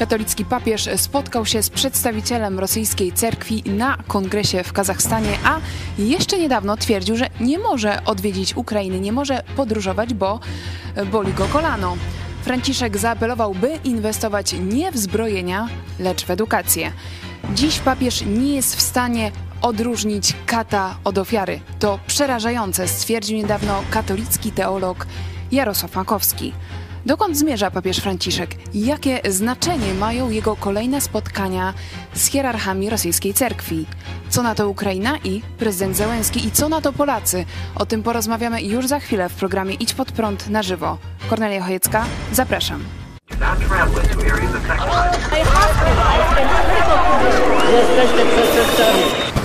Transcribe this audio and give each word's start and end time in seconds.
Katolicki 0.00 0.44
papież 0.44 0.88
spotkał 0.96 1.46
się 1.46 1.62
z 1.62 1.70
przedstawicielem 1.70 2.58
rosyjskiej 2.58 3.12
cerkwi 3.12 3.62
na 3.66 3.96
kongresie 4.08 4.64
w 4.64 4.72
Kazachstanie, 4.72 5.38
a 5.44 5.60
jeszcze 5.98 6.38
niedawno 6.38 6.76
twierdził, 6.76 7.16
że 7.16 7.30
nie 7.40 7.58
może 7.58 8.04
odwiedzić 8.04 8.56
Ukrainy, 8.56 9.00
nie 9.00 9.12
może 9.12 9.42
podróżować, 9.56 10.14
bo 10.14 10.40
boli 11.12 11.32
go 11.32 11.44
kolano. 11.44 11.96
Franciszek 12.42 12.98
zaapelował, 12.98 13.54
by 13.54 13.78
inwestować 13.84 14.52
nie 14.52 14.92
w 14.92 14.96
zbrojenia, 14.96 15.68
lecz 15.98 16.24
w 16.24 16.30
edukację. 16.30 16.92
Dziś 17.54 17.78
papież 17.78 18.24
nie 18.26 18.54
jest 18.54 18.76
w 18.76 18.80
stanie 18.80 19.32
odróżnić 19.62 20.36
kata 20.46 20.96
od 21.04 21.18
ofiary. 21.18 21.60
To 21.78 21.98
przerażające, 22.06 22.88
stwierdził 22.88 23.36
niedawno 23.36 23.82
katolicki 23.90 24.52
teolog 24.52 25.06
Jarosław 25.52 25.94
Makowski. 25.96 26.52
Dokąd 27.06 27.38
zmierza 27.38 27.70
papież 27.70 27.98
Franciszek? 27.98 28.50
Jakie 28.74 29.20
znaczenie 29.28 29.94
mają 29.94 30.30
jego 30.30 30.56
kolejne 30.56 31.00
spotkania 31.00 31.74
z 32.14 32.26
hierarchami 32.26 32.90
rosyjskiej 32.90 33.34
cerkwi? 33.34 33.86
Co 34.28 34.42
na 34.42 34.54
to 34.54 34.68
Ukraina 34.68 35.18
i 35.24 35.42
prezydent 35.58 35.96
Zełenski 35.96 36.46
i 36.46 36.50
co 36.50 36.68
na 36.68 36.80
to 36.80 36.92
Polacy? 36.92 37.44
O 37.74 37.86
tym 37.86 38.02
porozmawiamy 38.02 38.62
już 38.62 38.86
za 38.86 39.00
chwilę 39.00 39.28
w 39.28 39.34
programie 39.34 39.74
Idź 39.74 39.94
pod 39.94 40.12
prąd 40.12 40.48
na 40.48 40.62
żywo. 40.62 40.98
Kornelia 41.30 41.62
Chojecka, 41.62 42.04
zapraszam. 42.32 42.84
Jesteście 47.72 48.26
przestępcami. 48.26 49.39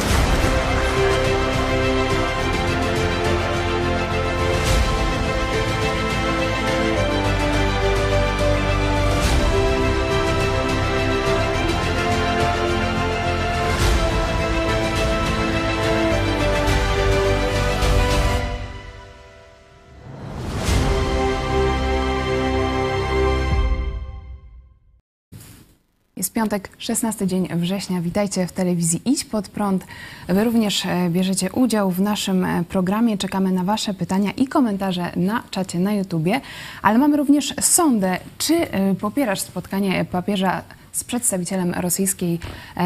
Piątek, 26.35 26.69
16 26.77 27.27
dzień 27.27 27.47
września. 27.55 28.01
Witajcie 28.01 28.47
w 28.47 28.51
telewizji 28.51 29.01
Idź 29.05 29.25
Pod 29.25 29.49
Prąd. 29.49 29.85
Wy 30.27 30.43
również 30.43 30.85
e, 30.85 31.09
bierzecie 31.09 31.51
udział 31.51 31.91
w 31.91 32.01
naszym 32.01 32.45
e, 32.45 32.63
programie. 32.63 33.17
Czekamy 33.17 33.51
na 33.51 33.63
Wasze 33.63 33.93
pytania 33.93 34.31
i 34.31 34.47
komentarze 34.47 35.11
na 35.15 35.43
czacie 35.51 35.79
na 35.79 35.93
YouTubie. 35.93 36.41
Ale 36.81 36.97
mamy 36.97 37.17
również 37.17 37.53
sondę. 37.61 38.17
Czy 38.37 38.71
e, 38.71 38.95
popierasz 38.95 39.41
spotkanie 39.41 40.05
papieża 40.05 40.61
z 40.95 41.03
przedstawicielem 41.03 41.73
rosyjskiej 41.73 42.39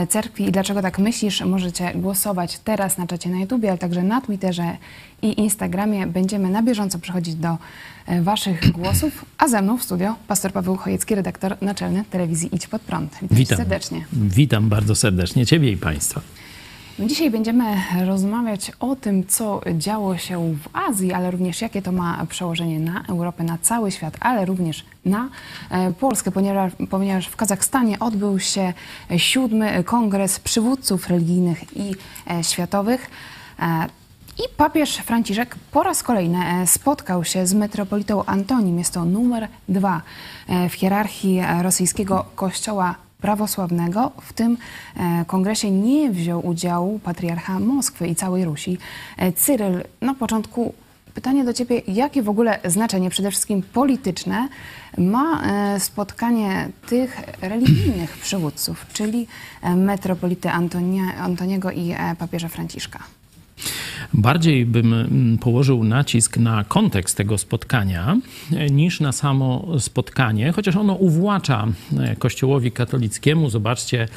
cerkwi 0.10 0.48
i 0.48 0.52
dlaczego 0.52 0.82
tak 0.82 1.00
myślisz? 1.00 1.42
Możecie 1.42 1.94
głosować 1.96 2.60
teraz 2.60 2.98
na 2.98 3.08
czacie 3.08 3.30
na 3.30 3.40
YouTubie, 3.40 3.70
ale 3.70 3.78
także 3.78 4.04
na 4.04 4.22
Twitterze 4.22 4.78
i 5.22 5.40
Instagramie. 5.40 6.08
Będziemy 6.08 6.50
na 6.50 6.64
bieżąco 6.64 7.00
przechodzić 7.00 7.36
do 7.36 7.58
Waszych 8.22 8.72
głosów, 8.78 9.26
a 9.38 9.48
ze 9.48 9.62
mną 9.62 9.78
w 9.78 9.84
studio 9.84 10.16
pastor 10.28 10.52
Paweł 10.52 10.76
Chojecki, 10.76 11.16
redaktor 11.16 11.58
naczelny 11.62 12.04
telewizji 12.10 12.56
Idź 12.56 12.68
Pod 12.68 12.82
Prąd. 12.82 13.12
Witam, 13.22 13.38
Witam 13.38 13.58
serdecznie. 13.58 14.06
Witam 14.14 14.70
bardzo 14.70 14.96
serdecznie 14.96 15.46
Ciebie 15.46 15.72
i 15.72 15.78
Państwa. 15.78 16.22
My 17.00 17.08
dzisiaj 17.08 17.32
będziemy 17.32 17.64
rozmawiać 18.06 18.72
o 18.80 18.96
tym, 18.96 19.28
co 19.28 19.62
działo 19.78 20.18
się 20.18 20.56
w 20.56 20.76
Azji, 20.76 21.14
ale 21.14 21.32
również 21.32 21.62
jakie 21.62 21.82
to 21.82 21.92
ma 21.92 22.26
przełożenie 22.26 22.80
na 22.80 23.04
Europę, 23.10 23.44
na 23.44 23.58
cały 23.58 23.92
świat, 23.92 24.18
ale 24.20 24.46
również 24.46 24.86
na 25.06 25.30
e, 25.70 25.94
Polskę, 25.94 26.32
ponieważ, 26.90 27.28
w 27.28 27.36
Kazachstanie 27.36 28.00
odbył 28.00 28.40
się 28.40 28.74
siódmy 29.18 29.84
kongres 29.84 30.40
przywódców 30.40 31.08
religijnych 31.08 31.78
i 31.78 31.96
e, 32.32 32.44
światowych. 32.44 33.10
E, 33.60 33.86
I 34.38 34.42
papież 34.58 34.96
Franciszek 34.96 35.56
po 35.72 35.84
raz 35.84 36.04
kolejny 36.04 36.68
spotkał 36.68 37.24
się 37.24 37.48
z 37.48 37.54
metropolitą 37.54 38.26
Antonim. 38.26 38.80
Jest 38.80 38.94
to 38.94 39.06
numer 39.06 39.48
dwa 39.70 40.02
w 40.70 40.74
hierarchii 40.74 41.42
rosyjskiego 41.62 42.26
kościoła 42.36 42.96
prawosławnego. 43.22 44.12
W 44.22 44.34
tym 44.34 44.58
e, 44.98 45.26
kongresie 45.26 45.72
nie 45.72 46.12
wziął 46.12 46.48
udziału 46.48 47.00
patriarcha 47.00 47.60
Moskwy 47.60 48.08
i 48.08 48.16
całej 48.16 48.46
Rusi. 48.46 48.78
E, 49.18 49.32
Cyryl, 49.32 49.84
na 50.02 50.14
początku 50.16 50.74
pytanie 51.14 51.44
do 51.44 51.54
ciebie, 51.54 51.82
jakie 51.88 52.24
w 52.24 52.30
ogóle 52.30 52.60
znaczenie, 52.66 53.10
przede 53.10 53.32
wszystkim 53.32 53.62
polityczne, 53.62 54.48
ma 54.98 55.44
e, 55.44 55.80
spotkanie 55.80 56.70
tych 56.90 57.22
religijnych 57.42 58.18
przywódców, 58.18 58.86
czyli 58.94 59.28
metropolity 59.76 60.50
Antonia, 60.50 61.04
Antoniego 61.18 61.72
i 61.72 61.96
papieża 62.20 62.48
Franciszka? 62.48 63.00
Bardziej 64.14 64.66
bym 64.66 64.94
mm, 64.94 65.38
położył 65.38 65.84
nacisk 65.84 66.38
na 66.38 66.64
kontekst 66.64 67.18
tego 67.18 67.38
spotkania 67.38 68.18
e, 68.54 68.70
niż 68.70 69.00
na 69.00 69.12
samo 69.12 69.68
spotkanie, 69.80 70.52
chociaż 70.52 70.76
ono 70.76 70.94
uwłacza 70.94 71.68
e, 72.00 72.16
Kościołowi 72.16 72.72
katolickiemu. 72.72 73.50
Zobaczcie 73.50 74.08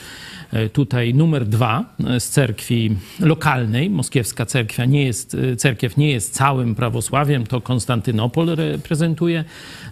tutaj 0.72 1.14
numer 1.14 1.46
dwa 1.46 1.84
z 2.18 2.28
cerkwi 2.28 2.96
lokalnej. 3.20 3.90
Moskiewska 3.90 4.46
cerkwia 4.46 4.84
nie 4.84 5.04
jest, 5.04 5.36
cerkiew 5.56 5.96
nie 5.96 6.10
jest 6.10 6.34
całym 6.34 6.74
prawosławiem, 6.74 7.46
to 7.46 7.60
Konstantynopol 7.60 8.46
reprezentuje 8.46 9.44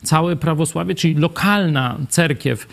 całe 0.03 0.37
prawosławie, 0.37 0.95
czyli 0.95 1.15
lokalna 1.15 1.99
cerkiew 2.09 2.69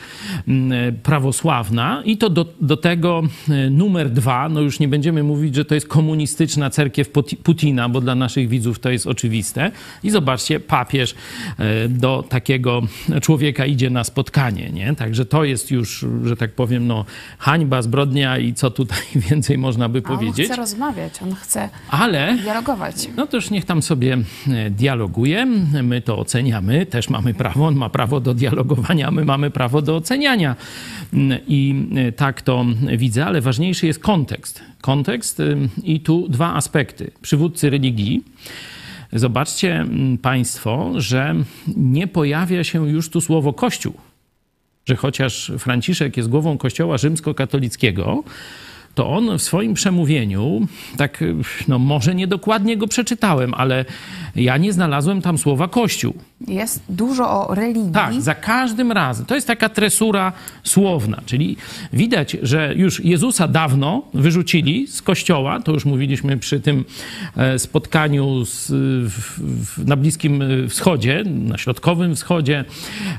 prawosławna 1.04 2.02
i 2.06 2.18
to 2.18 2.30
do, 2.30 2.46
do 2.62 2.78
tego 2.78 3.24
numer 3.72 4.10
dwa, 4.10 4.50
no 4.50 4.62
już 4.62 4.80
nie 4.80 4.88
będziemy 4.88 5.24
mówić, 5.24 5.56
że 5.56 5.66
to 5.66 5.76
jest 5.76 5.88
komunistyczna 5.88 6.70
cerkiew 6.70 7.10
Putina, 7.44 7.90
bo 7.90 8.02
dla 8.02 8.16
naszych 8.16 8.50
widzów 8.50 8.80
to 8.80 8.90
jest 8.90 9.08
oczywiste. 9.08 9.72
I 10.04 10.10
zobaczcie, 10.10 10.60
papież 10.60 11.16
e, 11.58 11.90
do 11.90 12.24
takiego 12.30 12.82
człowieka 13.22 13.66
idzie 13.66 13.90
na 13.90 14.04
spotkanie, 14.04 14.70
nie? 14.70 14.96
Także 14.96 15.26
to 15.26 15.44
jest 15.44 15.72
już, 15.72 16.06
że 16.24 16.38
tak 16.38 16.54
powiem, 16.56 16.88
no 16.88 17.06
hańba, 17.38 17.77
zbrodnia 17.82 18.38
i 18.38 18.54
co 18.54 18.72
tutaj 18.72 19.00
więcej 19.30 19.58
można 19.58 19.90
by 19.90 20.00
A 20.00 20.02
powiedzieć. 20.02 20.40
On 20.40 20.46
chce 20.46 20.56
rozmawiać, 20.56 21.22
on 21.24 21.36
chce 21.36 21.70
Ale 21.90 22.38
dialogować. 22.44 23.10
no 23.18 23.28
to 23.28 23.38
już 23.38 23.50
niech 23.50 23.66
tam 23.66 23.82
sobie 23.82 24.18
e, 24.48 24.70
dialoguje. 24.70 25.46
My 25.84 26.02
to 26.02 26.18
oceniamy, 26.18 26.86
też 26.86 27.10
mamy 27.10 27.34
prawo. 27.34 27.68
On 27.68 27.76
ma 27.76 27.90
prawo 27.90 28.20
do 28.20 28.34
dialogowania, 28.34 29.12
my 29.12 29.26
mamy 29.26 29.52
prawo 29.52 29.82
do 29.82 29.96
oceniania. 29.96 30.56
Mm, 31.14 31.40
I 31.48 31.88
e, 31.96 32.12
tak 32.12 32.42
to 32.42 32.66
widzę, 32.98 33.26
ale 33.26 33.42
ważniejszy 33.42 33.88
jest 33.88 34.00
kontekst. 34.00 34.62
Kontekst 34.82 35.42
i 35.84 36.00
tu 36.00 36.28
dwa 36.30 36.54
aspekty. 36.54 37.12
Przywódcy 37.22 37.70
religii. 37.70 38.24
Zobaczcie 39.14 39.76
mm, 39.76 40.18
Państwo, 40.18 40.92
że 40.96 41.36
nie 41.78 42.08
pojawia 42.08 42.64
się 42.64 42.90
już 42.90 43.10
tu 43.10 43.22
słowo 43.22 43.54
Kościół. 43.54 43.94
Że 44.88 44.96
chociaż 44.96 45.52
Franciszek 45.60 46.18
jest 46.18 46.30
głową 46.30 46.58
Kościoła 46.58 46.98
rzymskokatolickiego, 46.98 48.24
to 48.96 49.10
on 49.10 49.38
w 49.38 49.42
swoim 49.42 49.74
przemówieniu, 49.74 50.68
tak, 50.98 51.24
no 51.68 51.80
może 51.80 52.16
niedokładnie 52.16 52.78
go 52.78 52.88
przeczytałem, 52.88 53.54
ale 53.54 53.86
ja 54.36 54.58
nie 54.58 54.74
znalazłem 54.74 55.22
tam 55.22 55.38
słowa 55.38 55.68
Kościół. 55.68 56.14
Jest 56.48 56.84
dużo 56.90 57.48
o 57.48 57.56
religii. 57.56 57.92
Tak, 57.92 58.22
za 58.22 58.36
każdym 58.36 58.92
razem. 58.92 59.26
To 59.26 59.36
jest 59.36 59.48
taka 59.48 59.70
tresura 59.70 60.34
słowna, 60.64 61.22
czyli 61.26 61.58
widać, 61.94 62.38
że 62.42 62.74
już 62.76 63.06
Jezusa 63.06 63.48
dawno 63.48 64.02
wyrzucili 64.14 64.88
z 64.88 65.02
kościoła, 65.02 65.60
to 65.60 65.72
już 65.72 65.86
mówiliśmy 65.86 66.38
przy 66.38 66.60
tym 66.60 66.86
e, 67.38 67.60
spotkaniu 67.60 68.46
z, 68.46 68.68
w, 69.12 69.40
w, 69.66 69.88
na 69.88 69.96
Bliskim 69.96 70.44
Wschodzie, 70.70 71.24
na 71.26 71.58
Środkowym 71.58 72.16
Wschodzie. 72.16 72.66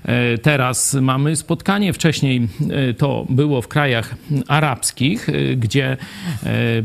E, 0.04 0.38
Teraz 0.38 0.94
mamy 0.94 1.36
spotkanie, 1.36 1.92
wcześniej 1.92 2.48
e, 2.70 2.94
to 2.94 3.26
było 3.28 3.62
w 3.62 3.68
krajach 3.68 4.14
arabskich, 4.48 5.26
gdzie 5.56 5.96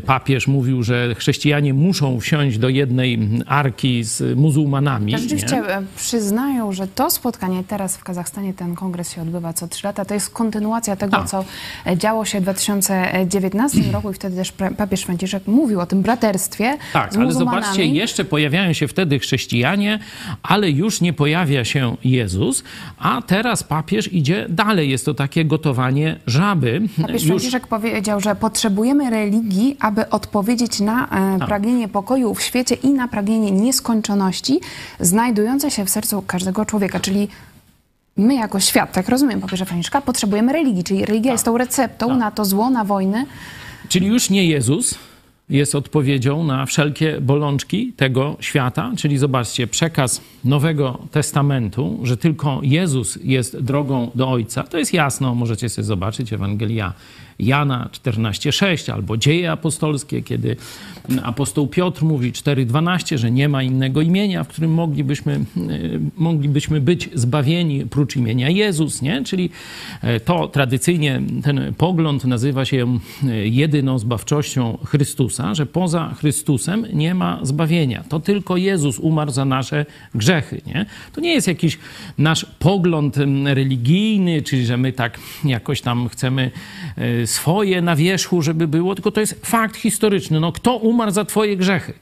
papież 0.06 0.48
mówił, 0.48 0.84
że 0.84 1.16
chrześcijanie 1.16 1.74
muszą 1.74 2.20
wsiąść 2.20 2.58
do 2.58 2.70
jednej 2.70 3.20
arki 3.46 4.04
z 4.04 4.38
muzułmanami. 4.38 5.18
Rzeczywiście 5.18 5.56
nie? 5.56 5.84
Przyznają, 6.24 6.72
że 6.72 6.88
to 6.88 7.10
spotkanie 7.12 7.64
teraz 7.68 7.98
w 7.98 8.04
Kazachstanie, 8.04 8.54
ten 8.54 8.76
kongres 8.76 9.12
się 9.12 9.22
odbywa 9.22 9.54
co 9.54 9.68
trzy 9.68 9.88
lata, 9.88 10.06
to 10.06 10.14
jest 10.14 10.30
kontynuacja 10.30 10.96
tego, 10.96 11.18
Tak. 11.18 11.28
co 11.28 11.46
e, 11.88 11.98
działo 11.98 12.26
się 12.26 12.40
w 12.40 12.44
2019 12.44 13.82
roku 13.94 14.12
i 14.12 14.14
wtedy 14.14 14.36
też 14.36 14.54
papież 14.78 15.04
Franciszek 15.04 15.48
mówił 15.48 15.80
o 15.80 15.86
tym 15.86 16.02
braterstwie 16.02 16.78
Tak, 16.94 17.16
ale 17.16 17.32
zobaczcie, 17.34 17.86
jeszcze 17.86 18.26
pojawiają 18.26 18.74
się 18.74 18.88
wtedy 18.88 19.20
chrześcijanie, 19.20 20.00
ale 20.44 20.70
już 20.70 21.02
nie 21.02 21.14
pojawia 21.14 21.66
się 21.66 21.96
Jezus, 22.04 22.64
a 22.98 23.22
teraz 23.22 23.64
papież 23.64 24.14
idzie 24.14 24.46
dalej. 24.50 24.90
Jest 24.90 25.06
to 25.06 25.14
takie 25.14 25.46
gotowanie 25.46 26.20
żaby. 26.28 26.82
Papież 27.02 27.14
Już 27.14 27.24
Franciszek 27.24 27.68
powiedział, 27.68 28.20
że 28.20 28.36
potrzebujemy 28.36 29.10
religii, 29.10 29.78
aby 29.80 30.10
odpowiedzieć 30.10 30.80
na 30.80 31.06
e, 31.06 31.40
Tak. 31.40 31.48
pragnienie 31.48 31.88
pokoju 31.88 32.34
w 32.36 32.42
świecie 32.42 32.76
i 32.76 32.90
na 32.90 33.08
pragnienie 33.08 33.52
nieskończoności 33.52 34.60
znajdujące 35.00 35.72
się 35.72 35.86
w 35.86 35.90
sercu 35.90 36.13
każdego 36.22 36.66
człowieka, 36.66 37.00
czyli 37.00 37.28
my 38.18 38.36
jako 38.36 38.60
świat, 38.60 38.92
tak 38.92 39.10
rozumiem 39.10 39.42
papieża 39.42 39.66
Franciszka, 39.66 40.02
potrzebujemy 40.02 40.54
religii, 40.54 40.84
czyli 40.84 41.06
religia 41.06 41.32
jest 41.32 41.46
tą 41.46 41.58
receptą 41.58 42.18
na 42.18 42.32
to 42.32 42.46
zło, 42.46 42.70
na 42.70 42.84
wojny. 42.84 43.26
Czyli 43.90 44.08
już 44.08 44.30
nie 44.30 44.46
Jezus 44.46 44.96
jest 45.50 45.76
odpowiedzią 45.76 46.44
na 46.44 46.66
wszelkie 46.66 47.22
bolączki 47.22 47.94
tego 47.98 48.38
świata, 48.40 48.92
czyli 48.98 49.18
zobaczcie, 49.18 49.68
przekaz 49.68 50.22
Nowego 50.44 51.00
Testamentu, 51.12 52.00
że 52.04 52.18
tylko 52.18 52.60
Jezus 52.64 53.20
jest 53.24 53.60
drogą 53.60 54.12
do 54.16 54.30
Ojca, 54.30 54.64
to 54.64 54.78
jest 54.78 54.94
jasno, 54.94 55.36
możecie 55.36 55.70
sobie 55.70 55.86
zobaczyć 55.86 56.34
Ewangelia 56.34 56.94
Jana 57.40 57.90
14:6 57.92 58.92
albo 58.94 59.18
Dzieje 59.18 59.52
apostolskie, 59.52 60.22
kiedy 60.22 60.56
apostoł 61.24 61.68
Piotr 61.68 62.04
mówi 62.04 62.32
4:12, 62.32 63.18
że 63.18 63.32
nie 63.32 63.50
ma 63.50 63.64
innego 63.64 64.02
imienia, 64.02 64.44
w 64.44 64.48
którym 64.48 64.74
moglibyśmy, 64.74 65.34
e, 65.34 65.40
moglibyśmy 66.18 66.82
być 66.82 67.10
zbawieni 67.14 67.86
prócz 67.86 68.16
imienia 68.16 68.50
Jezus, 68.50 69.02
nie? 69.02 69.24
Czyli 69.24 69.50
e, 70.02 70.20
to 70.20 70.48
tradycyjnie 70.48 71.22
ten 71.44 71.74
pogląd 71.78 72.26
nazywa 72.26 72.66
się 72.66 73.00
e, 73.24 73.48
jedyną 73.48 74.00
zbawczością 74.00 74.78
Chrystusa, 74.86 75.56
że 75.56 75.66
poza 75.66 76.14
Chrystusem 76.20 76.86
nie 76.94 77.16
ma 77.16 77.40
zbawienia. 77.42 78.04
To 78.10 78.20
tylko 78.20 78.58
Jezus 78.58 79.00
umarł 79.00 79.32
za 79.32 79.46
nasze 79.46 79.86
grzechy, 80.16 80.62
nie? 80.66 80.86
To 81.14 81.22
nie 81.22 81.34
jest 81.34 81.48
jakiś 81.48 81.80
nasz 82.18 82.46
pogląd 82.60 83.18
religijny, 83.46 84.42
czyli 84.42 84.66
że 84.66 84.78
my 84.78 84.94
tak 84.94 85.20
jakoś 85.46 85.82
tam 85.82 86.10
chcemy 86.10 86.52
swoje 87.28 87.82
na 87.82 87.96
wierzchu, 87.96 88.42
żeby 88.42 88.68
było, 88.68 88.96
tylko 88.96 89.12
to 89.12 89.20
jest 89.20 89.46
fakt 89.46 89.78
historyczny. 89.78 90.40
No, 90.40 90.52
kto 90.52 90.76
umarł 90.76 91.12
za 91.12 91.26
twoje 91.26 91.58
grzechy? 91.58 91.94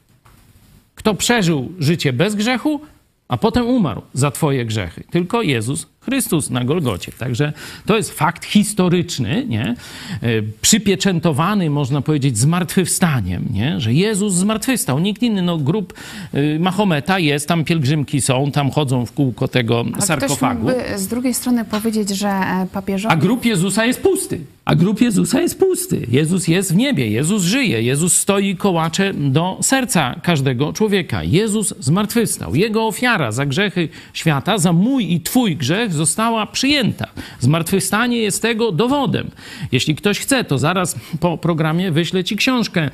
Kto 0.95 1.13
przeżył 1.13 1.71
życie 1.79 2.13
bez 2.13 2.35
grzechu, 2.35 2.81
a 3.27 3.37
potem 3.37 3.65
umarł 3.65 4.01
za 4.13 4.31
twoje 4.31 4.65
grzechy? 4.65 5.03
Tylko 5.11 5.41
Jezus 5.41 5.87
Chrystus 6.05 6.49
na 6.49 6.65
Golgocie. 6.65 7.11
Także 7.11 7.53
to 7.85 7.97
jest 7.97 8.11
fakt 8.11 8.45
historyczny, 8.45 9.45
nie? 9.49 9.75
E, 10.21 10.27
przypieczętowany, 10.61 11.69
można 11.69 12.01
powiedzieć, 12.01 12.37
zmartwychwstaniem, 12.37 13.45
nie? 13.53 13.79
że 13.79 13.93
Jezus 13.93 14.33
zmartwychwstał. 14.33 14.99
Nikt 14.99 15.23
inny, 15.23 15.41
no 15.41 15.57
grup 15.57 15.93
y, 16.33 16.57
Mahometa 16.59 17.19
jest, 17.19 17.47
tam 17.47 17.63
pielgrzymki 17.63 18.21
są, 18.21 18.51
tam 18.51 18.71
chodzą 18.71 19.05
w 19.05 19.11
kółko 19.11 19.47
tego 19.47 19.85
Ale 19.93 20.01
sarkofagu. 20.01 20.67
Ktoś 20.67 20.77
mógłby 20.77 20.99
z 20.99 21.07
drugiej 21.07 21.33
strony 21.33 21.65
powiedzieć, 21.65 22.09
że 22.09 22.27
e, 22.29 22.67
papieżowie... 22.73 23.13
A 23.13 23.17
grób 23.17 23.45
Jezusa 23.45 23.85
jest 23.85 24.01
pusty. 24.01 24.41
A 24.65 24.75
grób 24.75 25.01
Jezusa 25.01 25.41
jest 25.41 25.59
pusty. 25.59 26.07
Jezus 26.11 26.47
jest 26.47 26.73
w 26.73 26.75
niebie, 26.75 27.07
Jezus 27.07 27.43
żyje, 27.43 27.83
Jezus 27.83 28.17
stoi 28.17 28.55
kołacze 28.55 29.13
do 29.13 29.57
serca 29.61 30.15
każdego 30.23 30.73
człowieka. 30.73 31.23
Jezus 31.23 31.73
zmartwychwstał. 31.79 32.55
Jego 32.55 32.87
ofiara 32.87 33.31
za 33.31 33.45
grzechy 33.45 33.89
świata, 34.13 34.57
za 34.57 34.73
mój 34.73 35.13
i 35.13 35.21
twój 35.21 35.55
grzech 35.55 35.90
została 35.91 36.45
przyjęta. 36.45 37.07
Zmartwychwstanie 37.39 38.17
jest 38.17 38.41
tego 38.41 38.71
dowodem. 38.71 39.31
Jeśli 39.71 39.95
ktoś 39.95 40.19
chce, 40.19 40.43
to 40.43 40.57
zaraz 40.57 40.95
po 41.19 41.37
programie 41.37 41.91
wyślę 41.91 42.23
ci 42.23 42.35
książkę 42.35 42.89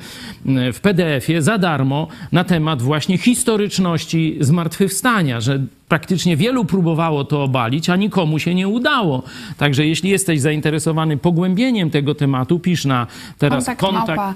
mm, 0.46 0.72
w 0.72 0.80
PDF-ie 0.80 1.42
za 1.42 1.58
darmo 1.58 2.08
na 2.32 2.44
temat 2.44 2.82
właśnie 2.82 3.18
historyczności 3.18 4.36
zmartwychwstania, 4.40 5.40
że 5.40 5.60
praktycznie 5.88 6.36
wielu 6.36 6.64
próbowało 6.64 7.24
to 7.24 7.42
obalić, 7.42 7.90
a 7.90 7.96
nikomu 7.96 8.38
się 8.38 8.54
nie 8.54 8.68
udało. 8.68 9.22
Także 9.56 9.86
jeśli 9.86 10.10
jesteś 10.10 10.40
zainteresowany 10.40 11.16
pogłębieniem 11.16 11.90
tego 11.90 12.14
tematu, 12.14 12.58
pisz 12.58 12.84
na 12.84 13.06
teraz 13.38 13.64
Kontakt, 13.64 13.80
kontakt. 13.80 14.16
małpa 14.16 14.34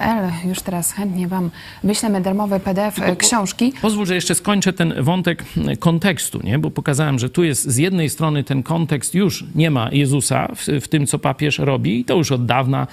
e. 0.00 0.48
Już 0.48 0.60
teraz 0.60 0.92
chętnie 0.92 1.28
Wam 1.28 1.50
wyślemy 1.84 2.20
darmowy 2.20 2.60
PDF 2.60 3.02
e, 3.02 3.16
książki. 3.16 3.72
Pozwól, 3.82 4.06
że 4.06 4.14
jeszcze 4.14 4.34
skończę 4.34 4.72
ten 4.72 4.94
wątek 5.02 5.44
kontekstu, 5.78 6.40
nie? 6.44 6.58
bo 6.58 6.70
pokazałem, 6.70 7.18
że 7.18 7.30
tu 7.30 7.44
jest 7.44 7.64
z 7.70 7.76
jednej 7.76 8.10
strony 8.10 8.44
ten 8.44 8.62
kontekst, 8.62 9.14
już 9.14 9.44
nie 9.54 9.70
ma 9.70 9.88
Jezusa 9.92 10.48
w, 10.54 10.66
w 10.80 10.88
tym, 10.88 11.06
co 11.06 11.18
papież 11.18 11.58
robi 11.58 12.00
i 12.00 12.04
to 12.04 12.16
już 12.16 12.32
od 12.32 12.46
dawna 12.46 12.86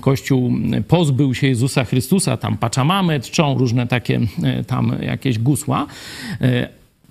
Kościół 0.00 0.52
pozbył 0.88 1.34
się 1.34 1.46
Jezusa 1.46 1.84
Chrystusa, 1.84 2.36
tam 2.36 2.56
Paczamamy 2.56 3.20
czczą 3.20 3.58
różne 3.58 3.86
takie 3.86 4.20
e, 4.42 4.64
tam 4.64 4.92
jakieś 5.00 5.38
gusła. 5.38 5.86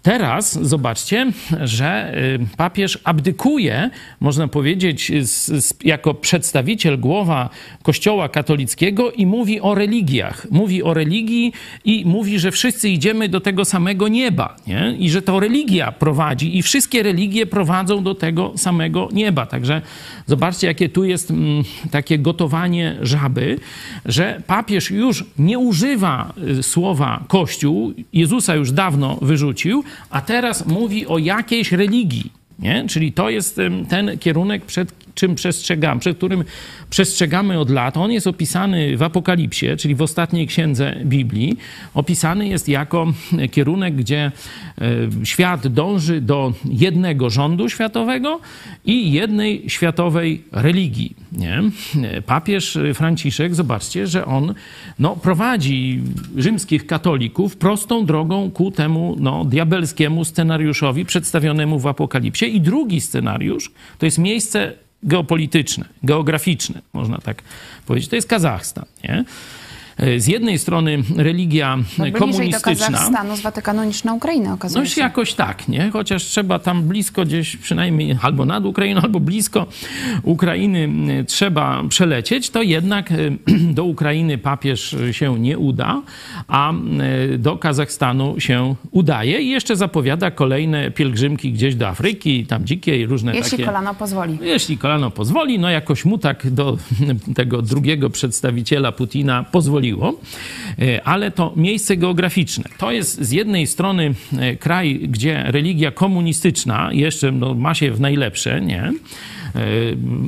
Teraz 0.01 0.59
zobaczcie, 0.61 1.31
że 1.61 2.17
y, 2.17 2.57
papież 2.57 2.99
abdykuje, 3.03 3.89
można 4.19 4.47
powiedzieć, 4.47 5.11
z, 5.21 5.65
z, 5.65 5.73
jako 5.83 6.13
przedstawiciel, 6.13 6.99
głowa 6.99 7.49
Kościoła 7.83 8.29
katolickiego 8.29 9.11
i 9.11 9.25
mówi 9.25 9.61
o 9.61 9.75
religiach. 9.75 10.47
Mówi 10.51 10.83
o 10.83 10.93
religii 10.93 11.53
i 11.85 12.03
mówi, 12.05 12.39
że 12.39 12.51
wszyscy 12.51 12.89
idziemy 12.89 13.29
do 13.29 13.41
tego 13.41 13.65
samego 13.65 14.07
nieba 14.07 14.55
nie? 14.67 14.95
i 14.99 15.09
że 15.09 15.21
to 15.21 15.39
religia 15.39 15.91
prowadzi 15.91 16.57
i 16.57 16.61
wszystkie 16.61 17.03
religie 17.03 17.45
prowadzą 17.45 18.03
do 18.03 18.15
tego 18.15 18.53
samego 18.57 19.09
nieba. 19.11 19.45
Także 19.45 19.81
zobaczcie, 20.25 20.67
jakie 20.67 20.89
tu 20.89 21.03
jest 21.03 21.31
mm, 21.31 21.63
takie 21.91 22.19
gotowanie 22.19 22.95
żaby, 23.01 23.59
że 24.05 24.41
papież 24.47 24.91
już 24.91 25.25
nie 25.39 25.59
używa 25.59 26.33
y, 26.59 26.63
słowa 26.63 27.23
Kościół, 27.27 27.93
Jezusa 28.13 28.55
już 28.55 28.71
dawno 28.71 29.17
wyrzucił, 29.21 29.83
a 30.09 30.21
teraz 30.21 30.65
mówi 30.65 31.07
o 31.07 31.17
jakiejś 31.17 31.71
religii. 31.71 32.31
Nie? 32.59 32.85
Czyli 32.87 33.11
to 33.11 33.29
jest 33.29 33.59
ten 33.89 34.17
kierunek, 34.17 34.65
przed 34.65 35.06
czym 35.17 35.35
przestrzegamy, 35.35 35.99
przed 35.99 36.17
którym 36.17 36.43
przestrzegamy 36.89 37.59
od 37.59 37.69
lat. 37.69 37.97
On 37.97 38.11
jest 38.11 38.27
opisany 38.27 38.97
w 38.97 39.03
Apokalipsie, 39.03 39.67
czyli 39.77 39.95
w 39.95 40.01
ostatniej 40.01 40.47
księdze 40.47 40.95
Biblii. 41.05 41.57
Opisany 41.93 42.47
jest 42.47 42.69
jako 42.69 43.13
kierunek, 43.51 43.95
gdzie 43.95 44.31
e, 44.81 45.25
świat 45.25 45.67
dąży 45.67 46.21
do 46.21 46.53
jednego 46.65 47.29
rządu 47.29 47.69
światowego 47.69 48.39
i 48.85 49.11
jednej 49.11 49.69
światowej 49.69 50.43
religii. 50.51 51.15
Nie? 51.31 51.61
Papież 52.25 52.77
Franciszek, 52.93 53.55
zobaczcie, 53.55 54.07
że 54.07 54.25
on 54.25 54.53
no, 54.99 55.15
prowadzi 55.15 55.99
rzymskich 56.37 56.87
katolików 56.87 57.57
prostą 57.57 58.05
drogą 58.05 58.51
ku 58.51 58.71
temu 58.71 59.15
no, 59.19 59.45
diabelskiemu 59.45 60.25
scenariuszowi 60.25 61.05
przedstawionemu 61.05 61.79
w 61.79 61.87
Apokalipsie. 61.87 62.55
I 62.55 62.61
drugi 62.61 63.01
scenariusz 63.01 63.71
to 63.97 64.05
jest 64.05 64.17
miejsce 64.17 64.73
geopolityczne, 65.03 65.85
geograficzne, 66.03 66.81
można 66.93 67.17
tak 67.17 67.41
powiedzieć. 67.85 68.09
To 68.09 68.15
jest 68.15 68.27
Kazachstan. 68.27 68.85
Nie? 69.03 69.25
Z 70.17 70.27
jednej 70.27 70.59
strony 70.59 70.97
religia 71.15 71.77
No, 71.77 71.83
bliżej 71.97 72.11
do 72.11 72.19
komunistyczna. 72.19 72.87
Kazachstanu 72.87 73.37
z 73.37 73.41
Watykanu 73.41 73.83
niż 73.83 74.03
na 74.03 74.13
Ukrainę 74.13 74.53
okazuje 74.53 74.83
No 74.83 74.89
się. 74.89 75.01
jakoś 75.01 75.33
tak, 75.33 75.67
nie? 75.67 75.89
Chociaż 75.93 76.23
trzeba 76.23 76.59
tam 76.59 76.83
blisko 76.83 77.25
gdzieś 77.25 77.57
przynajmniej 77.57 78.17
albo 78.21 78.45
nad 78.45 78.65
Ukrainą, 78.65 79.01
albo 79.01 79.19
blisko 79.19 79.65
Ukrainy 80.23 80.89
y, 81.19 81.25
trzeba 81.25 81.83
przelecieć, 81.89 82.49
to 82.49 82.61
jednak 82.61 83.11
y, 83.11 83.37
do 83.77 83.83
Ukrainy 83.83 84.37
papież 84.37 84.95
się 85.11 85.39
nie 85.39 85.57
uda, 85.57 86.01
a 86.47 86.73
do 87.37 87.57
Kazachstanu 87.57 88.39
się 88.39 88.75
udaje 88.91 89.41
i 89.41 89.49
jeszcze 89.49 89.75
zapowiada 89.75 90.31
kolejne 90.31 90.91
pielgrzymki 90.91 91.51
gdzieś 91.51 91.75
do 91.75 91.87
Afryki, 91.87 92.45
tam 92.45 92.65
dzikiej, 92.65 93.05
różne 93.05 93.35
Jeśli 93.35 93.51
takie... 93.51 93.65
kolano 93.65 93.93
pozwoli. 93.95 94.37
Jeśli 94.41 94.77
kolano 94.77 95.11
pozwoli, 95.11 95.59
no 95.59 95.69
jakoś 95.69 96.05
mu 96.05 96.17
tak 96.17 96.51
do 96.51 96.77
tego 97.35 97.61
drugiego 97.61 98.09
przedstawiciela 98.09 98.91
Putina 98.91 99.43
pozwoliło. 99.51 99.86
E, 99.95 101.07
Ale 101.07 101.31
to 101.31 101.53
miejsce 101.55 101.97
geograficzne. 101.97 102.63
To 102.77 102.91
jest 102.91 103.21
z 103.21 103.31
jednej 103.31 103.67
strony 103.67 104.13
e, 104.39 104.55
kraj, 104.55 104.99
gdzie 104.99 105.43
religia 105.43 105.91
komunistyczna 105.91 106.89
jeszcze 106.91 107.31
no, 107.31 107.53
ma 107.53 107.73
się 107.73 107.91
w 107.91 107.99
najlepsze, 107.99 108.61
nie? 108.61 108.93
E, 109.55 109.59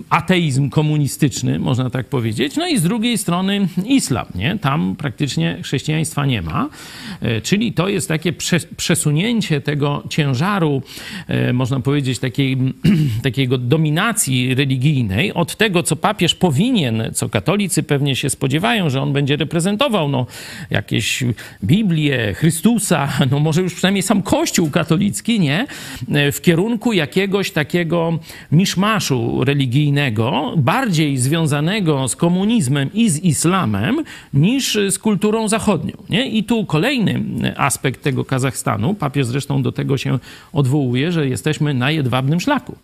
Ateizm 0.09 0.69
komunistyczny, 0.69 1.59
można 1.59 1.89
tak 1.89 2.07
powiedzieć. 2.07 2.55
No 2.55 2.67
i 2.67 2.77
z 2.77 2.81
drugiej 2.83 3.17
strony 3.17 3.67
islam, 3.85 4.25
nie? 4.35 4.57
Tam 4.61 4.95
praktycznie 4.95 5.57
chrześcijaństwa 5.63 6.25
nie 6.25 6.41
ma. 6.41 6.69
E, 7.21 7.41
Czyli 7.41 7.73
to 7.73 7.87
jest 7.89 8.07
takie 8.07 8.33
prze- 8.33 8.75
przesunięcie 8.77 9.61
tego 9.61 10.03
ciężaru, 10.09 10.81
e, 11.27 11.53
można 11.53 11.79
powiedzieć, 11.79 12.19
takiej, 12.19 12.57
takiego 13.23 13.57
dominacji 13.57 14.55
religijnej 14.55 15.33
od 15.33 15.55
tego, 15.55 15.83
co 15.83 15.95
papież 15.95 16.35
powinien, 16.35 17.03
co 17.13 17.29
katolicy 17.29 17.83
pewnie 17.83 18.15
się 18.15 18.29
spodziewają, 18.29 18.89
że 18.89 19.01
on 19.01 19.13
będzie 19.13 19.35
reprezentował 19.35 20.09
no, 20.09 20.25
jakieś 20.69 21.23
Biblię, 21.63 22.33
Chrystusa, 22.33 23.09
no 23.31 23.39
może 23.39 23.61
już 23.61 23.73
przynajmniej 23.73 24.03
sam 24.03 24.21
Kościół 24.21 24.69
katolicki, 24.69 25.39
nie? 25.39 25.67
W 26.31 26.41
kierunku 26.41 26.93
jakiegoś 26.93 27.51
takiego 27.51 28.19
miszmaszu 28.51 29.08
religijnego, 29.43 30.53
bardziej 30.57 31.17
związanego 31.17 32.07
z 32.07 32.15
komunizmem 32.15 32.89
i 32.93 33.09
z 33.09 33.19
islamem, 33.19 34.03
niż 34.33 34.77
z 34.89 34.99
kulturą 34.99 35.47
zachodnią, 35.47 35.93
nie? 36.09 36.29
I 36.29 36.43
tu 36.43 36.65
kolejny 36.65 37.23
aspekt 37.57 38.03
tego 38.03 38.25
Kazachstanu, 38.25 38.93
papież 38.93 39.25
zresztą 39.25 39.61
do 39.61 39.71
tego 39.71 39.97
się 39.97 40.19
odwołuje, 40.53 41.11
że 41.11 41.27
jesteśmy 41.27 41.73
na 41.73 41.91
jedwabnym 41.91 42.39
szlaku. 42.39 42.75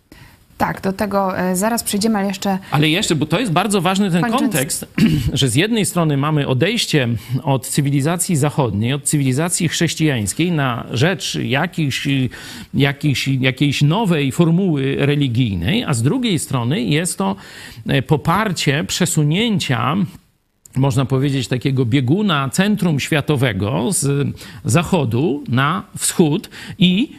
Tak, 0.58 0.82
do 0.82 0.94
tego 0.94 1.40
e, 1.40 1.56
zaraz 1.56 1.84
przejdziemy, 1.84 2.18
ale 2.20 2.28
jeszcze 2.28 2.58
Ale 2.72 2.90
jeszcze, 2.90 3.16
bo 3.16 3.26
to 3.26 3.40
jest 3.40 3.52
bardzo 3.52 3.82
ważny 3.82 4.12
ten 4.12 4.22
Kończąc- 4.22 4.40
kontekst, 4.40 4.86
że 5.34 5.50
z 5.50 5.56
jednej 5.56 5.86
strony 5.86 6.18
mamy 6.18 6.48
odejście 6.48 7.08
od 7.44 7.68
cywilizacji 7.68 8.36
zachodniej, 8.36 8.94
od 8.94 9.04
cywilizacji 9.04 9.68
chrześcijańskiej 9.68 10.52
na 10.52 10.86
rzecz 10.92 11.36
jakiejś, 11.44 12.08
jakiejś, 12.74 13.28
jakiejś 13.28 13.82
nowej 13.82 14.32
formuły 14.32 14.96
religijnej, 15.00 15.84
a 15.84 15.94
z 15.94 16.04
drugiej 16.04 16.40
strony 16.40 16.82
jest 16.82 17.18
to 17.18 17.36
e, 17.88 18.02
poparcie 18.02 18.84
przesunięcia 18.84 19.96
można 20.76 21.06
powiedzieć, 21.06 21.48
takiego 21.48 21.86
bieguna 21.86 22.50
centrum 22.50 23.00
światowego 23.00 23.92
z 23.92 24.28
zachodu 24.66 25.44
na 25.48 25.84
wschód 25.98 26.50
i 26.80 27.12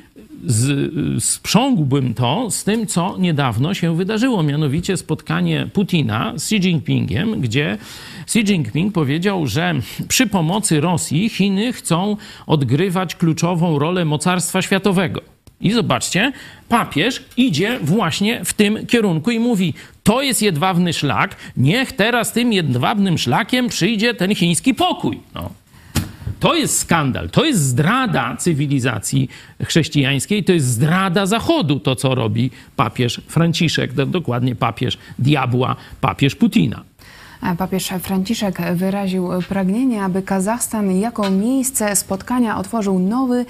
z, 0.45 1.25
sprzągłbym 1.25 2.15
to 2.15 2.51
z 2.51 2.65
tym, 2.65 2.87
co 2.87 3.17
niedawno 3.19 3.75
się 3.75 3.97
wydarzyło, 3.97 4.43
mianowicie 4.43 4.97
spotkanie 4.97 5.69
Putina 5.73 6.33
z 6.37 6.53
Xi 6.53 6.57
Jinpingiem, 6.57 7.41
gdzie 7.41 7.79
Xi 8.23 8.39
Jinping 8.39 8.95
powiedział, 8.95 9.47
że 9.47 9.75
przy 10.09 10.27
pomocy 10.27 10.81
Rosji 10.81 11.29
Chiny 11.29 11.73
chcą 11.73 12.17
odgrywać 12.47 13.15
kluczową 13.15 13.79
rolę 13.79 14.05
mocarstwa 14.05 14.63
światowego. 14.63 15.21
I 15.61 15.73
zobaczcie, 15.73 16.33
papież 16.69 17.25
idzie 17.37 17.79
właśnie 17.83 18.45
w 18.45 18.53
tym 18.53 18.87
kierunku 18.87 19.31
i 19.31 19.39
mówi: 19.39 19.75
To 20.03 20.23
jest 20.23 20.43
jedwabny 20.43 20.93
szlak, 20.93 21.37
niech 21.57 21.93
teraz 21.93 22.33
tym 22.33 22.53
jedwabnym 22.53 23.19
szlakiem 23.19 23.69
przyjdzie 23.69 24.15
ten 24.15 24.35
chiński 24.35 24.75
pokój. 24.75 25.21
No. 25.35 25.51
To 26.41 26.55
jest 26.55 26.79
skandal, 26.79 27.31
to 27.31 27.45
jest 27.45 27.61
zdrada 27.63 28.37
cywilizacji 28.37 29.29
chrześcijańskiej, 29.65 30.45
to 30.45 30.53
jest 30.53 30.67
zdrada 30.67 31.27
Zachodu, 31.27 31.81
to 31.81 31.97
co 31.97 32.15
robi 32.15 32.51
papież 32.77 33.21
Franciszek, 33.29 33.93
do- 33.93 34.07
dokładnie 34.07 34.55
papież 34.55 34.99
diabła, 35.19 35.77
papież 36.01 36.35
Putina. 36.35 36.83
Papież 37.59 37.89
Franciszek 38.01 38.59
wyraził 38.75 39.29
pragnienie, 39.49 40.05
aby 40.05 40.23
Kazachstan 40.23 40.93
jako 40.93 41.31
miejsce 41.31 41.97
spotkania 41.97 42.59
otworzył 42.59 42.99
nowy, 42.99 43.47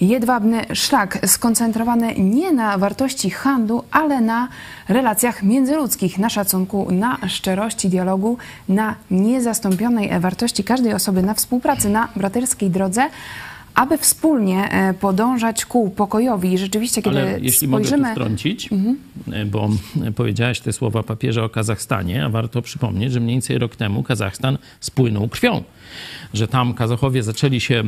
jedwabny 0.00 0.66
szlak, 0.74 1.18
skoncentrowany 1.26 2.14
nie 2.14 2.52
na 2.52 2.78
wartości 2.78 3.30
handlu, 3.30 3.84
ale 3.90 4.20
na 4.20 4.48
relacjach 4.88 5.42
międzyludzkich, 5.42 6.18
na 6.18 6.28
szacunku, 6.30 6.88
na 6.90 7.18
szczerości 7.28 7.88
dialogu, 7.88 8.38
na 8.68 8.94
niezastąpionej 9.10 10.20
wartości 10.20 10.64
każdej 10.64 10.94
osoby, 10.94 11.22
na 11.22 11.34
współpracy, 11.34 11.88
na 11.88 12.08
braterskiej 12.16 12.70
drodze, 12.70 13.10
aby 13.78 13.98
wspólnie 13.98 14.70
e, 14.70 14.94
podążać 14.94 15.64
ku 15.64 15.90
pokojowi. 15.90 16.52
I 16.52 16.58
rzeczywiście, 16.58 17.02
kiedy 17.02 17.18
Ale 17.18 17.40
jeśli 17.40 17.68
mogę 17.68 17.82
tu 17.82 17.88
spojrzymy... 17.88 18.12
wtrącić, 18.12 18.70
e, 19.32 19.44
bo 19.44 19.68
powiedziałaś 20.16 20.60
te 20.60 20.72
słowa 20.72 21.02
papieża 21.02 21.44
o 21.44 21.48
Kazachstanie, 21.48 22.24
a 22.24 22.28
warto 22.28 22.62
przypomnieć, 22.62 23.12
że 23.12 23.20
mniej 23.20 23.34
więcej 23.34 23.58
rok 23.58 23.76
temu 23.76 24.02
Kazachstan 24.02 24.58
spłynął 24.80 25.28
krwią. 25.28 25.62
Że 26.34 26.48
tam 26.48 26.74
Kazachowie 26.74 27.22
zaczęli 27.22 27.60
się 27.60 27.82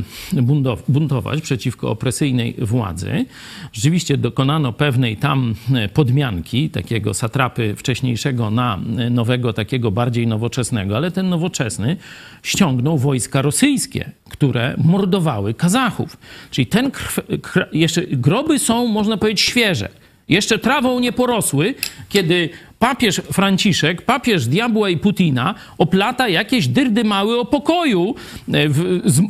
buntować 0.88 1.40
przeciwko 1.40 1.90
opresyjnej 1.90 2.54
władzy. 2.58 3.24
Rzeczywiście 3.72 4.16
dokonano 4.16 4.72
pewnej 4.72 5.16
tam 5.16 5.54
e, 5.74 5.88
podmianki, 5.88 6.70
takiego 6.70 7.14
satrapy 7.14 7.74
wcześniejszego 7.76 8.50
na 8.50 8.78
e, 8.98 9.10
nowego, 9.10 9.52
takiego 9.52 9.90
bardziej 9.90 10.26
nowoczesnego, 10.26 10.96
ale 10.96 11.10
ten 11.10 11.28
nowoczesny 11.28 11.96
ściągnął 12.42 12.98
wojska 12.98 13.42
rosyjskie, 13.42 14.10
które 14.28 14.74
mordowały 14.84 15.54
Kazachów. 15.54 16.16
Czyli 16.50 16.66
ten 16.66 16.90
krw, 16.90 17.20
kr, 17.42 17.68
jeszcze 17.72 18.02
groby 18.02 18.58
są, 18.58 18.86
można 18.86 19.16
powiedzieć, 19.16 19.40
świeże. 19.40 19.88
Jeszcze 20.30 20.58
trawą 20.58 21.00
nie 21.00 21.12
porosły, 21.12 21.74
kiedy 22.08 22.50
papież 22.78 23.22
Franciszek, 23.32 24.02
papież 24.02 24.46
diabła 24.46 24.88
i 24.88 24.96
Putina 24.96 25.54
oplata 25.78 26.28
jakieś 26.28 26.68
dyrdy 26.68 27.04
mały 27.04 27.40
o 27.40 27.44
pokoju 27.44 28.14
e, 28.52 28.68
w, 28.68 28.82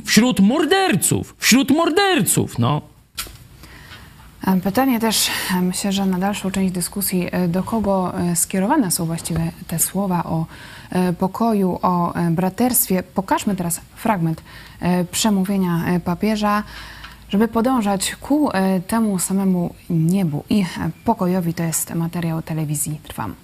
wśród 0.04 0.40
morderców. 0.40 1.35
Wśród 1.38 1.71
morderców, 1.71 2.59
no. 2.59 2.83
Pytanie 4.64 5.00
też, 5.00 5.28
e, 5.57 5.61
myślę, 5.61 5.92
że 5.92 6.07
na 6.07 6.19
dalszą 6.19 6.50
część 6.50 6.75
dyskusji, 6.75 7.28
e, 7.33 7.49
do 7.49 7.62
kogo 7.62 8.12
skierowane 8.35 8.90
są 8.90 9.07
właściwie 9.07 9.52
te 9.66 9.78
słowa 9.78 10.25
o 10.25 10.47
pokoju, 11.19 11.78
o 11.83 12.14
braterstwie. 12.30 13.02
Pokażmy 13.02 13.57
teraz 13.57 13.80
fragment 13.97 14.42
przemówienia 15.11 15.85
papieża, 16.04 16.62
żeby 17.31 17.49
podążać 17.49 18.17
ku 18.17 18.51
e, 18.53 18.81
temu 18.81 19.19
samemu 19.19 19.75
niebu 19.91 20.45
i 20.51 20.61
e, 20.61 20.67
pokojowi. 21.05 21.55
To 21.55 21.63
jest 21.63 21.95
materiał 21.95 22.43
telewizji 22.43 23.01
Trwam. 23.03 23.35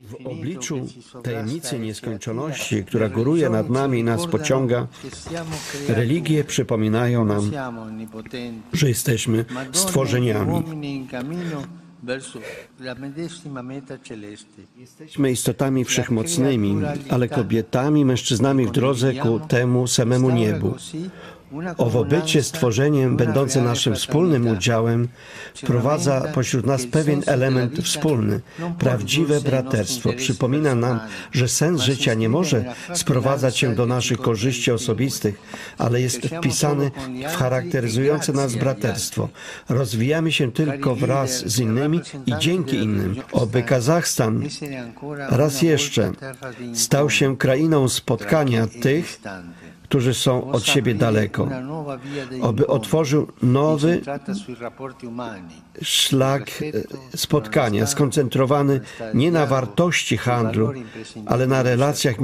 W 0.00 0.26
obliczu 0.26 0.86
tajemnicy 1.22 1.78
nieskończoności, 1.78 2.84
która 2.84 3.08
góruje 3.08 3.50
nad 3.50 3.70
nami 3.70 3.98
i 3.98 4.04
nas 4.04 4.26
pociąga, 4.26 4.86
religie 5.88 6.44
przypominają 6.44 7.24
nam, 7.24 7.50
że 8.72 8.88
jesteśmy 8.88 9.44
stworzeniami. 9.72 10.62
Jesteśmy 14.76 15.30
istotami 15.30 15.84
wszechmocnymi, 15.84 16.76
ale 17.10 17.28
kobietami, 17.28 18.04
mężczyznami 18.04 18.66
w 18.66 18.70
drodze 18.70 19.14
ku 19.14 19.40
temu 19.40 19.86
samemu 19.86 20.30
niebu. 20.30 20.74
Owo 21.78 22.04
bycie 22.04 22.42
stworzeniem, 22.42 23.16
będące 23.16 23.62
naszym 23.62 23.94
wspólnym 23.94 24.46
udziałem, 24.48 25.08
wprowadza 25.54 26.20
pośród 26.20 26.66
nas 26.66 26.86
pewien 26.86 27.22
element 27.26 27.78
wspólny, 27.78 28.40
prawdziwe 28.78 29.40
braterstwo. 29.40 30.12
Przypomina 30.12 30.74
nam, 30.74 31.00
że 31.32 31.48
sens 31.48 31.80
życia 31.82 32.14
nie 32.14 32.28
może 32.28 32.64
sprowadzać 32.94 33.58
się 33.58 33.74
do 33.74 33.86
naszych 33.86 34.18
korzyści 34.18 34.70
osobistych, 34.70 35.40
ale 35.78 36.00
jest 36.00 36.26
wpisany 36.26 36.90
w 37.32 37.36
charakteryzujące 37.36 38.32
nas 38.32 38.54
braterstwo. 38.54 39.28
Rozwijamy 39.68 40.32
się 40.32 40.52
tylko 40.52 40.94
wraz 40.94 41.30
z 41.30 41.58
innymi 41.58 42.00
i 42.26 42.32
dzięki 42.38 42.76
innym. 42.76 43.16
Oby 43.32 43.62
Kazachstan 43.62 44.42
raz 45.28 45.62
jeszcze 45.62 46.12
stał 46.74 47.10
się 47.10 47.36
krainą 47.36 47.88
spotkania 47.88 48.66
tych, 48.82 49.20
którzy 49.90 50.14
są 50.14 50.52
od 50.52 50.66
siebie 50.66 50.94
daleko. 50.94 51.48
Oby 52.40 52.66
otworzył 52.66 53.26
nowy 53.42 54.00
szlak 55.82 56.50
e, 57.12 57.16
spotkania, 57.16 57.86
skoncentrowany 57.86 58.80
nie 59.14 59.30
na 59.30 59.46
wartości 59.46 60.16
handlu, 60.16 60.72
ale 61.26 61.46
na 61.46 61.62
relacjach 61.62 62.16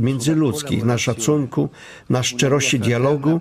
międzyludzkich, 0.00 0.84
na 0.84 0.98
szacunku, 0.98 1.68
na 2.10 2.22
szczerości 2.22 2.80
dialogu, 2.80 3.40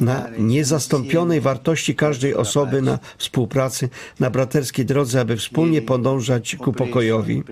na 0.00 0.28
niezastąpionej 0.38 1.40
wartości 1.40 1.94
każdej 1.94 2.34
osoby, 2.34 2.82
na 2.82 2.98
współpracy, 3.18 3.88
na 4.20 4.30
braterskiej 4.30 4.84
drodze, 4.84 5.20
aby 5.20 5.36
wspólnie 5.36 5.82
podążać 5.82 6.56
ku 6.56 6.72
pokojowi. 6.72 7.42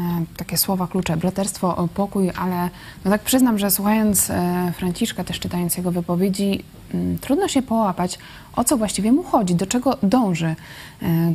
E, 0.00 0.24
takie 0.36 0.56
słowa 0.56 0.86
klucze, 0.86 1.16
braterstwo, 1.16 1.76
o 1.76 1.88
pokój, 1.88 2.30
ale 2.36 2.70
no 3.04 3.10
tak 3.10 3.22
przyznam, 3.22 3.58
że 3.58 3.70
słuchając 3.70 4.30
e, 4.30 4.72
Franciszka, 4.76 5.24
też 5.24 5.40
czytając 5.40 5.76
jego 5.76 5.90
wypowiedzi, 5.90 6.64
mm, 6.94 7.18
trudno 7.18 7.48
się 7.48 7.62
połapać, 7.62 8.18
o 8.56 8.64
co 8.64 8.76
właściwie 8.76 9.12
mu 9.12 9.22
chodzi, 9.22 9.54
do 9.54 9.66
czego 9.66 9.98
dąży 10.02 10.46
e, 10.46 10.56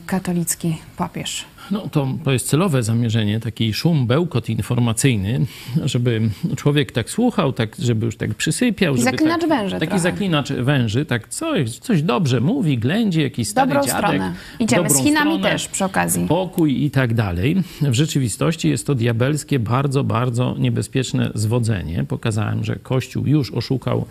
katolicki 0.05 0.81
papież. 0.97 1.45
No 1.71 1.87
to, 1.91 2.07
to 2.23 2.31
jest 2.31 2.47
celowe 2.47 2.83
zamierzenie, 2.83 3.39
taki 3.39 3.73
szum, 3.73 4.07
bełkot 4.07 4.49
informacyjny, 4.49 5.45
żeby 5.85 6.21
człowiek 6.55 6.91
tak 6.91 7.09
słuchał, 7.09 7.53
tak, 7.53 7.75
żeby 7.79 8.05
już 8.05 8.17
tak 8.17 8.33
przysypiał. 8.33 8.93
żeby 8.97 9.03
zaklinacz 9.11 9.41
tak, 9.41 9.49
węży 9.49 9.75
Taki 9.75 9.87
trochę. 9.87 9.99
zaklinacz 10.01 10.51
węży, 10.51 11.05
tak 11.05 11.27
coś, 11.27 11.79
coś 11.79 12.01
dobrze 12.01 12.41
mówi, 12.41 12.77
ględzi, 12.77 13.21
jakiś 13.21 13.47
stary 13.47 13.67
Dobrą 13.67 13.85
dziadek. 13.85 13.97
stronę. 14.05 14.33
Idziemy 14.59 14.89
z 14.89 14.97
Chinami 14.97 15.31
stronę, 15.31 15.49
też 15.49 15.67
przy 15.67 15.85
okazji. 15.85 16.25
Pokój 16.27 16.83
i 16.83 16.91
tak 16.91 17.13
dalej. 17.13 17.55
W 17.81 17.93
rzeczywistości 17.93 18.69
jest 18.69 18.87
to 18.87 18.95
diabelskie, 18.95 19.59
bardzo, 19.59 20.03
bardzo 20.03 20.55
niebezpieczne 20.59 21.31
zwodzenie. 21.35 22.03
Pokazałem, 22.03 22.63
że 22.63 22.75
Kościół 22.75 23.25
już 23.27 23.51
oszukał 23.51 24.05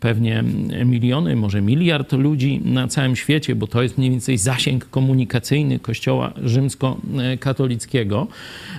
pewnie 0.00 0.44
miliony, 0.84 1.36
może 1.36 1.62
miliard 1.62 2.12
ludzi 2.12 2.60
na 2.64 2.88
całym 2.88 3.16
świecie, 3.16 3.54
bo 3.54 3.66
to 3.66 3.82
jest 3.82 3.98
mniej 3.98 4.10
więcej 4.10 4.38
zasięg 4.38 4.90
komunikacyjny 4.90 5.78
Kościoła 5.78 6.32
rzymskokatolickiego, 6.44 6.93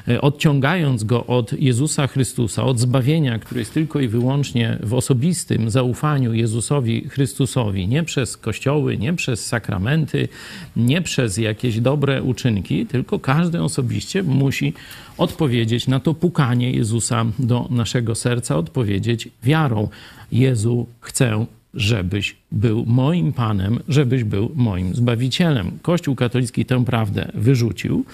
e, 0.07 0.21
odciągając 0.21 1.03
go 1.03 1.25
od 1.25 1.53
Jezusa 1.53 2.07
Chrystusa, 2.07 2.63
od 2.63 2.79
zbawienia, 2.79 3.39
które 3.39 3.59
jest 3.59 3.73
tylko 3.73 3.99
i 3.99 4.07
wyłącznie 4.07 4.77
w 4.83 4.93
osobistym 4.93 5.69
zaufaniu 5.69 6.33
Jezusowi 6.33 7.09
Chrystusowi, 7.09 7.87
nie 7.87 8.03
przez 8.03 8.37
kościoły, 8.37 8.97
nie 8.97 9.13
przez 9.13 9.45
sakramenty, 9.45 10.27
nie 10.75 11.01
przez 11.01 11.37
jakieś 11.37 11.79
dobre 11.79 12.23
uczynki, 12.23 12.85
tylko 12.85 13.19
każdy 13.19 13.63
osobiście 13.63 14.23
musi 14.23 14.73
odpowiedzieć 15.17 15.87
na 15.87 15.99
to 15.99 16.13
pukanie 16.13 16.71
Jezusa 16.71 17.25
do 17.39 17.67
naszego 17.69 18.15
serca, 18.15 18.57
odpowiedzieć 18.57 19.29
wiarą. 19.43 19.89
Jezu, 20.31 20.87
chcę 21.01 21.45
żebyś 21.75 22.35
był 22.51 22.85
moim 22.85 23.33
Panem, 23.33 23.79
żebyś 23.87 24.23
był 24.23 24.51
moim 24.55 24.95
Zbawicielem. 24.95 25.71
Kościół 25.81 26.15
katolicki 26.15 26.65
tę 26.65 26.85
prawdę 26.85 27.31
wyrzucił. 27.33 28.05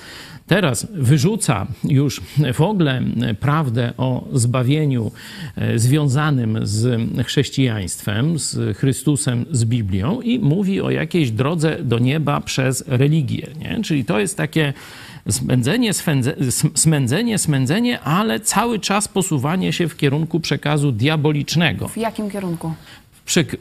Teraz 0.48 0.88
wyrzuca 0.94 1.68
już 1.84 2.22
w 2.54 2.62
ogóle 2.62 3.02
prawdę 3.40 3.94
o 3.98 4.28
zbawieniu 4.34 5.12
e, 5.56 5.80
związanym 5.80 6.60
z 6.64 7.02
chrześcijaństwem, 7.28 8.40
z 8.40 8.78
Chrystusem, 8.78 9.46
z 9.52 9.66
Biblią 9.66 10.22
i 10.22 10.40
mówi 10.40 10.82
o 10.82 10.92
jakiejś 10.92 11.32
drodze 11.32 11.84
do 11.84 12.00
nieba 12.00 12.42
przez 12.42 12.84
religię. 12.88 13.48
Nie? 13.60 13.84
Czyli 13.84 14.06
to 14.06 14.20
jest 14.20 14.38
takie 14.38 14.74
smędzenie, 15.30 15.92
smędzenie, 16.76 17.38
smędzenie, 17.38 18.00
ale 18.00 18.40
cały 18.40 18.80
czas 18.80 19.08
posuwanie 19.08 19.74
się 19.74 19.88
w 19.88 19.98
kierunku 19.98 20.40
przekazu 20.40 20.92
diabolicznego. 20.92 21.88
W 21.88 21.98
jakim 21.98 22.30
kierunku? 22.30 22.74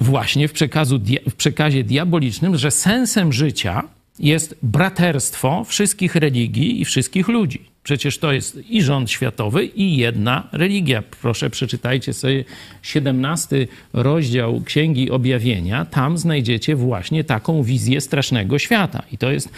Właśnie 0.01 0.49
w, 0.49 0.53
przekazu, 0.53 1.01
w 1.31 1.35
przekazie 1.35 1.85
diabolicznym, 1.85 2.57
że 2.57 2.71
sensem 2.71 3.33
życia 3.33 3.83
jest 4.19 4.57
braterstwo 4.63 5.65
wszystkich 5.65 6.15
religii 6.15 6.81
i 6.81 6.85
wszystkich 6.85 7.29
ludzi. 7.29 7.71
Przecież 7.83 8.19
to 8.19 8.33
jest 8.33 8.59
i 8.69 8.83
rząd 8.83 9.11
światowy, 9.11 9.65
i 9.65 9.97
jedna 9.97 10.49
religia. 10.53 11.03
Proszę, 11.23 11.51
przeczytajcie 11.51 12.13
sobie 12.13 12.45
17 12.83 13.67
rozdział 13.93 14.61
Księgi 14.65 15.11
Objawienia. 15.11 15.85
Tam 15.85 16.19
znajdziecie 16.19 16.77
właśnie 16.77 17.25
taką 17.25 17.63
wizję 17.63 18.01
strasznego 18.01 18.59
świata. 18.59 19.03
I 19.13 19.19
to 19.19 19.31
jest 19.31 19.49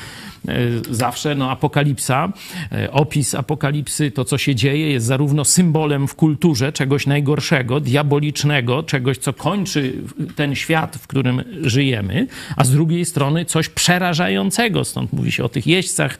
e, 0.48 0.54
zawsze 0.90 1.34
no, 1.34 1.50
apokalipsa, 1.50 2.32
e, 2.72 2.92
opis 2.92 3.34
apokalipsy, 3.34 4.10
to 4.10 4.24
co 4.24 4.38
się 4.38 4.54
dzieje, 4.54 4.90
jest 4.90 5.06
zarówno 5.06 5.44
symbolem 5.44 6.08
w 6.08 6.14
kulturze 6.14 6.72
czegoś 6.72 7.06
najgorszego, 7.06 7.80
diabolicznego, 7.80 8.82
czegoś, 8.82 9.18
co 9.18 9.32
kończy 9.32 9.92
ten 10.36 10.54
świat, 10.54 10.96
w 10.96 11.06
którym 11.06 11.44
żyjemy, 11.62 12.26
a 12.56 12.64
z 12.64 12.70
drugiej 12.70 13.04
strony 13.04 13.44
coś 13.44 13.68
przerażającego. 13.68 14.84
Stąd 14.84 15.12
mówi 15.12 15.32
się 15.32 15.44
o 15.44 15.48
tych 15.48 15.66
jeźdźcach 15.66 16.18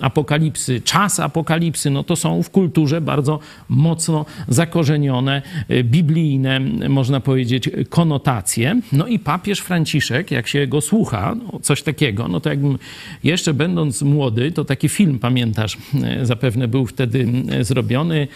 apokalipsy, 0.00 0.80
czas 0.80 1.20
apokalipsy 1.20 1.43
apokalipsy, 1.44 1.90
no 1.90 2.04
to 2.04 2.16
są 2.16 2.42
w 2.42 2.50
kulturze 2.50 3.00
bardzo 3.00 3.38
mocno 3.68 4.26
zakorzenione, 4.48 5.42
y, 5.70 5.84
biblijne, 5.84 6.60
można 6.88 7.20
powiedzieć, 7.20 7.70
konotacje. 7.88 8.80
No 8.92 9.06
i 9.06 9.18
papież 9.18 9.60
Franciszek, 9.60 10.30
jak 10.30 10.48
się 10.48 10.66
go 10.66 10.80
słucha, 10.80 11.34
no 11.34 11.60
coś 11.60 11.82
takiego, 11.82 12.28
no 12.28 12.40
to 12.40 12.50
jakbym 12.50 12.78
jeszcze 13.24 13.54
będąc 13.54 14.02
młody, 14.02 14.52
to 14.52 14.64
taki 14.64 14.88
film, 14.88 15.18
pamiętasz, 15.18 15.76
y, 16.22 16.26
zapewne 16.26 16.68
był 16.68 16.86
wtedy 16.86 17.26
y, 17.60 17.64
zrobiony, 17.64 18.28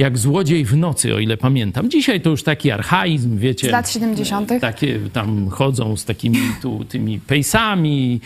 jak 0.00 0.18
złodziej 0.18 0.64
w 0.64 0.76
nocy, 0.76 1.14
o 1.14 1.18
ile 1.18 1.36
pamiętam. 1.36 1.90
Dzisiaj 1.90 2.20
to 2.20 2.30
już 2.30 2.42
taki 2.42 2.70
archaizm, 2.70 3.38
wiecie. 3.38 3.68
Z 3.68 3.70
lat 3.70 3.90
70. 3.90 4.52
Takie 4.60 4.98
tam 5.12 5.48
chodzą 5.48 5.96
z 5.96 6.04
takimi 6.04 6.38
tu, 6.62 6.84
tymi 6.84 7.20
pejsami, 7.20 8.20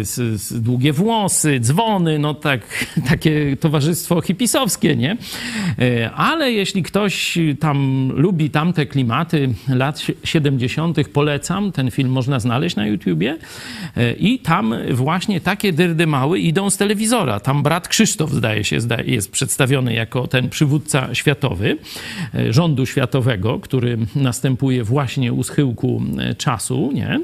z, 0.00 0.40
z 0.40 0.62
długie 0.62 0.92
włosy, 0.92 1.60
dzwony, 1.60 2.18
no 2.18 2.34
tak, 2.34 2.86
takie 3.08 3.56
towarzystwo 3.56 4.20
hipisowskie, 4.20 4.96
nie? 4.96 5.16
E, 5.78 6.10
ale 6.10 6.52
jeśli 6.52 6.82
ktoś 6.82 7.38
tam 7.60 8.08
lubi 8.14 8.50
tamte 8.50 8.86
klimaty 8.86 9.54
lat 9.68 10.06
70., 10.24 11.08
polecam. 11.08 11.72
Ten 11.72 11.90
film 11.90 12.10
można 12.10 12.40
znaleźć 12.40 12.76
na 12.76 12.86
YouTubie. 12.86 13.38
E, 13.96 14.12
I 14.12 14.38
tam 14.38 14.74
właśnie 14.92 15.40
takie 15.40 15.72
dyrdymały 15.72 16.38
idą 16.38 16.70
z 16.70 16.76
telewizora. 16.76 17.40
Tam 17.40 17.62
brat 17.62 17.88
Krzysztof, 17.88 18.30
zdaje 18.30 18.64
się, 18.64 18.78
jest 19.04 19.30
przedstawiony 19.30 19.94
jako 19.94 20.26
ten 20.26 20.48
przywódca 20.48 20.85
przywódca 20.86 21.14
światowy 21.14 21.76
e, 22.34 22.52
rządu 22.52 22.86
światowego, 22.86 23.60
który 23.60 23.98
następuje 24.16 24.84
właśnie 24.84 25.32
u 25.32 25.42
schyłku 25.42 26.02
e, 26.18 26.34
czasu, 26.34 26.92
nie? 26.94 27.20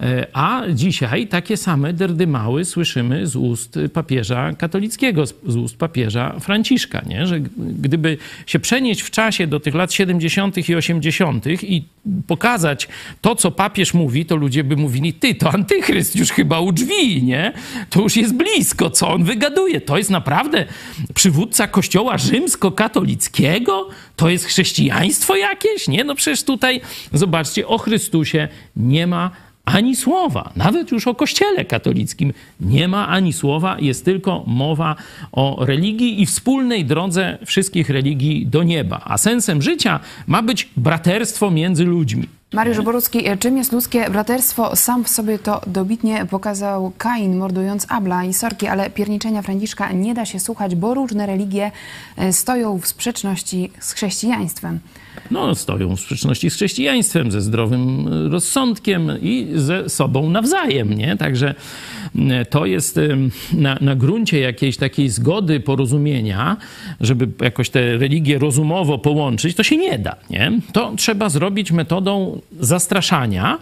E, 0.00 0.26
a 0.32 0.62
dzisiaj 0.74 1.26
takie 1.26 1.56
same 1.56 1.92
derdymały 1.92 2.64
słyszymy 2.64 3.26
z 3.26 3.36
ust 3.36 3.78
papieża 3.92 4.52
katolickiego, 4.52 5.26
z 5.26 5.56
ust 5.56 5.76
papieża 5.76 6.40
Franciszka, 6.40 7.02
nie? 7.06 7.26
Że 7.26 7.40
gdyby 7.56 8.18
się 8.46 8.58
przenieść 8.58 9.00
w 9.00 9.10
czasie 9.10 9.46
do 9.46 9.60
tych 9.60 9.74
lat 9.74 9.92
70. 9.92 10.68
i 10.68 10.74
80. 10.74 11.46
i 11.46 11.84
pokazać 12.26 12.88
to, 13.20 13.36
co 13.36 13.50
papież 13.50 13.94
mówi, 13.94 14.26
to 14.26 14.36
ludzie 14.36 14.64
by 14.64 14.76
mówili, 14.76 15.12
ty, 15.12 15.34
to 15.34 15.52
antychryst 15.52 16.16
już 16.16 16.30
chyba 16.30 16.60
u 16.60 16.72
drzwi, 16.72 17.22
nie? 17.22 17.52
To 17.90 18.00
już 18.00 18.16
jest 18.16 18.34
blisko, 18.34 18.90
co 18.90 19.08
on 19.08 19.24
wygaduje. 19.24 19.80
To 19.80 19.98
jest 19.98 20.10
naprawdę 20.10 20.64
przywódca 21.14 21.68
kościoła 21.68 22.18
rzymsko-katolickiego? 22.18 23.88
To 24.16 24.28
jest 24.28 24.44
chrześcijaństwo 24.44 25.36
jakieś? 25.36 25.88
Nie, 25.88 26.04
no 26.04 26.14
przecież 26.14 26.42
tutaj, 26.42 26.80
zobaczcie, 27.12 27.66
o 27.66 27.78
Chrystusie 27.78 28.48
nie 28.76 29.06
ma 29.06 29.30
ani 29.64 29.96
słowa. 29.96 30.52
Nawet 30.56 30.92
już 30.92 31.06
o 31.06 31.14
Kościele 31.14 31.64
katolickim 31.64 32.32
nie 32.60 32.88
ma 32.88 33.08
ani 33.08 33.32
słowa, 33.32 33.76
jest 33.80 34.04
tylko 34.04 34.44
mowa 34.46 34.96
o 35.32 35.64
religii 35.64 36.22
i 36.22 36.26
wspólnej 36.26 36.84
drodze 36.84 37.38
wszystkich 37.46 37.90
religii 37.90 38.46
do 38.46 38.62
nieba. 38.62 39.00
A 39.04 39.18
sensem 39.18 39.62
życia 39.62 40.00
ma 40.26 40.42
być 40.42 40.68
braterstwo 40.76 41.50
między 41.50 41.84
ludźmi. 41.84 42.28
Mariusz 42.52 42.80
Borucki, 42.80 43.24
czym 43.38 43.56
jest 43.56 43.72
ludzkie 43.72 44.10
braterstwo? 44.10 44.76
Sam 44.76 45.04
w 45.04 45.08
sobie 45.08 45.38
to 45.38 45.60
dobitnie 45.66 46.26
pokazał 46.26 46.92
Kain, 46.98 47.36
mordując 47.36 47.86
Abla 47.88 48.24
i 48.24 48.34
Sorki, 48.34 48.66
ale 48.66 48.90
pierniczenia 48.90 49.42
Franciszka 49.42 49.92
nie 49.92 50.14
da 50.14 50.24
się 50.24 50.40
słuchać, 50.40 50.74
bo 50.74 50.94
różne 50.94 51.26
religie 51.26 51.70
e, 52.16 52.32
stoją 52.32 52.78
w 52.78 52.86
sprzeczności 52.86 53.70
z 53.80 53.92
chrześcijaństwem 53.92 54.80
no, 55.30 55.54
stoją 55.54 55.96
w 55.96 56.00
sprzeczności 56.00 56.50
z 56.50 56.54
chrześcijaństwem, 56.54 57.30
ze 57.30 57.40
zdrowym 57.40 58.08
rozsądkiem 58.32 59.10
i 59.22 59.48
ze 59.54 59.88
sobą 59.88 60.30
nawzajem, 60.30 60.94
nie? 60.94 61.16
Także 61.16 61.54
mm, 62.16 62.46
to 62.46 62.66
jest 62.66 63.00
na, 63.52 63.78
na 63.80 63.96
gruncie 63.96 64.40
jakiejś 64.40 64.76
takiej 64.76 65.08
zgody, 65.08 65.60
porozumienia, 65.60 66.56
żeby 67.00 67.28
jakoś 67.44 67.70
te 67.70 67.98
religie 67.98 68.38
rozumowo 68.38 68.98
połączyć, 68.98 69.56
to 69.56 69.62
się 69.62 69.76
nie 69.76 69.98
da, 69.98 70.16
nie? 70.30 70.52
To 70.72 70.92
trzeba 70.96 71.28
zrobić 71.28 71.72
metodą 71.72 72.40
zastraszania, 72.60 73.58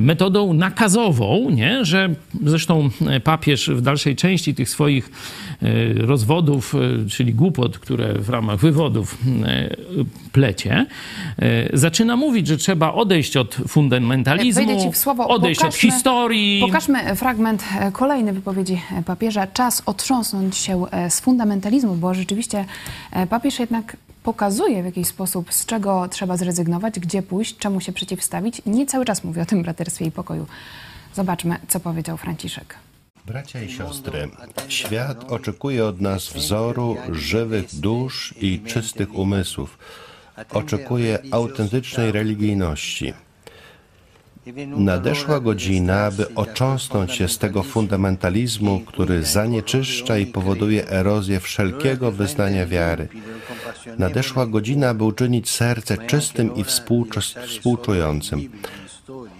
metodą 0.00 0.52
nakazową, 0.52 1.50
nie? 1.50 1.84
Że 1.84 2.14
zresztą 2.44 2.90
papież 3.24 3.70
w 3.70 3.80
dalszej 3.80 4.16
części 4.16 4.54
tych 4.54 4.70
swoich 4.70 5.10
e, 5.62 5.92
rozwodów, 5.92 6.74
e, 6.74 7.08
czyli 7.08 7.34
głupot, 7.34 7.78
które 7.78 8.12
w 8.14 8.28
ramach 8.28 8.58
wywodów 8.60 9.18
e, 9.44 9.70
plecie, 10.32 10.70
E, 10.70 10.86
zaczyna 11.72 12.16
mówić, 12.16 12.46
że 12.46 12.56
trzeba 12.56 12.92
odejść 12.92 13.36
od 13.36 13.54
fundamentalizmu, 13.68 14.92
słowo, 14.94 15.28
odejść 15.28 15.60
pokażmy, 15.60 15.88
od 15.88 15.94
historii. 15.94 16.60
Pokażmy 16.60 17.16
fragment 17.16 17.64
e, 17.80 17.92
kolejny 17.92 18.32
wypowiedzi 18.32 18.80
e, 18.98 19.02
papieża. 19.02 19.46
Czas 19.46 19.82
otrząsnąć 19.86 20.56
się 20.56 20.84
z 21.08 21.20
fundamentalizmu, 21.20 21.94
bo 21.94 22.14
rzeczywiście 22.14 22.64
papież 23.30 23.58
jednak 23.58 23.96
pokazuje 24.22 24.82
w 24.82 24.84
jakiś 24.84 25.06
sposób, 25.06 25.54
z 25.54 25.66
czego 25.66 26.08
trzeba 26.08 26.36
zrezygnować, 26.36 27.00
gdzie 27.00 27.22
pójść, 27.22 27.56
czemu 27.56 27.80
się 27.80 27.92
przeciwstawić. 27.92 28.62
Nie 28.66 28.86
cały 28.86 29.04
czas 29.04 29.24
mówi 29.24 29.40
o 29.40 29.46
tym 29.46 29.62
braterstwie 29.62 30.04
i 30.06 30.10
pokoju. 30.10 30.46
Zobaczmy, 31.14 31.56
co 31.68 31.80
powiedział 31.80 32.16
Franciszek. 32.16 32.74
Bracia 33.26 33.62
i 33.62 33.72
siostry, 33.72 34.28
świat 34.68 35.32
oczekuje 35.32 35.84
od 35.84 36.00
nas 36.00 36.28
wzoru 36.28 36.96
żywych 37.12 37.66
dusz 37.74 38.34
i 38.40 38.60
czystych 38.60 39.14
umysłów 39.14 39.78
oczekuje 40.52 41.18
autentycznej 41.30 42.12
religijności. 42.12 43.12
Nadeszła 44.76 45.40
godzina, 45.40 46.04
aby 46.04 46.34
ocząsnąć 46.34 47.12
się 47.12 47.28
z 47.28 47.38
tego 47.38 47.62
fundamentalizmu, 47.62 48.80
który 48.80 49.24
zanieczyszcza 49.24 50.18
i 50.18 50.26
powoduje 50.26 50.88
erozję 50.88 51.40
wszelkiego 51.40 52.12
wyznania 52.12 52.66
wiary. 52.66 53.08
Nadeszła 53.98 54.46
godzina, 54.46 54.88
aby 54.88 55.04
uczynić 55.04 55.50
serce 55.50 55.98
czystym 55.98 56.56
i 56.56 56.64
współczującym 57.46 58.50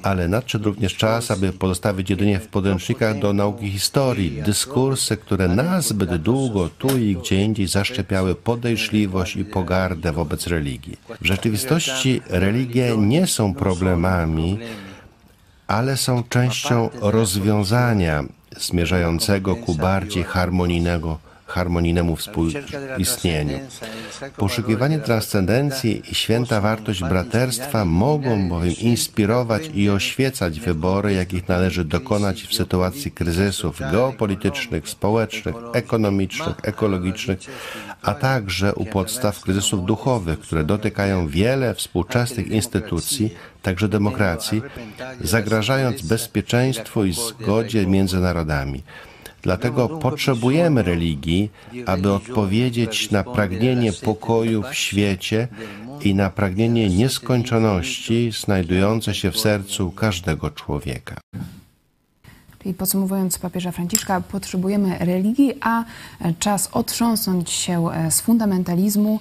ale 0.03 0.29
nadszedł 0.29 0.65
również 0.65 0.97
czas, 0.97 1.31
aby 1.31 1.53
pozostawić 1.53 2.11
jedynie 2.11 2.41
w 2.41 2.49
podręcznikach 2.49 3.19
do 3.19 3.33
nauki 3.33 3.71
historii 3.71 4.43
dyskursy, 4.43 5.17
które 5.17 5.49
nazbyt 5.49 6.17
długo 6.17 6.69
tu 6.69 6.99
i 6.99 7.17
gdzie 7.17 7.45
indziej 7.45 7.67
zaszczepiały 7.67 8.35
podejrzliwość 8.35 9.37
i 9.37 9.45
pogardę 9.45 10.13
wobec 10.13 10.47
religii. 10.47 10.97
W 11.21 11.27
rzeczywistości 11.27 12.21
religie 12.27 12.97
nie 12.97 13.27
są 13.27 13.55
problemami, 13.55 14.59
ale 15.67 15.97
są 15.97 16.23
częścią 16.23 16.91
rozwiązania 17.01 18.25
zmierzającego 18.57 19.57
ku 19.57 19.75
bardziej 19.75 20.25
harmonijnego 20.25 21.19
harmonijnemu 21.51 22.17
współistnieniu. 22.17 23.59
Poszukiwanie 24.37 24.99
transcendencji 24.99 26.03
i 26.11 26.15
święta 26.15 26.61
wartość 26.61 27.01
braterstwa 27.01 27.85
mogą 27.85 28.49
bowiem 28.49 28.75
inspirować 28.79 29.63
i 29.75 29.91
oświecać 29.91 30.61
wybory, 30.61 31.13
jakich 31.13 31.49
należy 31.49 31.85
dokonać 31.85 32.43
w 32.43 32.55
sytuacji 32.55 33.11
kryzysów 33.11 33.81
geopolitycznych, 33.93 34.89
społecznych, 34.89 35.55
ekonomicznych, 35.73 36.57
ekologicznych, 36.63 37.39
a 38.03 38.15
także 38.15 38.75
u 38.75 38.85
podstaw 38.85 39.41
kryzysów 39.41 39.85
duchowych, 39.85 40.41
które 40.41 40.65
dotykają 40.65 41.29
wiele 41.29 41.75
współczesnych 41.75 42.47
instytucji, 42.49 43.35
także 43.63 43.89
demokracji, 43.89 44.63
zagrażając 45.21 46.03
bezpieczeństwu 46.03 47.05
i 47.05 47.13
zgodzie 47.13 47.87
między 47.87 48.19
narodami. 48.21 48.83
Dlatego 49.43 49.89
potrzebujemy 49.89 50.83
religii, 50.83 51.51
aby 51.87 52.13
odpowiedzieć 52.13 53.11
na 53.11 53.25
pragnienie 53.25 53.93
pokoju 53.93 54.63
w 54.63 54.75
świecie 54.75 55.49
i 56.05 56.15
na 56.15 56.31
pragnienie 56.31 56.89
nieskończoności 56.89 58.31
znajdujące 58.41 59.15
się 59.15 59.31
w 59.31 59.39
sercu 59.39 59.91
każdego 59.91 60.51
człowieka. 60.51 61.17
Czyli 62.63 62.75
podsumowując 62.75 63.39
papieża 63.39 63.73
Franciszka, 63.73 64.21
potrzebujemy 64.21 64.99
religii, 64.99 65.55
a 65.61 65.85
czas 66.39 66.69
otrząsnąć 66.73 67.51
się 67.51 67.89
z 68.11 68.21
fundamentalizmu 68.21 69.21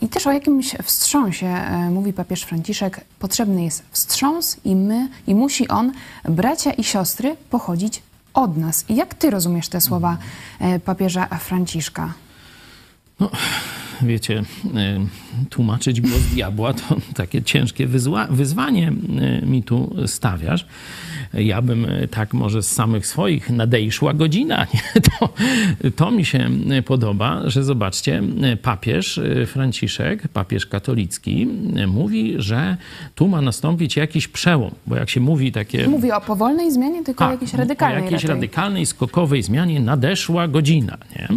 i 0.00 0.08
też 0.08 0.26
o 0.26 0.32
jakimś 0.32 0.74
wstrząsie, 0.82 1.56
mówi 1.90 2.12
papież 2.12 2.42
Franciszek, 2.42 3.00
potrzebny 3.18 3.64
jest 3.64 3.82
wstrząs 3.90 4.56
i 4.64 4.76
my, 4.76 5.08
i 5.26 5.34
musi 5.34 5.68
on, 5.68 5.92
bracia 6.24 6.72
i 6.72 6.84
siostry, 6.84 7.36
pochodzić 7.50 8.02
od 8.34 8.56
nas. 8.56 8.84
I 8.88 8.96
jak 8.96 9.14
ty 9.14 9.30
rozumiesz 9.30 9.68
te 9.68 9.80
słowa 9.80 10.18
papieża 10.84 11.26
Franciszka? 11.26 12.12
No, 13.20 13.30
wiecie, 14.02 14.42
tłumaczyć 15.50 16.00
głos 16.00 16.22
diabła 16.22 16.74
to 16.74 16.96
takie 17.14 17.42
ciężkie 17.42 17.86
wyzwanie 18.30 18.92
mi 19.46 19.62
tu 19.62 19.94
stawiasz. 20.06 20.66
Ja 21.34 21.62
bym 21.62 21.86
tak 22.10 22.34
może 22.34 22.62
z 22.62 22.72
samych 22.72 23.06
swoich 23.06 23.50
nadejszła 23.50 24.14
godzina. 24.14 24.66
Nie? 24.74 25.00
To, 25.00 25.28
to 25.96 26.10
mi 26.10 26.24
się 26.24 26.50
podoba, 26.86 27.42
że 27.44 27.64
zobaczcie, 27.64 28.22
papież 28.62 29.20
Franciszek, 29.46 30.28
papież 30.28 30.66
katolicki, 30.66 31.48
mówi, 31.86 32.34
że 32.38 32.76
tu 33.14 33.28
ma 33.28 33.40
nastąpić 33.40 33.96
jakiś 33.96 34.28
przełom, 34.28 34.70
bo 34.86 34.96
jak 34.96 35.10
się 35.10 35.20
mówi 35.20 35.52
takie... 35.52 35.88
Mówi 35.88 36.12
o 36.12 36.20
powolnej 36.20 36.72
zmianie, 36.72 37.04
tylko 37.04 37.26
o 37.26 37.30
jakiejś 37.30 37.54
radykalnej. 37.54 38.00
O 38.00 38.04
jakiejś 38.04 38.24
radykalnej, 38.24 38.86
skokowej 38.86 39.42
zmianie 39.42 39.80
nadeszła 39.80 40.48
godzina. 40.48 40.98
Nie? 41.16 41.28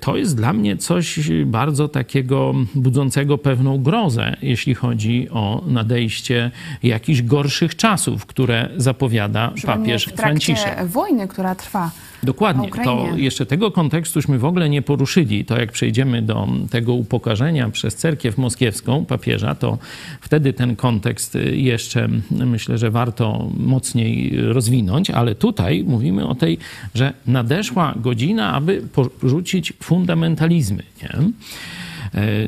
To 0.00 0.16
jest 0.16 0.36
dla 0.36 0.52
mnie 0.52 0.76
coś 0.76 1.30
bardzo 1.44 1.88
takiego 1.88 2.54
budzącego 2.74 3.38
pewną 3.38 3.82
grozę, 3.82 4.36
jeśli 4.42 4.74
chodzi 4.74 5.28
o 5.30 5.64
nadejście 5.66 6.50
jakichś 6.82 7.22
gorszych 7.22 7.76
czasów, 7.76 8.26
które 8.26 8.68
zapowiada 8.76 9.52
papież 9.66 10.02
w 10.02 10.12
trakcie 10.12 10.22
Franciszek. 10.22 10.86
wojny, 10.86 11.28
która 11.28 11.54
trwa. 11.54 11.90
Dokładnie. 12.22 12.70
To 12.84 13.06
jeszcze 13.16 13.46
tego 13.46 13.70
kontekstuśmy 13.70 14.38
w 14.38 14.44
ogóle 14.44 14.68
nie 14.68 14.82
poruszyli. 14.82 15.44
To 15.44 15.60
jak 15.60 15.72
przejdziemy 15.72 16.22
do 16.22 16.48
tego 16.70 16.94
upokarzenia 16.94 17.68
przez 17.68 17.96
cerkiew 17.96 18.38
moskiewską 18.38 19.04
papieża, 19.04 19.54
to 19.54 19.78
wtedy 20.20 20.52
ten 20.52 20.76
kontekst 20.76 21.38
jeszcze 21.52 22.08
myślę, 22.30 22.78
że 22.78 22.90
warto 22.90 23.50
mocniej 23.56 24.32
rozwinąć, 24.36 25.10
ale 25.10 25.34
tutaj 25.34 25.84
mówimy 25.86 26.28
o 26.28 26.34
tej, 26.34 26.58
że 26.94 27.12
nadeszła 27.26 27.94
godzina, 27.96 28.52
aby 28.54 28.82
porzucić 29.20 29.72
fundamentalizmy. 29.80 30.82
Nie? 31.02 31.10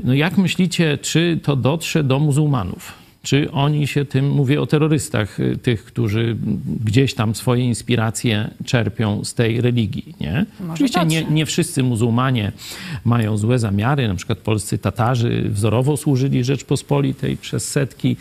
No 0.04 0.14
jak 0.14 0.38
myślicie, 0.38 0.98
czy 0.98 1.40
to 1.42 1.56
dotrze 1.56 2.04
do 2.04 2.18
muzułmanów? 2.18 3.03
Czy 3.24 3.50
oni 3.50 3.87
się 3.87 4.04
tym, 4.04 4.30
mówię 4.30 4.60
o 4.60 4.66
terrorystach, 4.66 5.38
tych, 5.62 5.84
którzy 5.84 6.37
gdzieś 6.84 7.14
tam 7.14 7.34
swoje 7.34 7.64
inspiracje 7.64 8.50
czerpią 8.64 9.24
z 9.24 9.34
tej 9.34 9.60
religii. 9.60 10.14
Nie? 10.20 10.46
Oczywiście 10.72 11.06
nie, 11.06 11.24
nie 11.24 11.46
wszyscy 11.46 11.82
muzułmanie 11.82 12.52
mają 13.04 13.37
złe 13.37 13.58
zamiary, 13.58 14.08
na 14.08 14.14
przykład 14.14 14.38
polscy 14.38 14.78
Tatarzy 14.78 15.48
wzorowo 15.48 15.96
służyli 15.96 16.44
Rzeczpospolitej 16.44 17.37
przez 17.37 17.68
setki 17.68 18.16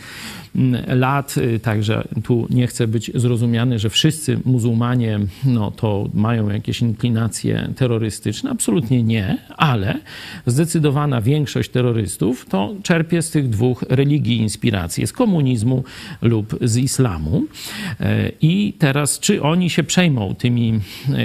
lat, 0.86 1.34
także 1.62 2.04
tu 2.24 2.46
nie 2.50 2.66
chcę 2.66 2.86
być 2.86 3.10
zrozumiany, 3.14 3.78
że 3.78 3.90
wszyscy 3.90 4.38
muzułmanie 4.44 5.20
no, 5.44 5.70
to 5.70 6.08
mają 6.14 6.48
jakieś 6.48 6.80
inklinacje 6.80 7.68
terrorystyczne. 7.76 8.50
Absolutnie 8.50 9.02
nie, 9.02 9.38
ale 9.56 10.00
zdecydowana 10.46 11.20
większość 11.20 11.70
terrorystów 11.70 12.46
to 12.46 12.74
czerpie 12.82 13.22
z 13.22 13.30
tych 13.30 13.48
dwóch 13.48 13.84
religii 13.88 14.36
z 15.06 15.12
komunizmu 15.12 15.84
lub 16.22 16.58
z 16.60 16.76
islamu. 16.76 17.42
I 18.40 18.74
teraz, 18.78 19.20
czy 19.20 19.42
oni 19.42 19.70
się 19.70 19.82
przejmą 19.82 20.34
tymi 20.34 20.80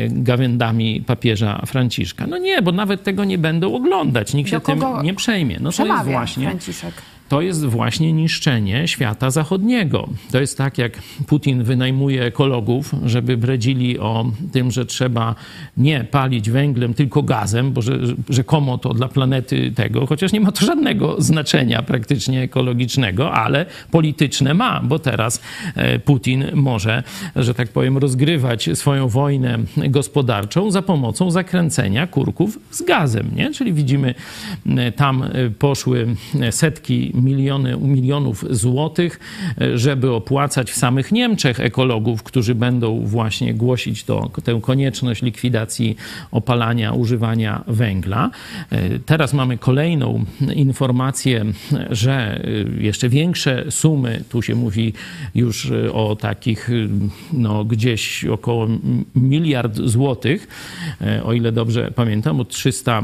gawędami 0.10 1.02
papieża 1.02 1.62
Franciszka? 1.66 2.28
No 2.28 2.38
nie, 2.38 2.62
bo 2.62 2.72
nawet 2.72 3.04
tego 3.04 3.24
nie 3.24 3.38
będą 3.38 3.76
oglądać, 3.76 4.34
nikt 4.34 4.50
się 4.50 4.60
tym 4.60 4.84
nie 5.04 5.14
przejmie. 5.14 5.58
No 5.62 5.72
to 5.72 5.86
jest 5.86 6.04
właśnie... 6.06 6.48
Franciszek? 6.48 6.94
To 7.30 7.42
jest 7.42 7.66
właśnie 7.66 8.14
niszczenie 8.14 8.88
świata 8.88 9.32
zachodniego. 9.32 10.10
To 10.32 10.40
jest 10.40 10.58
tak, 10.58 10.78
jak 10.78 11.02
Putin 11.28 11.64
wynajmuje 11.64 12.24
ekologów, 12.24 12.92
żeby 13.06 13.38
bredzili 13.38 14.00
o 14.00 14.32
tym, 14.52 14.72
że 14.72 14.86
trzeba 14.86 15.36
nie 15.78 16.04
palić 16.04 16.50
węglem, 16.50 16.94
tylko 16.94 17.24
gazem, 17.24 17.72
bo 17.72 17.82
że, 17.82 18.00
rzekomo 18.30 18.78
to 18.78 18.94
dla 18.94 19.08
planety 19.08 19.72
tego, 19.72 20.06
chociaż 20.06 20.32
nie 20.32 20.42
ma 20.42 20.52
to 20.52 20.66
żadnego 20.66 21.22
znaczenia 21.22 21.82
praktycznie 21.84 22.42
ekologicznego, 22.42 23.34
ale 23.34 23.66
polityczne 23.92 24.54
ma, 24.54 24.82
bo 24.84 25.00
teraz 25.00 25.42
Putin 26.06 26.46
może, 26.54 27.04
że 27.36 27.54
tak 27.54 27.70
powiem, 27.70 27.98
rozgrywać 27.98 28.70
swoją 28.74 29.08
wojnę 29.08 29.60
gospodarczą 29.78 30.72
za 30.72 30.82
pomocą 30.82 31.32
zakręcenia 31.32 32.08
kurków 32.08 32.60
z 32.72 32.82
gazem. 32.82 33.32
Nie? 33.36 33.54
Czyli 33.54 33.74
widzimy, 33.74 34.16
tam 34.96 35.24
poszły 35.60 36.08
setki 36.52 37.12
miliony, 37.24 37.78
milionów 37.78 38.46
złotych, 38.50 39.20
żeby 39.76 40.12
opłacać 40.12 40.72
w 40.72 40.76
samych 40.76 41.12
Niemczech 41.12 41.60
ekologów, 41.60 42.24
którzy 42.24 42.56
będą 42.56 43.00
właśnie 43.06 43.54
głosić 43.54 44.04
to, 44.04 44.30
tę 44.44 44.60
konieczność 44.62 45.22
likwidacji 45.22 45.96
opalania, 46.32 46.94
używania 46.94 47.64
węgla. 47.68 48.32
Teraz 49.06 49.34
mamy 49.34 49.58
kolejną 49.58 50.26
informację, 50.56 51.46
że 51.90 52.44
jeszcze 52.80 53.10
większe 53.10 53.66
sumy, 53.70 54.24
tu 54.30 54.42
się 54.42 54.56
mówi 54.56 54.94
już 55.36 55.72
o 55.94 56.16
takich 56.16 56.70
no, 57.34 57.66
gdzieś 57.66 58.26
około 58.26 58.68
miliard 59.16 59.76
złotych, 59.76 60.48
o 61.24 61.34
ile 61.34 61.52
dobrze 61.52 61.92
pamiętam, 61.96 62.40
o 62.40 62.46
300 62.46 63.04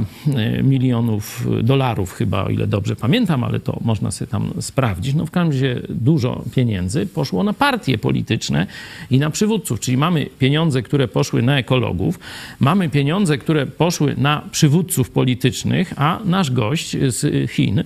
milionów 0.64 1.48
dolarów 1.64 2.14
chyba, 2.14 2.44
o 2.44 2.50
ile 2.50 2.68
dobrze 2.68 2.96
pamiętam, 2.96 3.44
ale 3.44 3.60
to 3.60 3.80
można 3.82 4.05
sobie 4.12 4.32
tam 4.32 4.54
sprawdzić. 4.60 5.16
No 5.16 5.26
w 5.26 5.32
każdym 5.32 5.52
razie 5.52 5.82
dużo 5.90 6.44
pieniędzy 6.56 7.06
poszło 7.06 7.44
na 7.44 7.54
partie 7.54 7.98
polityczne 7.98 8.68
i 9.12 9.20
na 9.20 9.30
przywódców, 9.30 9.80
czyli 9.80 9.98
mamy 9.98 10.26
pieniądze, 10.40 10.82
które 10.82 11.08
poszły 11.08 11.42
na 11.42 11.58
ekologów, 11.58 12.20
mamy 12.60 12.90
pieniądze, 12.90 13.38
które 13.38 13.66
poszły 13.66 14.16
na 14.18 14.42
przywódców 14.52 15.10
politycznych, 15.10 15.94
a 15.98 16.20
nasz 16.26 16.52
gość 16.52 16.98
z 17.08 17.52
Chin 17.52 17.84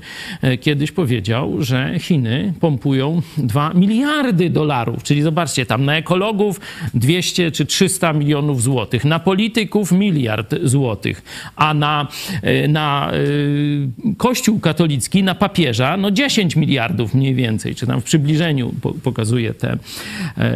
kiedyś 0.62 0.92
powiedział, 0.92 1.64
że 1.64 2.00
Chiny 2.00 2.54
pompują 2.60 3.22
2 3.38 3.74
miliardy 3.74 4.50
dolarów, 4.50 5.04
czyli 5.04 5.22
zobaczcie, 5.22 5.66
tam 5.66 5.86
na 5.86 5.98
ekologów 5.98 6.60
200 6.94 7.52
czy 7.52 7.66
300 7.66 8.14
milionów 8.14 8.62
złotych, 8.62 9.06
na 9.06 9.20
polityków 9.20 9.92
miliard 9.92 10.56
złotych, 10.64 11.22
a 11.56 11.74
na, 11.74 12.08
na 12.68 13.12
Kościół 14.18 14.60
katolicki, 14.60 15.24
na 15.24 15.36
papieża, 15.36 15.98
no 15.98 16.09
10 16.12 16.56
miliardów 16.56 17.14
mniej 17.14 17.36
więcej, 17.36 17.76
czy 17.76 17.88
tam 17.88 18.02
w 18.02 18.04
przybliżeniu 18.04 18.74
pokazuje 19.04 19.54
te 19.54 19.78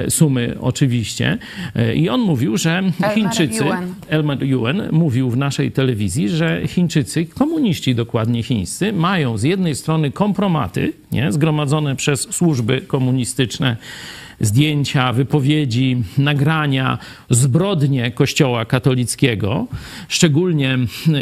sumy 0.09 0.55
oczywiście. 0.61 1.37
I 1.95 2.09
on 2.09 2.21
mówił, 2.21 2.57
że 2.57 2.83
Chińczycy, 3.13 3.63
Elmer 4.07 4.43
Yuen 4.43 4.83
mówił 4.91 5.29
w 5.29 5.37
naszej 5.37 5.71
telewizji, 5.71 6.29
że 6.29 6.61
Chińczycy, 6.67 7.25
komuniści 7.25 7.95
dokładnie 7.95 8.43
chińscy, 8.43 8.93
mają 8.93 9.37
z 9.37 9.43
jednej 9.43 9.75
strony 9.75 10.11
kompromaty, 10.11 10.93
nie, 11.11 11.31
zgromadzone 11.31 11.95
przez 11.95 12.21
służby 12.21 12.81
komunistyczne, 12.81 13.77
zdjęcia, 14.39 15.13
wypowiedzi, 15.13 16.03
nagrania, 16.17 16.97
zbrodnie 17.29 18.11
Kościoła 18.11 18.65
katolickiego, 18.65 19.67
szczególnie 20.07 20.77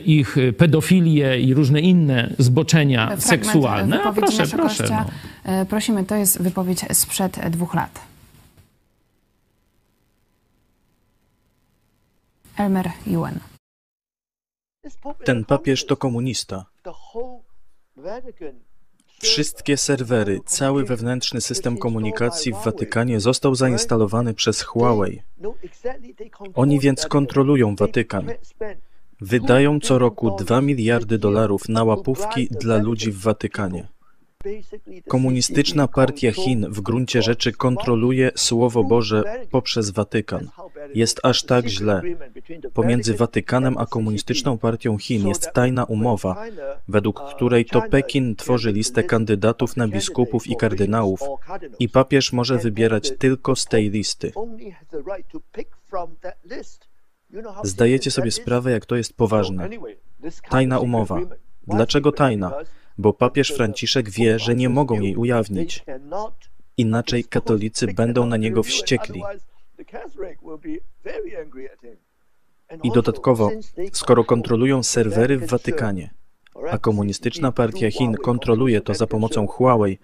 ich 0.06 0.36
pedofilię 0.58 1.40
i 1.40 1.54
różne 1.54 1.82
inne 1.82 2.34
zboczenia 2.38 3.06
Fragment 3.06 3.24
seksualne. 3.24 4.04
A 4.04 4.14
proszę, 4.14 4.48
proszę. 4.48 4.84
gościa. 4.84 5.06
No. 5.46 5.66
Prosimy, 5.66 6.04
to 6.04 6.16
jest 6.16 6.42
wypowiedź 6.42 6.80
sprzed 6.94 7.50
dwóch 7.50 7.74
lat. 7.74 8.02
Elmer 12.58 12.92
Yuen. 13.08 13.40
Ten 15.26 15.46
papież 15.46 15.86
to 15.86 15.98
komunista. 15.98 16.66
Wszystkie 19.22 19.78
serwery, 19.78 20.40
cały 20.46 20.86
wewnętrzny 20.86 21.42
system 21.42 21.78
komunikacji 21.78 22.54
w 22.54 22.64
Watykanie 22.66 23.20
został 23.20 23.56
zainstalowany 23.56 24.34
przez 24.34 24.62
Huawei. 24.62 25.22
Oni 26.54 26.80
więc 26.80 27.06
kontrolują 27.06 27.76
Watykan. 27.76 28.32
Wydają 29.22 29.80
co 29.80 30.00
roku 30.00 30.36
2 30.40 30.62
miliardy 30.62 31.18
dolarów 31.18 31.70
na 31.70 31.84
łapówki 31.84 32.48
dla 32.48 32.78
ludzi 32.78 33.12
w 33.12 33.22
Watykanie. 33.22 33.88
Komunistyczna 35.08 35.88
partia 35.88 36.32
Chin 36.32 36.68
w 36.70 36.82
gruncie 36.82 37.22
rzeczy 37.22 37.52
kontroluje 37.52 38.32
Słowo 38.36 38.84
Boże 38.84 39.24
poprzez 39.52 39.90
Watykan. 39.90 40.50
Jest 40.94 41.20
aż 41.24 41.44
tak 41.44 41.68
źle. 41.68 42.02
Pomiędzy 42.74 43.14
Watykanem 43.14 43.78
a 43.78 43.86
komunistyczną 43.86 44.58
partią 44.58 44.98
Chin 44.98 45.28
jest 45.28 45.52
tajna 45.54 45.84
umowa, 45.84 46.46
według 46.88 47.22
której 47.36 47.66
to 47.66 47.82
Pekin 47.82 48.36
tworzy 48.36 48.72
listę 48.72 49.04
kandydatów 49.04 49.78
na 49.78 49.88
biskupów 49.88 50.48
i 50.48 50.56
kardynałów 50.56 51.20
i 51.80 51.90
papież 51.90 52.34
może 52.34 52.58
wybierać 52.58 53.18
tylko 53.18 53.56
z 53.56 53.66
tej 53.66 53.90
listy. 53.90 54.32
Zdajecie 57.64 58.12
sobie 58.12 58.32
sprawę, 58.32 58.72
jak 58.72 58.86
to 58.86 58.96
jest 58.96 59.14
poważne. 59.14 59.70
Tajna 60.50 60.80
umowa. 60.80 61.20
Dlaczego 61.68 62.12
tajna? 62.12 62.54
Bo 62.98 63.14
papież 63.14 63.50
Franciszek 63.50 64.10
wie, 64.10 64.40
że 64.40 64.56
nie 64.56 64.70
mogą 64.70 65.02
jej 65.02 65.16
ujawnić. 65.16 65.86
Inaczej 66.78 67.24
katolicy 67.24 67.88
będą 67.88 68.26
na 68.26 68.38
niego 68.38 68.64
wściekli. 68.64 69.24
I 72.84 72.92
dodatkowo, 72.92 73.52
skoro 73.94 74.24
kontrolują 74.24 74.84
serwery 74.84 75.38
w 75.38 75.50
Watykanie, 75.50 76.14
a 76.72 76.78
komunistyczna 76.78 77.52
partia 77.52 77.92
Chin 77.92 78.16
kontroluje 78.16 78.82
to 78.82 78.94
za 78.94 79.08
pomocą 79.08 79.48
Huawei, 79.48 80.00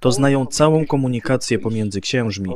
to 0.00 0.12
znają 0.12 0.46
całą 0.46 0.86
komunikację 0.86 1.58
pomiędzy 1.58 2.00
księżmi. 2.00 2.54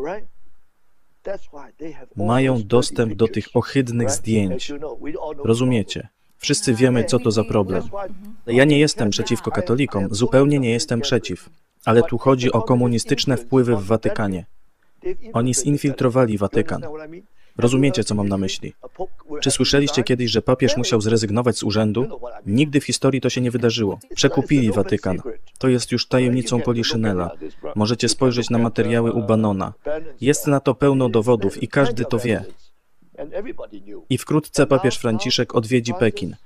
Mają 2.16 2.62
dostęp 2.62 3.14
do 3.14 3.28
tych 3.28 3.46
ohydnych 3.54 4.10
zdjęć. 4.10 4.72
Rozumiecie? 5.44 6.08
Wszyscy 6.38 6.74
wiemy, 6.74 7.04
co 7.04 7.18
to 7.18 7.30
za 7.30 7.44
problem. 7.44 7.82
Ja 8.46 8.64
nie 8.64 8.78
jestem 8.78 9.10
przeciwko 9.10 9.50
katolikom, 9.50 10.08
zupełnie 10.10 10.58
nie 10.58 10.70
jestem 10.70 11.00
przeciw, 11.00 11.50
ale 11.84 12.02
tu 12.02 12.18
chodzi 12.18 12.52
o 12.52 12.62
komunistyczne 12.62 13.36
wpływy 13.36 13.76
w 13.76 13.86
Watykanie. 13.86 14.46
Oni 15.32 15.54
zinfiltrowali 15.54 16.38
Watykan. 16.38 16.82
Rozumiecie, 17.58 18.04
co 18.04 18.14
mam 18.14 18.28
na 18.28 18.38
myśli? 18.38 18.74
Czy 19.40 19.50
słyszeliście 19.50 20.02
kiedyś, 20.02 20.30
że 20.30 20.42
papież 20.42 20.76
musiał 20.76 21.00
zrezygnować 21.00 21.58
z 21.58 21.62
urzędu? 21.62 22.20
Nigdy 22.46 22.80
w 22.80 22.84
historii 22.84 23.20
to 23.20 23.30
się 23.30 23.40
nie 23.40 23.50
wydarzyło. 23.50 23.98
Przekupili 24.14 24.72
Watykan. 24.72 25.22
To 25.58 25.68
jest 25.68 25.92
już 25.92 26.06
tajemnicą 26.06 26.60
Poliszynela. 26.60 27.30
Możecie 27.74 28.08
spojrzeć 28.08 28.50
na 28.50 28.58
materiały 28.58 29.12
u 29.12 29.22
Banona. 29.22 29.72
Jest 30.20 30.46
na 30.46 30.60
to 30.60 30.74
pełno 30.74 31.08
dowodów 31.08 31.62
i 31.62 31.68
każdy 31.68 32.04
to 32.04 32.18
wie. 32.18 32.44
I 34.10 34.18
wkrótce 34.18 34.66
papież 34.66 34.98
Franciszek 34.98 35.54
odwiedzi 35.54 35.94
Pekin. 35.94 36.36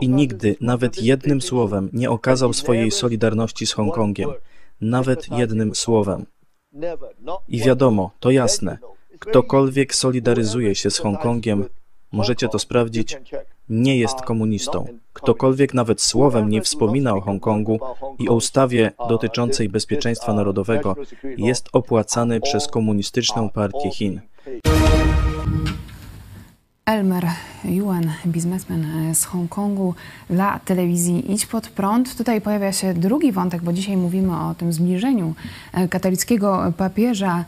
I 0.00 0.08
nigdy, 0.08 0.56
nawet 0.60 1.02
jednym 1.02 1.42
słowem, 1.42 1.88
nie 1.92 2.10
okazał 2.10 2.52
swojej 2.52 2.90
solidarności 2.90 3.66
z 3.66 3.72
Hongkongiem. 3.72 4.30
Nawet 4.80 5.28
jednym 5.28 5.74
słowem. 5.74 6.26
I 7.48 7.60
wiadomo, 7.60 8.10
to 8.20 8.30
jasne. 8.30 8.78
Ktokolwiek 9.18 9.94
solidaryzuje 9.94 10.74
się 10.74 10.90
z 10.90 10.98
Hongkongiem, 10.98 11.64
możecie 12.12 12.48
to 12.48 12.58
sprawdzić, 12.58 13.16
nie 13.68 13.98
jest 13.98 14.20
komunistą. 14.20 14.86
Ktokolwiek 15.12 15.74
nawet 15.74 16.02
słowem 16.02 16.48
nie 16.48 16.62
wspomina 16.62 17.14
o 17.14 17.20
Hongkongu 17.20 17.78
i 18.18 18.28
o 18.28 18.34
ustawie 18.34 18.92
dotyczącej 19.08 19.68
bezpieczeństwa 19.68 20.32
narodowego, 20.34 20.96
jest 21.36 21.68
opłacany 21.72 22.40
przez 22.40 22.68
komunistyczną 22.68 23.50
partię 23.50 23.90
Chin. 23.90 24.20
Elmer 26.86 27.26
Yuen, 27.64 28.10
biznesmen 28.26 29.14
z 29.14 29.24
Hongkongu 29.24 29.94
dla 30.30 30.58
telewizji 30.58 31.32
Idź 31.32 31.46
Pod 31.46 31.68
Prąd. 31.68 32.16
Tutaj 32.16 32.40
pojawia 32.40 32.72
się 32.72 32.94
drugi 32.94 33.32
wątek, 33.32 33.62
bo 33.62 33.72
dzisiaj 33.72 33.96
mówimy 33.96 34.40
o 34.40 34.54
tym 34.54 34.72
zbliżeniu 34.72 35.34
katolickiego 35.90 36.72
papieża 36.76 37.44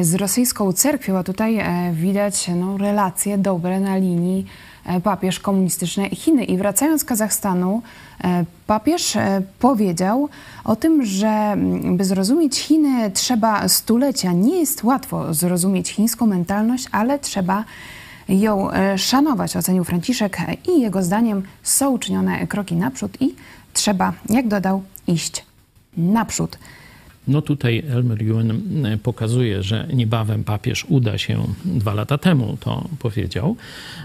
z 0.00 0.14
rosyjską 0.14 0.72
cerkwią, 0.72 1.16
a 1.16 1.22
tutaj 1.22 1.58
widać 1.92 2.50
no, 2.56 2.78
relacje 2.78 3.38
dobre 3.38 3.80
na 3.80 3.96
linii 3.96 4.46
papież 5.02 5.40
komunistyczny 5.40 6.08
Chiny. 6.10 6.44
I 6.44 6.56
wracając 6.56 7.02
z 7.02 7.04
Kazachstanu, 7.04 7.82
papież 8.66 9.18
powiedział 9.58 10.28
o 10.64 10.76
tym, 10.76 11.04
że 11.04 11.56
by 11.96 12.04
zrozumieć 12.04 12.58
Chiny 12.58 13.10
trzeba 13.10 13.68
stulecia. 13.68 14.32
Nie 14.32 14.58
jest 14.58 14.84
łatwo 14.84 15.34
zrozumieć 15.34 15.90
chińską 15.90 16.26
mentalność, 16.26 16.88
ale 16.92 17.18
trzeba 17.18 17.64
ją 18.28 18.68
szanować, 18.96 19.56
ocenił 19.56 19.84
Franciszek 19.84 20.38
i 20.68 20.80
jego 20.80 21.02
zdaniem 21.02 21.42
są 21.62 21.90
uczynione 21.90 22.46
kroki 22.46 22.74
naprzód 22.74 23.22
i 23.22 23.34
trzeba, 23.72 24.12
jak 24.28 24.48
dodał, 24.48 24.82
iść 25.06 25.44
naprzód. 25.96 26.58
No 27.28 27.42
tutaj 27.42 27.82
Elmer 27.88 28.22
Yuen 28.22 28.60
pokazuje, 29.02 29.62
że 29.62 29.88
niebawem 29.94 30.44
papież 30.44 30.86
uda 30.88 31.18
się, 31.18 31.44
dwa 31.64 31.94
lata 31.94 32.18
temu 32.18 32.56
to 32.60 32.88
powiedział, 32.98 33.56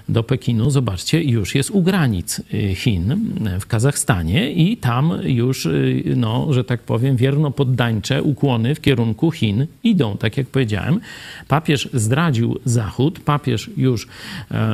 do 0.09 0.23
Pekinu. 0.23 0.69
Zobaczcie, 0.69 1.23
już 1.23 1.55
jest 1.55 1.71
u 1.71 1.81
granic 1.81 2.41
Chin 2.75 3.15
w 3.59 3.65
Kazachstanie 3.65 4.51
i 4.51 4.77
tam 4.77 5.13
już, 5.23 5.67
no, 6.15 6.53
że 6.53 6.63
tak 6.63 6.81
powiem, 6.81 7.15
wierno 7.15 7.51
poddańcze 7.51 8.23
ukłony 8.23 8.75
w 8.75 8.81
kierunku 8.81 9.31
Chin 9.31 9.67
idą. 9.83 10.17
Tak 10.17 10.37
jak 10.37 10.47
powiedziałem, 10.47 10.99
papież 11.47 11.89
zdradził 11.93 12.59
Zachód, 12.65 13.19
papież 13.19 13.69
już, 13.77 14.07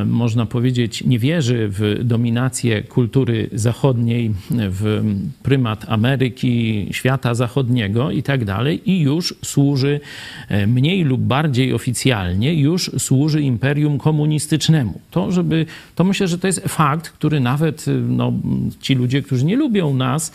można 0.05 0.45
powiedzieć, 0.45 1.03
nie 1.03 1.19
wierzy 1.19 1.67
w 1.69 1.99
dominację 2.03 2.83
kultury 2.83 3.49
zachodniej, 3.53 4.31
w 4.51 5.03
prymat 5.43 5.86
Ameryki, 5.88 6.88
świata 6.91 7.36
zachodniego 7.36 8.12
i 8.12 8.23
tak 8.23 8.37
tak 8.38 8.45
dalej 8.45 8.91
i 8.91 9.00
już 9.00 9.36
służy 9.43 10.00
mniej 10.67 11.04
lub 11.04 11.21
bardziej 11.21 11.73
oficjalnie, 11.73 12.54
już 12.54 12.91
służy 12.97 13.41
imperium 13.41 13.97
komunistycznemu. 13.97 15.00
To, 15.12 15.32
żeby, 15.32 15.65
to 15.95 16.04
myślę, 16.04 16.28
że 16.28 16.38
to 16.38 16.47
jest 16.47 16.63
fakt, 16.67 17.10
który 17.10 17.39
nawet 17.39 17.86
no, 18.08 18.34
ci 18.82 18.95
ludzie, 18.95 19.21
którzy 19.21 19.45
nie 19.45 19.56
lubią 19.56 19.93
nas, 19.93 20.32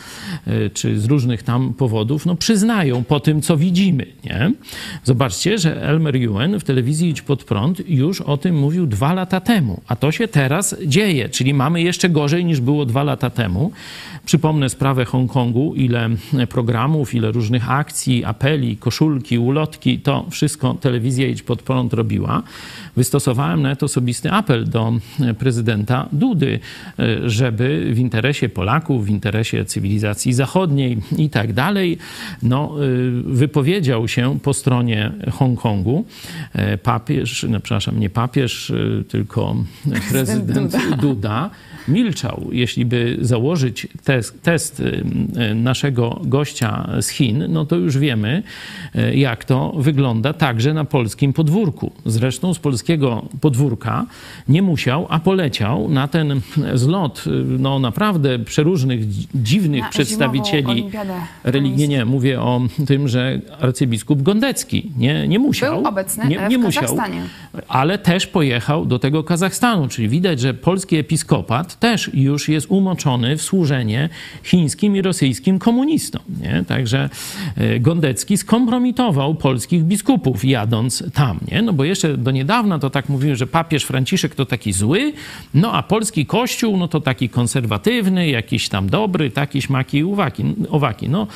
czy 0.75 1.01
z 1.01 1.05
różnych 1.05 1.43
tam 1.43 1.75
powodów, 1.75 2.27
no, 2.27 2.37
przyznają 2.37 3.05
po 3.05 3.21
tym, 3.21 3.43
co 3.43 3.57
widzimy. 3.57 4.07
Nie? 4.25 4.53
Zobaczcie, 5.05 5.59
że 5.59 5.83
Elmer 5.83 6.17
Yuen 6.17 6.61
w 6.61 6.65
telewizji 6.65 7.09
Idź 7.09 7.23
Pod 7.23 7.45
Prąd 7.45 7.89
już 7.89 8.21
o 8.21 8.37
tym 8.37 8.59
mówił 8.59 8.87
dwa 8.87 9.13
lata 9.13 9.41
temu, 9.41 9.81
a 9.89 9.97
to 9.97 10.13
się 10.13 10.29
teraz 10.29 10.77
dzieje, 10.87 11.29
czyli 11.29 11.55
mamy 11.55 11.83
jeszcze 11.83 12.09
gorzej 12.09 12.45
niż 12.45 12.61
było 12.61 12.87
dwa 12.87 13.03
lata 13.03 13.31
temu. 13.31 13.73
Przypomnę 14.25 14.69
sprawę 14.69 15.05
Hongkongu, 15.05 15.75
ile 15.75 16.09
programów, 16.49 17.15
ile 17.15 17.33
różnych 17.33 17.71
akcji, 17.71 17.92
apeli, 18.25 18.77
koszulki, 18.77 19.39
ulotki, 19.39 19.99
to 19.99 20.27
wszystko 20.31 20.75
telewizja 20.75 21.27
Idź 21.27 21.43
Pod 21.43 21.63
Prąd 21.63 21.93
robiła. 21.93 22.43
Wystosowałem 22.97 23.63
nawet 23.63 23.83
osobisty 23.83 24.31
apel 24.31 24.69
do 24.69 24.93
prezydenta 25.39 26.09
Dudy, 26.13 26.61
żeby 27.27 27.91
w 27.95 27.99
interesie 27.99 28.49
Polaków, 28.49 29.07
w 29.07 29.09
interesie 29.09 29.65
cywilizacji 29.65 30.33
zachodniej 30.33 30.99
i 31.19 31.31
tak 31.31 31.53
dalej, 31.53 31.99
no, 32.43 32.75
wypowiedział 33.25 34.09
się 34.09 34.39
po 34.43 34.55
stronie 34.55 35.13
Hongkongu. 35.33 36.05
Papież, 36.83 37.47
no, 37.49 37.61
przepraszam, 37.61 38.01
nie 38.01 38.11
papież, 38.11 38.73
tylko 39.09 39.57
prezydent 40.11 40.77
Duda 41.01 41.51
milczał. 41.89 42.49
Jeśli 42.53 42.85
by 42.85 43.17
założyć 43.21 43.89
test, 44.05 44.43
test, 44.43 44.83
naszego 45.55 46.21
gościa 46.25 46.89
z 47.01 47.09
Chin, 47.09 47.45
no 47.49 47.65
to 47.67 47.77
już 47.77 47.99
wiemy, 47.99 48.43
jak 49.15 49.45
to 49.45 49.73
wygląda 49.77 50.33
także 50.33 50.75
na 50.75 50.85
polskim 50.85 51.33
podwórku. 51.33 51.93
Zresztą 52.07 52.55
z 52.55 52.59
polskiego 52.59 53.29
podwórka 53.41 54.07
nie 54.49 54.63
musiał, 54.63 55.07
a 55.09 55.19
poleciał 55.19 55.89
na 55.89 56.09
ten 56.09 56.41
zlot 56.75 57.25
no 57.59 57.79
naprawdę 57.79 58.39
przeróżnych, 58.39 59.09
dziwnych 59.35 59.81
Na 59.81 59.89
przedstawicieli 59.89 60.91
religii. 61.45 61.89
Nie, 61.89 62.05
mówię 62.05 62.41
o 62.41 62.61
tym, 62.87 63.09
że 63.09 63.41
arcybiskup 63.61 64.23
Gondecki 64.23 64.93
nie, 64.97 65.29
nie 65.29 65.39
musiał. 65.39 65.77
Był 65.77 65.89
obecny 65.89 66.27
nie, 66.29 66.47
w 66.47 66.51
nie 66.51 66.59
musiał, 66.59 66.83
Kazachstanie. 66.83 67.23
ale 67.69 67.99
też 67.99 68.27
pojechał 68.27 68.87
do 68.87 68.99
tego 68.99 69.25
Kazachstanu, 69.25 69.89
czyli 69.89 70.09
widać, 70.09 70.41
że 70.41 70.55
polski 70.55 70.97
episkopat 70.97 71.72
też 71.81 72.11
już 72.15 72.49
jest 72.49 72.67
umoczony 72.71 73.37
w 73.37 73.43
służenie 73.43 74.09
chińskim 74.43 74.97
i 74.97 75.03
rosyjskim 75.03 75.59
komunistom. 75.59 76.23
Nie? 76.43 76.65
Także 76.69 77.11
Gondecki 77.81 78.37
skompromitował 78.37 79.35
polskich 79.35 79.85
biskupów 79.85 80.45
jadąc 80.45 81.05
tam, 81.15 81.39
nie? 81.53 81.63
No 81.63 81.73
bo 81.73 81.85
jeszcze 81.85 82.17
do 82.17 82.31
niedawna 82.31 82.79
to 82.79 82.91
tak 82.91 83.09
mówiły, 83.09 83.37
że 83.37 83.47
papież 83.47 83.85
Franciszek 83.85 84.35
to 84.35 84.47
taki 84.47 84.73
zły, 84.73 85.13
no 85.55 85.73
a 85.73 85.83
polski 85.83 86.27
kościół 86.27 86.77
no 86.77 86.89
to 86.89 87.01
taki 87.01 87.29
konserwatywny, 87.29 88.29
jakiś 88.29 88.69
tam 88.69 88.89
dobry, 88.89 89.31
taki 89.31 89.63
śmaki 89.63 89.99
i 89.99 90.05
uwaki, 90.05 90.45
owaki. 90.71 91.09
No 91.09 91.27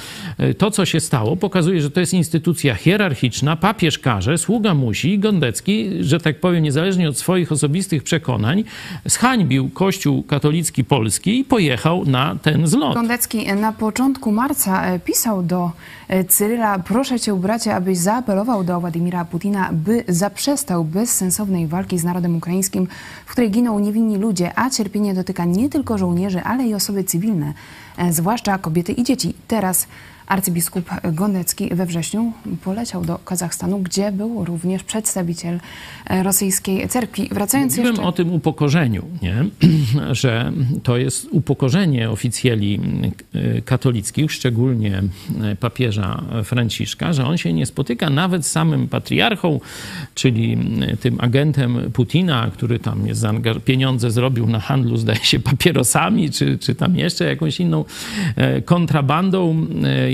to, 0.59 0.70
co 0.70 0.85
się 0.85 1.01
stało, 1.01 1.37
pokazuje, 1.37 1.83
że 1.83 1.90
to 1.90 2.01
jest 2.01 2.14
instytucja 2.14 2.75
hierarchiczna, 2.75 3.57
papież 3.57 3.99
każe, 3.99 4.38
sługa 4.38 4.75
musi, 4.75 5.18
Gondecki, 5.18 5.90
że 6.01 6.20
tak 6.20 6.40
powiem, 6.40 6.62
niezależnie 6.62 7.09
od 7.09 7.18
swoich 7.18 7.53
osobistych 7.53 8.03
przekonań, 8.03 8.64
zhańbił 9.05 9.70
Kościół 9.70 10.22
katolicki 10.27 10.85
polski 10.85 11.39
i 11.39 11.45
pojechał 11.45 12.05
na 12.05 12.37
ten 12.43 12.67
zlot. 12.67 12.95
Gondecki 12.95 13.53
na 13.53 13.73
początku 13.73 14.33
marca 14.33 14.87
e, 14.87 14.99
pisał 14.99 15.43
do 15.43 15.71
e, 16.09 16.25
Cyryla, 16.25 16.79
proszę 16.79 17.21
cię 17.21 17.41
bracie, 17.41 17.75
abyś 17.75 17.99
zaapelował 17.99 18.65
do 18.65 18.81
Władimira 18.81 19.25
Putina, 19.25 19.71
by 19.73 20.05
zaprzestał 20.09 20.85
bezsensownej 20.85 21.67
walki 21.67 21.99
z 21.99 22.05
narodem 22.05 22.37
ukraińskim, 22.37 22.89
w 23.27 23.33
której 23.33 23.51
giną 23.51 23.79
niewinni 23.79 24.17
ludzie, 24.17 24.59
a 24.59 24.71
cierpienie 24.71 25.15
dotyka 25.15 25.45
nie 25.45 25.69
tylko 25.69 25.99
żołnierzy, 25.99 26.43
ale 26.43 26.67
i 26.67 26.75
osoby 26.75 27.05
cywilne, 27.05 27.53
e, 27.97 28.12
zwłaszcza 28.12 28.59
kobiety 28.59 28.93
i 28.93 29.05
dzieci. 29.05 29.35
Teraz 29.49 29.87
arcybiskup 30.27 30.91
Gondecki 31.12 31.69
we 31.75 31.87
wrześniu 31.87 32.33
poleciał 32.65 33.05
do 33.05 33.19
Kazachstanu, 33.19 33.79
gdzie 33.79 34.12
był 34.12 34.45
również 34.45 34.83
przedstawiciel 34.83 35.61
e, 36.07 36.23
rosyjskiej 36.23 36.89
cerkwi. 36.89 37.29
Wracając 37.33 37.73
Mówiłem 37.73 37.95
jeszcze... 37.95 38.09
o 38.09 38.12
tym 38.12 38.33
upokorzeniu, 38.33 39.05
nie? 39.23 39.45
że 40.15 40.53
to 40.83 40.97
jest 40.97 41.27
upokorzenie 41.31 42.11
oficjeli 42.11 42.81
e, 43.35 43.62
katolickich, 43.62 44.33
szczególnie 44.33 45.03
e, 45.43 45.57
papieża 45.57 46.23
Franciszka, 46.45 47.12
że 47.12 47.27
on 47.27 47.37
się 47.37 47.53
nie 47.53 47.67
spotyka 47.67 48.11
nawet 48.11 48.47
z 48.47 48.51
samym 48.51 48.89
patriarchą, 48.89 49.61
czyli 50.15 50.59
tym 51.01 51.21
agentem 51.21 51.93
Putina, 51.93 52.51
który 52.53 52.79
tam 52.79 53.07
jest 53.07 53.27
pieniądze 53.65 54.11
zrobił 54.11 54.47
na 54.47 54.61
handlu, 54.61 54.97
zdaje 54.97 55.19
się, 55.19 55.39
papierosami, 55.39 56.31
czy, 56.31 56.59
czy 56.59 56.75
tam 56.75 56.97
jeszcze 56.97 57.25
jakąś 57.25 57.61
inną 57.61 57.85
kontrabandą 58.65 59.67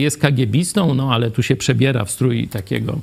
jest 0.03 0.19
kagiebistą, 0.19 0.95
no 0.95 1.13
ale 1.13 1.31
tu 1.31 1.43
się 1.43 1.57
przebiera 1.57 2.05
w 2.05 2.11
strój 2.11 2.49
takiego 2.49 2.99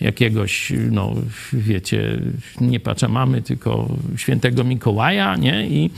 jakiegoś, 0.00 0.72
no 0.90 1.14
wiecie, 1.52 2.20
nie 2.60 2.80
mamy, 3.08 3.42
tylko 3.42 3.88
świętego 4.16 4.64
Mikołaja, 4.64 5.36
nie? 5.36 5.68
I 5.68 5.90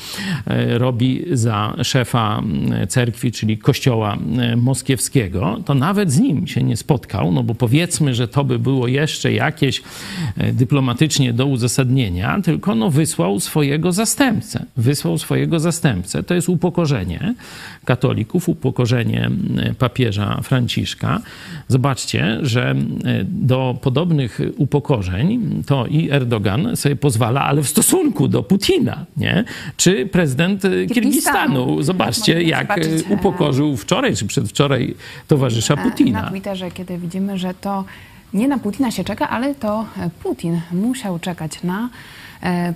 e, 0.46 0.78
robi 0.78 1.24
za 1.32 1.76
szefa 1.82 2.42
cerkwi, 2.88 3.32
czyli 3.32 3.58
kościoła 3.58 4.16
e, 4.38 4.56
moskiewskiego, 4.56 5.60
to 5.64 5.74
nawet 5.74 6.12
z 6.12 6.20
nim 6.20 6.46
się 6.46 6.62
nie 6.62 6.76
spotkał, 6.76 7.32
no 7.32 7.42
bo 7.42 7.54
powiedzmy, 7.54 8.14
że 8.14 8.28
to 8.28 8.44
by 8.44 8.58
było 8.58 8.88
jeszcze 8.88 9.32
jakieś 9.32 9.82
e, 10.36 10.52
dyplomatycznie 10.52 11.32
do 11.32 11.46
uzasadnienia, 11.46 12.40
tylko 12.44 12.74
no 12.74 12.90
wysłał 12.90 13.40
swojego 13.40 13.92
zastępcę. 13.92 14.66
Wysłał 14.76 15.18
swojego 15.18 15.60
zastępcę. 15.60 16.22
To 16.22 16.34
jest 16.34 16.48
upokorzenie 16.48 17.34
katolików, 17.84 18.48
upokorzenie 18.48 19.30
papieża 19.78 20.39
Franciszka. 20.42 21.20
Zobaczcie, 21.68 22.38
że 22.42 22.70
e, 22.70 22.74
do 23.24 23.78
podobnych 23.82 24.40
upokorzeń 24.56 25.62
to 25.66 25.86
i 25.86 26.10
Erdogan 26.10 26.76
sobie 26.76 26.96
pozwala, 26.96 27.44
ale 27.44 27.62
w 27.62 27.68
stosunku 27.68 28.28
do 28.28 28.42
Putina, 28.42 29.06
nie? 29.16 29.44
Czy 29.76 30.06
prezydent 30.06 30.62
Kirgistanu. 30.94 31.82
Zobaczcie, 31.82 32.42
jak 32.42 32.78
e, 32.78 32.82
upokorzył 33.08 33.76
wczoraj 33.76 34.16
czy 34.16 34.26
przedwczoraj 34.26 34.94
towarzysza 35.28 35.74
e, 35.74 35.76
Putina. 35.76 36.22
Na 36.22 36.30
Twitterze, 36.30 36.70
kiedy 36.70 36.98
widzimy, 36.98 37.38
że 37.38 37.54
to 37.54 37.84
nie 38.34 38.48
na 38.48 38.58
Putina 38.58 38.90
się 38.90 39.04
czeka, 39.04 39.28
ale 39.28 39.54
to 39.54 39.86
Putin 40.22 40.60
musiał 40.72 41.18
czekać 41.18 41.62
na 41.62 41.88
E, 41.88 41.88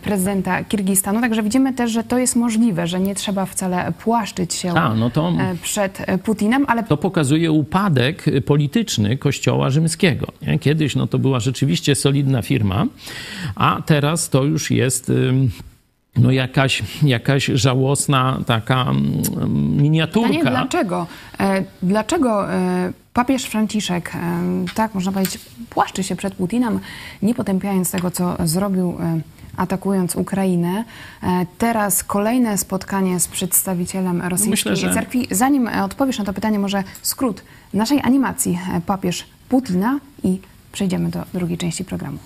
prezydenta 0.03 0.65
Kirgistanu. 0.65 1.21
Także 1.21 1.43
widzimy 1.43 1.73
też, 1.73 1.91
że 1.91 2.05
to 2.05 2.19
jest 2.19 2.37
możliwe, 2.37 2.87
że 2.87 3.01
nie 3.01 3.15
trzeba 3.15 3.47
wcale 3.47 3.93
płaszczyć 4.05 4.55
się 4.55 4.73
A, 4.73 4.95
no 4.95 5.11
to, 5.11 5.33
e, 5.41 5.57
przed 5.63 6.07
Putinem, 6.25 6.65
ale... 6.69 6.83
To 6.83 6.97
pokazuje 6.97 7.53
upadek 7.53 8.25
polityczny 8.47 9.17
Kościoła 9.17 9.71
Rzymskiego. 9.71 10.27
Nie? 10.43 10.59
Kiedyś 10.59 10.97
no, 10.97 11.07
to 11.07 11.19
była 11.19 11.41
rzeczywiście 11.41 11.95
solidna 11.95 12.43
firma, 12.43 12.87
a 13.55 13.83
teraz 13.87 14.31
to 14.31 14.45
już 14.45 14.71
jest 14.71 15.13
no 16.17 16.31
jakaś, 16.31 16.83
jakaś 17.03 17.45
żałosna 17.45 18.39
taka 18.47 18.87
miniaturka. 19.77 20.29
Pytanie, 20.29 20.51
dlaczego? 20.51 21.07
E, 21.41 21.65
dlaczego 21.83 22.47
papież 23.13 23.45
Franciszek, 23.45 24.13
tak 24.75 24.95
można 24.95 25.13
powiedzieć, 25.13 25.39
płaszczy 25.71 26.03
się 26.03 26.17
przed 26.17 26.35
Putinem, 26.35 26.81
nie 27.23 27.35
potępiając 27.35 27.91
tego, 27.91 28.11
co 28.11 28.37
zrobił 28.45 28.97
atakując 29.57 30.17
Ukrainę. 30.17 30.85
E, 31.23 31.47
teraz 31.59 32.05
kolejne 32.05 32.59
spotkanie 32.59 33.21
z 33.21 33.29
przedstawicielem 33.29 34.23
rosyjskiej 34.23 34.51
Myślę, 34.51 34.77
że... 34.77 34.95
cerkwi. 34.95 35.29
Zanim 35.31 35.69
odpowiesz 35.69 36.19
na 36.19 36.25
to 36.25 36.33
pytanie, 36.33 36.59
może 36.59 36.85
skrót 37.03 37.43
naszej 37.73 38.01
animacji 38.03 38.59
e, 38.73 38.81
papież 38.81 39.27
Putina 39.49 39.99
i 40.23 40.41
przejdziemy 40.73 41.09
do 41.09 41.25
drugiej 41.35 41.59
części 41.59 41.85
programu. 41.85 42.19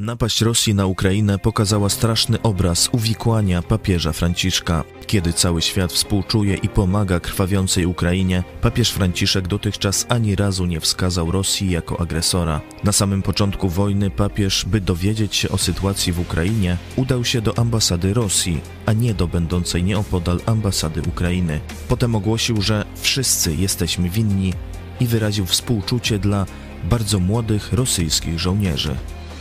Napaść 0.00 0.40
Rosji 0.40 0.74
na 0.74 0.86
Ukrainę 0.86 1.38
pokazała 1.38 1.88
straszny 1.88 2.42
obraz 2.42 2.88
uwikłania 2.92 3.62
papieża 3.62 4.12
Franciszka. 4.12 4.84
Kiedy 5.06 5.32
cały 5.32 5.62
świat 5.62 5.92
współczuje 5.92 6.54
i 6.54 6.68
pomaga 6.68 7.20
krwawiącej 7.20 7.86
Ukrainie, 7.86 8.44
papież 8.60 8.90
Franciszek 8.90 9.48
dotychczas 9.48 10.06
ani 10.08 10.36
razu 10.36 10.66
nie 10.66 10.80
wskazał 10.80 11.30
Rosji 11.30 11.70
jako 11.70 12.00
agresora. 12.00 12.60
Na 12.84 12.92
samym 12.92 13.22
początku 13.22 13.68
wojny 13.68 14.10
papież, 14.10 14.64
by 14.64 14.80
dowiedzieć 14.80 15.36
się 15.36 15.48
o 15.48 15.58
sytuacji 15.58 16.12
w 16.12 16.20
Ukrainie, 16.20 16.76
udał 16.96 17.24
się 17.24 17.40
do 17.40 17.58
ambasady 17.58 18.14
Rosji, 18.14 18.60
a 18.86 18.92
nie 18.92 19.14
do 19.14 19.26
będącej 19.28 19.84
nieopodal 19.84 20.40
ambasady 20.46 21.02
Ukrainy. 21.08 21.60
Potem 21.88 22.14
ogłosił, 22.14 22.62
że 22.62 22.84
wszyscy 23.00 23.54
jesteśmy 23.54 24.10
winni 24.10 24.52
i 25.00 25.06
wyraził 25.06 25.46
współczucie 25.46 26.18
dla 26.18 26.46
bardzo 26.90 27.18
młodych 27.18 27.72
rosyjskich 27.72 28.38
żołnierzy. 28.38 28.96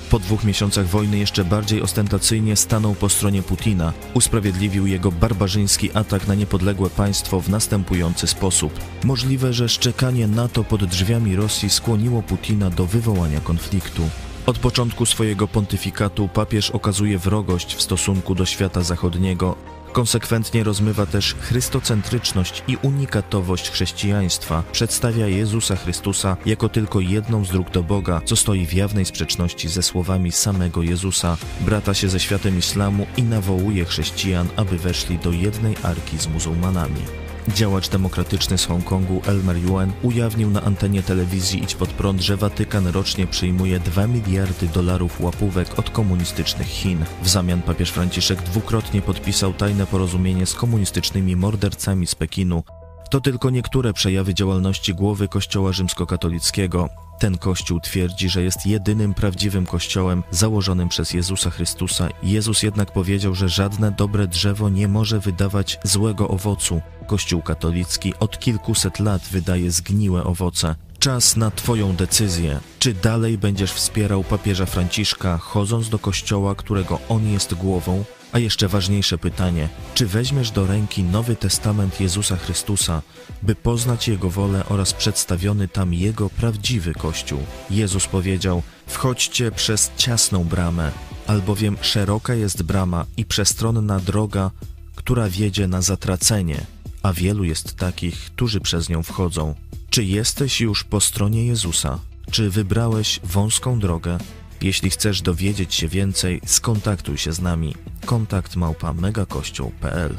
Po 0.10 0.20
dwóch 0.20 0.44
miesiącach 0.44 0.88
wojny 0.88 1.18
jeszcze 1.18 1.46
bardziej 1.46 1.82
ostentacyjnie 1.82 2.56
stanął 2.56 2.96
po 2.96 3.10
stronie 3.10 3.44
Putina. 3.44 3.94
Usprawiedliwił 4.14 4.88
jego 4.88 5.12
barbarzyński 5.12 5.90
atak 5.94 6.28
na 6.28 6.36
niepodległe 6.36 6.90
państwo 6.90 7.42
w 7.42 7.50
następujący 7.50 8.28
sposób. 8.28 8.80
Możliwe, 9.04 9.54
że 9.54 9.70
szczekanie 9.70 10.28
NATO 10.28 10.64
pod 10.64 10.86
drzwiami 10.86 11.36
Rosji 11.36 11.70
skłoniło 11.70 12.22
Putina 12.22 12.70
do 12.70 12.86
wywołania 12.86 13.40
konfliktu. 13.40 14.02
Od 14.46 14.60
początku 14.60 15.06
swojego 15.06 15.48
pontyfikatu 15.48 16.28
papież 16.28 16.72
okazuje 16.72 17.18
wrogość 17.18 17.76
w 17.76 17.82
stosunku 17.82 18.36
do 18.36 18.46
świata 18.46 18.82
zachodniego, 18.82 19.56
Konsekwentnie 19.94 20.64
rozmywa 20.64 21.06
też 21.06 21.36
chrystocentryczność 21.36 22.64
i 22.68 22.78
unikatowość 22.82 23.70
chrześcijaństwa. 23.72 24.64
Przedstawia 24.72 25.28
Jezusa 25.28 25.76
Chrystusa 25.76 26.38
jako 26.46 26.70
tylko 26.70 27.00
jedną 27.00 27.46
z 27.46 27.52
dróg 27.52 27.70
do 27.70 27.84
Boga, 27.84 28.22
co 28.26 28.36
stoi 28.36 28.66
w 28.66 28.74
jawnej 28.74 29.06
sprzeczności 29.06 29.70
ze 29.70 29.84
słowami 29.84 30.32
samego 30.32 30.84
Jezusa. 30.84 31.38
Brata 31.62 31.94
się 31.94 32.10
ze 32.10 32.20
światem 32.20 32.58
islamu 32.58 33.08
i 33.18 33.24
nawołuje 33.24 33.86
chrześcijan, 33.86 34.48
aby 34.56 34.78
weszli 34.78 35.18
do 35.18 35.32
jednej 35.32 35.76
arki 35.84 36.18
z 36.18 36.28
muzułmanami. 36.28 37.29
Działacz 37.56 37.90
demokratyczny 37.90 38.58
z 38.58 38.66
Hongkongu 38.66 39.22
Elmer 39.26 39.58
Yuen 39.58 39.92
ujawnił 40.04 40.52
na 40.52 40.62
antenie 40.62 41.04
telewizji 41.04 41.64
Idź 41.64 41.76
Pod 41.76 41.90
Prąd, 41.90 42.22
że 42.22 42.38
Watykan 42.38 42.88
rocznie 42.88 43.28
przyjmuje 43.28 43.80
2 43.80 44.08
miliardy 44.08 44.68
dolarów 44.68 45.22
łapówek 45.22 45.80
od 45.80 45.90
komunistycznych 45.90 46.68
Chin. 46.68 47.06
W 47.24 47.30
zamian 47.30 47.62
papież 47.62 47.92
Franciszek 47.92 48.42
dwukrotnie 48.42 49.02
podpisał 49.02 49.54
tajne 49.54 49.86
porozumienie 49.86 50.46
z 50.46 50.54
komunistycznymi 50.54 51.36
mordercami 51.36 52.08
z 52.08 52.16
Pekinu. 52.16 52.64
To 53.10 53.22
tylko 53.22 53.50
niektóre 53.50 53.94
przejawy 53.94 54.34
działalności 54.34 54.94
głowy 54.94 55.28
Kościoła 55.28 55.72
rzymskokatolickiego. 55.72 56.90
Ten 57.20 57.38
kościół 57.38 57.80
twierdzi, 57.80 58.30
że 58.30 58.44
jest 58.44 58.66
jedynym 58.66 59.14
prawdziwym 59.14 59.66
kościołem 59.66 60.24
założonym 60.32 60.90
przez 60.90 61.14
Jezusa 61.14 61.50
Chrystusa. 61.50 62.10
Jezus 62.24 62.64
jednak 62.64 62.92
powiedział, 62.92 63.36
że 63.36 63.50
żadne 63.50 63.92
dobre 63.92 64.28
drzewo 64.28 64.70
nie 64.70 64.88
może 64.88 65.20
wydawać 65.20 65.80
złego 65.84 66.28
owocu. 66.28 66.82
Kościół 67.08 67.42
katolicki 67.42 68.14
od 68.20 68.40
kilkuset 68.40 69.00
lat 69.00 69.22
wydaje 69.32 69.72
zgniłe 69.72 70.24
owoce. 70.24 70.76
Czas 71.00 71.38
na 71.38 71.52
Twoją 71.52 71.96
decyzję. 71.96 72.60
Czy 72.80 72.94
dalej 72.94 73.38
będziesz 73.38 73.72
wspierał 73.72 74.24
papieża 74.24 74.66
Franciszka, 74.66 75.38
chodząc 75.38 75.90
do 75.90 76.00
kościoła, 76.00 76.56
którego 76.56 77.00
on 77.10 77.28
jest 77.28 77.54
głową, 77.54 78.04
a 78.32 78.40
jeszcze 78.40 78.68
ważniejsze 78.68 79.18
pytanie, 79.18 79.70
czy 79.94 80.08
weźmiesz 80.08 80.52
do 80.52 80.68
ręki 80.68 81.04
Nowy 81.04 81.36
Testament 81.36 82.02
Jezusa 82.02 82.38
Chrystusa, 82.38 83.02
by 83.44 83.56
poznać 83.56 84.08
Jego 84.08 84.30
wolę 84.30 84.64
oraz 84.70 84.94
przedstawiony 84.94 85.68
tam 85.68 85.94
Jego 85.94 86.30
prawdziwy 86.30 86.94
Kościół? 86.94 87.40
Jezus 87.70 88.08
powiedział, 88.08 88.64
wchodźcie 88.88 89.52
przez 89.52 89.92
ciasną 89.98 90.44
bramę, 90.44 90.92
albowiem 91.28 91.78
szeroka 91.82 92.34
jest 92.34 92.64
brama 92.64 93.06
i 93.18 93.26
przestronna 93.26 94.00
droga, 94.00 94.52
która 94.96 95.30
wiedzie 95.30 95.68
na 95.68 95.82
zatracenie, 95.82 96.66
a 97.04 97.14
wielu 97.14 97.44
jest 97.44 97.76
takich, 97.76 98.16
którzy 98.16 98.60
przez 98.60 98.90
nią 98.90 99.04
wchodzą. 99.04 99.56
Czy 99.90 100.04
jesteś 100.04 100.62
już 100.62 100.84
po 100.84 101.02
stronie 101.02 101.46
Jezusa? 101.46 102.00
Czy 102.32 102.50
wybrałeś 102.50 103.20
wąską 103.24 103.80
drogę? 103.80 104.18
Jeśli 104.62 104.90
chcesz 104.90 105.22
dowiedzieć 105.22 105.76
się 105.76 105.88
więcej, 105.88 106.42
skontaktuj 106.46 107.18
się 107.18 107.34
z 107.34 107.42
nami. 107.42 107.76
Kontakt 108.06 108.56
małpa 108.56 108.94
megakościół.pl 108.94 110.18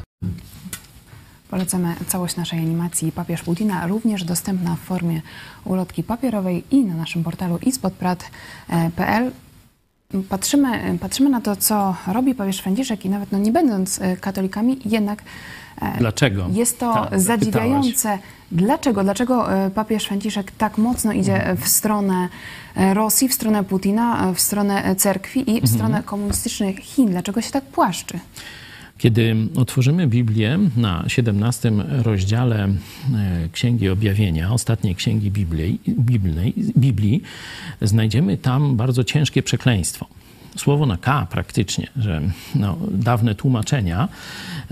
Polecamy 1.49 1.95
całość 2.07 2.35
naszej 2.35 2.59
animacji 2.59 3.11
Papież 3.11 3.41
Putina, 3.41 3.87
również 3.87 4.23
dostępna 4.23 4.75
w 4.75 4.79
formie 4.79 5.21
ulotki 5.65 6.03
papierowej 6.03 6.63
i 6.71 6.85
na 6.85 6.95
naszym 6.95 7.23
portalu 7.23 7.57
ispodprat.pl. 7.57 9.31
Patrzymy, 10.29 10.97
patrzymy 11.01 11.29
na 11.29 11.41
to, 11.41 11.55
co 11.55 11.95
robi 12.07 12.35
papież 12.35 12.57
Franciszek 12.59 13.05
i 13.05 13.09
nawet 13.09 13.31
no, 13.31 13.37
nie 13.37 13.51
będąc 13.51 14.01
e, 14.01 14.17
katolikami, 14.17 14.79
jednak 14.85 15.23
e, 15.81 15.97
Dlaczego? 15.97 16.45
jest 16.51 16.79
to 16.79 16.93
Tak, 16.93 17.19
zadziwiające. 17.19 18.19
Dlaczego? 18.51 19.03
Dlaczego 19.03 19.53
e, 19.53 19.69
papież 19.71 20.05
Franciszek 20.05 20.51
tak 20.51 20.77
mocno 20.77 21.11
idzie 21.13 21.55
w 21.61 21.67
stronę 21.67 22.27
Rosji, 22.93 23.29
w 23.29 23.33
stronę 23.33 23.63
Putina, 23.63 24.33
w 24.35 24.39
stronę 24.39 24.95
cerkwi 24.95 25.39
i 25.39 25.45
w 25.45 25.63
Mhm. 25.63 25.67
stronę 25.67 26.03
komunistycznych 26.03 26.79
Chin? 26.79 27.09
Dlaczego 27.09 27.41
się 27.41 27.51
tak 27.51 27.63
płaszczy? 27.63 28.19
Kiedy 29.01 29.35
otworzymy 29.55 30.07
Biblię 30.07 30.59
na 30.77 31.03
17 31.07 31.71
rozdziale 31.89 32.63
e, 32.65 33.49
Księgi 33.51 33.89
Objawienia, 33.89 34.51
ostatniej 34.51 34.95
księgi 34.95 35.31
Biblii, 35.31 35.79
Biblii, 36.77 37.21
znajdziemy 37.81 38.37
tam 38.37 38.75
bardzo 38.75 39.03
ciężkie 39.03 39.43
przekleństwo. 39.43 40.05
Słowo 40.57 40.85
na 40.85 40.97
K 40.97 41.27
praktycznie, 41.31 41.87
że 41.95 42.21
no, 42.55 42.77
dawne 42.91 43.35
tłumaczenia 43.35 44.07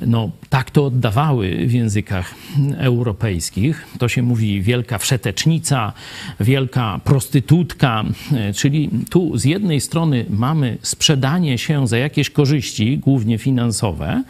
no, 0.06 0.32
tak 0.50 0.72
to 0.72 0.86
oddawały 0.86 1.68
w 1.68 1.74
językach 1.74 2.36
europejskich. 2.78 3.88
To 4.00 4.08
się 4.08 4.22
mówi 4.22 4.62
wielka 4.62 4.98
wszetecznica, 4.98 5.94
wielka 6.40 7.00
prostytutka, 7.04 8.04
e, 8.34 8.54
czyli 8.54 8.90
tu 9.10 9.38
z 9.38 9.46
jednej 9.46 9.82
strony 9.82 10.26
mamy 10.30 10.78
sprzedanie 10.82 11.58
się 11.58 11.88
za 11.88 11.98
jakieś 11.98 12.30
korzyści, 12.30 12.98
głównie 12.98 13.38
finansowe, 13.38 14.24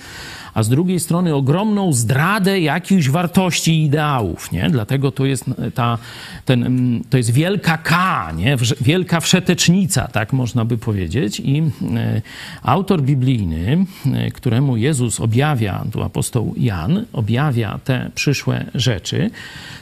a 0.60 0.64
z 0.64 0.70
drugiej 0.70 0.99
strony 0.99 1.36
ogromną 1.36 1.93
zdradę 1.93 2.60
jakichś 2.60 3.10
wartości 3.10 3.72
i 3.72 3.86
ideałów, 3.86 4.51
nie? 4.51 4.70
Dlatego 4.70 5.12
to 5.12 5.26
jest 5.26 5.45
ta, 5.74 5.97
ten, 6.45 6.64
mm, 6.64 7.03
to 7.10 7.18
jest 7.18 7.32
wielka 7.32 7.78
K, 7.78 8.32
nie? 8.36 8.57
Wielka 8.82 9.20
wszetecznica, 9.20 10.07
tak 10.07 10.34
można 10.34 10.66
by 10.66 10.78
powiedzieć. 10.78 11.39
I 11.39 11.57
e, 11.60 12.22
autor 12.64 13.01
biblijny, 13.01 13.86
e, 14.14 14.32
któremu 14.32 14.78
Jezus 14.78 15.20
objawia, 15.20 15.84
tu 15.91 16.03
apostoł 16.03 16.53
Jan, 16.57 17.05
objawia 17.14 17.80
te 17.84 18.12
przyszłe 18.16 18.66
rzeczy, 18.76 19.30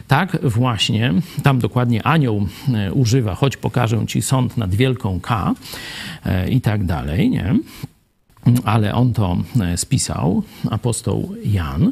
tak 0.08 0.38
właśnie, 0.44 1.14
tam 1.44 1.60
dokładnie 1.60 2.04
anioł 2.04 2.48
e, 2.74 2.94
używa, 2.94 3.36
choć 3.36 3.58
pokażę 3.58 4.06
ci 4.08 4.22
sąd 4.22 4.58
nad 4.58 4.76
wielką 4.76 5.20
K 5.20 5.54
e, 6.26 6.50
i 6.50 6.62
tak 6.62 6.86
dalej, 6.86 7.30
nie? 7.30 7.56
Ale 8.66 8.94
on 8.94 9.14
to 9.14 9.38
e, 9.62 9.78
spisał, 9.78 10.44
apostoł 10.70 11.36
Jan, 11.46 11.92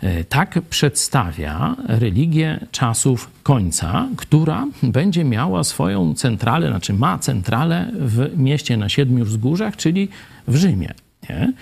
e, 0.00 0.24
tak 0.24 0.58
przedstawia 0.70 1.76
religię 1.86 2.66
czasów 2.70 3.30
końca, 3.42 4.08
która 4.16 4.66
będzie 4.82 5.24
miała 5.24 5.64
swoją 5.64 6.14
centralę, 6.14 6.68
znaczy 6.68 6.92
ma 6.94 7.18
centralę 7.18 7.90
w 7.94 8.38
mieście 8.38 8.76
na 8.76 8.88
siedmiu 8.88 9.24
wzgórzach, 9.24 9.76
czyli 9.76 10.08
w 10.48 10.56
Rzymie. 10.56 10.94
Nie? 11.30 11.52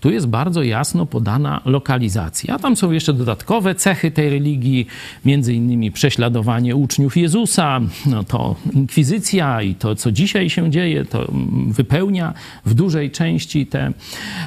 Tu 0.00 0.10
jest 0.10 0.26
bardzo 0.26 0.62
jasno 0.62 1.06
podana 1.06 1.60
lokalizacja. 1.64 2.58
Tam 2.58 2.76
są 2.76 2.92
jeszcze 2.92 3.12
dodatkowe 3.12 3.74
cechy 3.74 4.10
tej 4.10 4.30
religii, 4.30 4.86
między 5.24 5.54
innymi 5.54 5.92
prześladowanie 5.92 6.76
uczniów 6.76 7.16
Jezusa, 7.16 7.80
no 8.06 8.24
to 8.24 8.56
inkwizycja 8.72 9.62
i 9.62 9.74
to, 9.74 9.94
co 9.94 10.12
dzisiaj 10.12 10.50
się 10.50 10.70
dzieje, 10.70 11.04
to 11.04 11.32
wypełnia 11.66 12.34
w 12.66 12.74
dużej 12.74 13.10
części 13.10 13.66
te, 13.66 13.92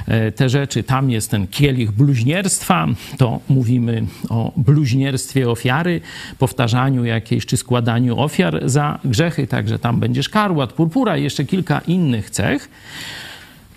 e, 0.07 0.31
te 0.31 0.49
rzeczy. 0.49 0.83
Tam 0.83 1.09
jest 1.09 1.31
ten 1.31 1.47
kielich 1.47 1.91
bluźnierstwa, 1.91 2.87
to 3.17 3.39
mówimy 3.49 4.03
o 4.29 4.51
bluźnierstwie 4.57 5.49
ofiary, 5.49 6.01
powtarzaniu 6.39 7.05
jakiejś 7.05 7.45
czy 7.45 7.57
składaniu 7.57 8.19
ofiar 8.19 8.61
za 8.65 8.99
grzechy, 9.05 9.47
także 9.47 9.79
tam 9.79 9.99
będzie 9.99 10.23
szkarłat, 10.23 10.73
purpura 10.73 11.17
i 11.17 11.23
jeszcze 11.23 11.45
kilka 11.45 11.79
innych 11.79 12.29
cech. 12.29 12.69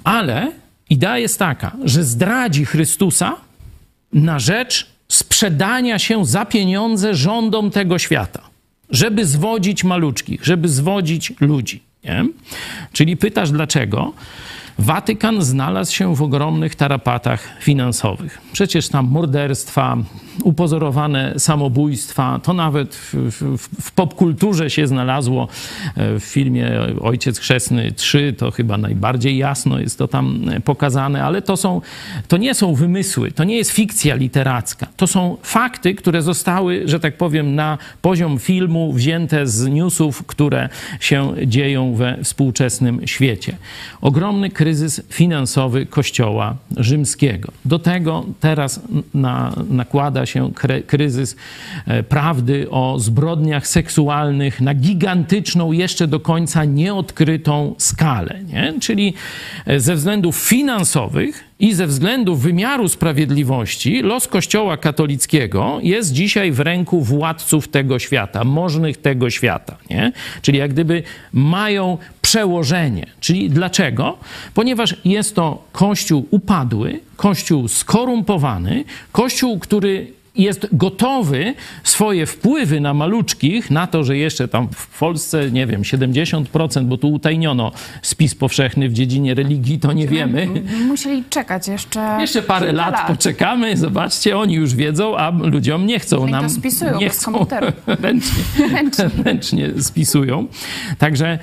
Ale 0.04 0.63
idea 0.90 1.18
jest 1.18 1.38
taka, 1.38 1.72
że 1.84 2.04
zdradzi 2.04 2.64
Chrystusa 2.64 3.36
na 4.12 4.38
rzecz 4.38 4.86
sprzedania 5.08 5.98
się 5.98 6.24
za 6.24 6.44
pieniądze 6.44 7.14
rządom 7.14 7.70
tego 7.70 7.98
świata, 7.98 8.40
żeby 8.90 9.26
zwodzić 9.26 9.84
maluczkich, 9.84 10.44
żeby 10.44 10.68
zwodzić 10.68 11.32
ludzi. 11.40 11.82
Nie? 12.04 12.26
Czyli 12.92 13.16
pytasz 13.16 13.50
dlaczego? 13.50 14.12
Watykan 14.78 15.42
znalazł 15.42 15.94
się 15.94 16.14
w 16.16 16.22
ogromnych 16.22 16.74
tarapatach 16.74 17.48
finansowych. 17.60 18.40
Przecież 18.52 18.88
tam 18.88 19.06
morderstwa, 19.06 19.96
upozorowane 20.42 21.34
samobójstwa, 21.38 22.40
to 22.42 22.52
nawet 22.52 22.94
w, 22.94 23.14
w, 23.14 23.58
w 23.80 23.92
popkulturze 23.92 24.70
się 24.70 24.86
znalazło 24.86 25.48
e, 25.96 26.20
w 26.20 26.24
filmie 26.24 26.70
Ojciec 27.00 27.38
Chrzestny 27.38 27.92
3, 27.92 28.34
to 28.38 28.50
chyba 28.50 28.78
najbardziej 28.78 29.36
jasno 29.36 29.78
jest 29.78 29.98
to 29.98 30.08
tam 30.08 30.50
pokazane, 30.64 31.24
ale 31.24 31.42
to, 31.42 31.56
są, 31.56 31.80
to 32.28 32.36
nie 32.36 32.54
są 32.54 32.74
wymysły, 32.74 33.32
to 33.32 33.44
nie 33.44 33.56
jest 33.56 33.70
fikcja 33.70 34.14
literacka. 34.14 34.86
To 34.96 35.06
są 35.06 35.36
fakty, 35.42 35.94
które 35.94 36.22
zostały, 36.22 36.82
że 36.84 37.00
tak 37.00 37.16
powiem, 37.16 37.54
na 37.54 37.78
poziom 38.02 38.38
filmu 38.38 38.92
wzięte 38.92 39.46
z 39.46 39.68
newsów, 39.68 40.26
które 40.26 40.68
się 41.00 41.34
dzieją 41.46 41.94
we 41.94 42.18
współczesnym 42.24 43.06
świecie. 43.06 43.56
Ogromny 44.00 44.50
kryzys 44.50 45.02
finansowy 45.08 45.86
Kościoła 45.86 46.56
rzymskiego. 46.76 47.52
Do 47.64 47.78
tego 47.78 48.24
teraz 48.40 48.80
na, 49.14 49.52
nakłada 49.70 50.23
się 50.26 50.50
kryzys 50.86 51.36
e, 51.86 52.02
prawdy 52.02 52.70
o 52.70 52.98
zbrodniach 52.98 53.66
seksualnych 53.66 54.60
na 54.60 54.74
gigantyczną, 54.74 55.72
jeszcze 55.72 56.06
do 56.06 56.20
końca 56.20 56.64
nieodkrytą 56.64 57.74
skalę. 57.78 58.40
Nie? 58.52 58.74
Czyli 58.80 59.14
e, 59.66 59.80
ze 59.80 59.94
względów 59.94 60.36
finansowych 60.36 61.44
i 61.58 61.74
ze 61.74 61.86
względu 61.86 62.36
wymiaru 62.36 62.88
sprawiedliwości 62.88 64.02
los 64.02 64.28
Kościoła 64.28 64.76
katolickiego 64.76 65.78
jest 65.82 66.12
dzisiaj 66.12 66.52
w 66.52 66.60
ręku 66.60 67.00
władców 67.00 67.68
tego 67.68 67.98
świata, 67.98 68.44
możnych 68.44 68.96
tego 68.96 69.30
świata. 69.30 69.76
Nie? 69.90 70.12
Czyli 70.42 70.58
jak 70.58 70.72
gdyby 70.72 71.02
mają 71.32 71.98
przełożenie. 72.24 73.06
Czyli 73.20 73.50
dlaczego? 73.50 74.18
Ponieważ 74.54 74.96
jest 75.04 75.34
to 75.34 75.64
Kościół 75.72 76.26
upadły, 76.30 77.00
Kościół 77.16 77.68
skorumpowany, 77.68 78.84
Kościół, 79.12 79.58
który 79.58 80.06
jest 80.36 80.66
gotowy 80.72 81.54
swoje 81.84 82.26
wpływy 82.26 82.80
na 82.80 82.94
maluczkich, 82.94 83.70
na 83.70 83.86
to, 83.86 84.04
że 84.04 84.16
jeszcze 84.16 84.48
tam 84.48 84.68
w 84.74 84.98
Polsce, 84.98 85.50
nie 85.50 85.66
wiem, 85.66 85.82
70%, 85.82 86.84
bo 86.84 86.96
tu 86.98 87.12
utajniono 87.12 87.72
spis 88.02 88.34
powszechny 88.34 88.88
w 88.88 88.92
dziedzinie 88.92 89.34
religii, 89.34 89.78
to 89.78 89.92
nie 89.92 90.08
wiemy. 90.08 90.48
Musieli 90.86 91.24
czekać 91.30 91.68
jeszcze. 91.68 92.16
Jeszcze 92.20 92.42
parę 92.42 92.66
kilka 92.66 92.90
lat, 92.90 93.06
poczekamy, 93.06 93.76
zobaczcie, 93.76 94.38
oni 94.38 94.54
już 94.54 94.74
wiedzą, 94.74 95.16
a 95.16 95.30
ludziom 95.30 95.86
nie 95.86 95.98
chcą 95.98 96.16
to 96.16 96.26
nam. 96.26 96.50
spisują 96.50 96.98
nie 96.98 97.08
bez 97.08 97.22
komputeru. 97.24 97.66
ręcznie, 98.02 98.42
Ręcznie. 98.72 99.10
ręcznie 99.24 99.70
spisują. 99.82 100.46
Także 100.98 101.38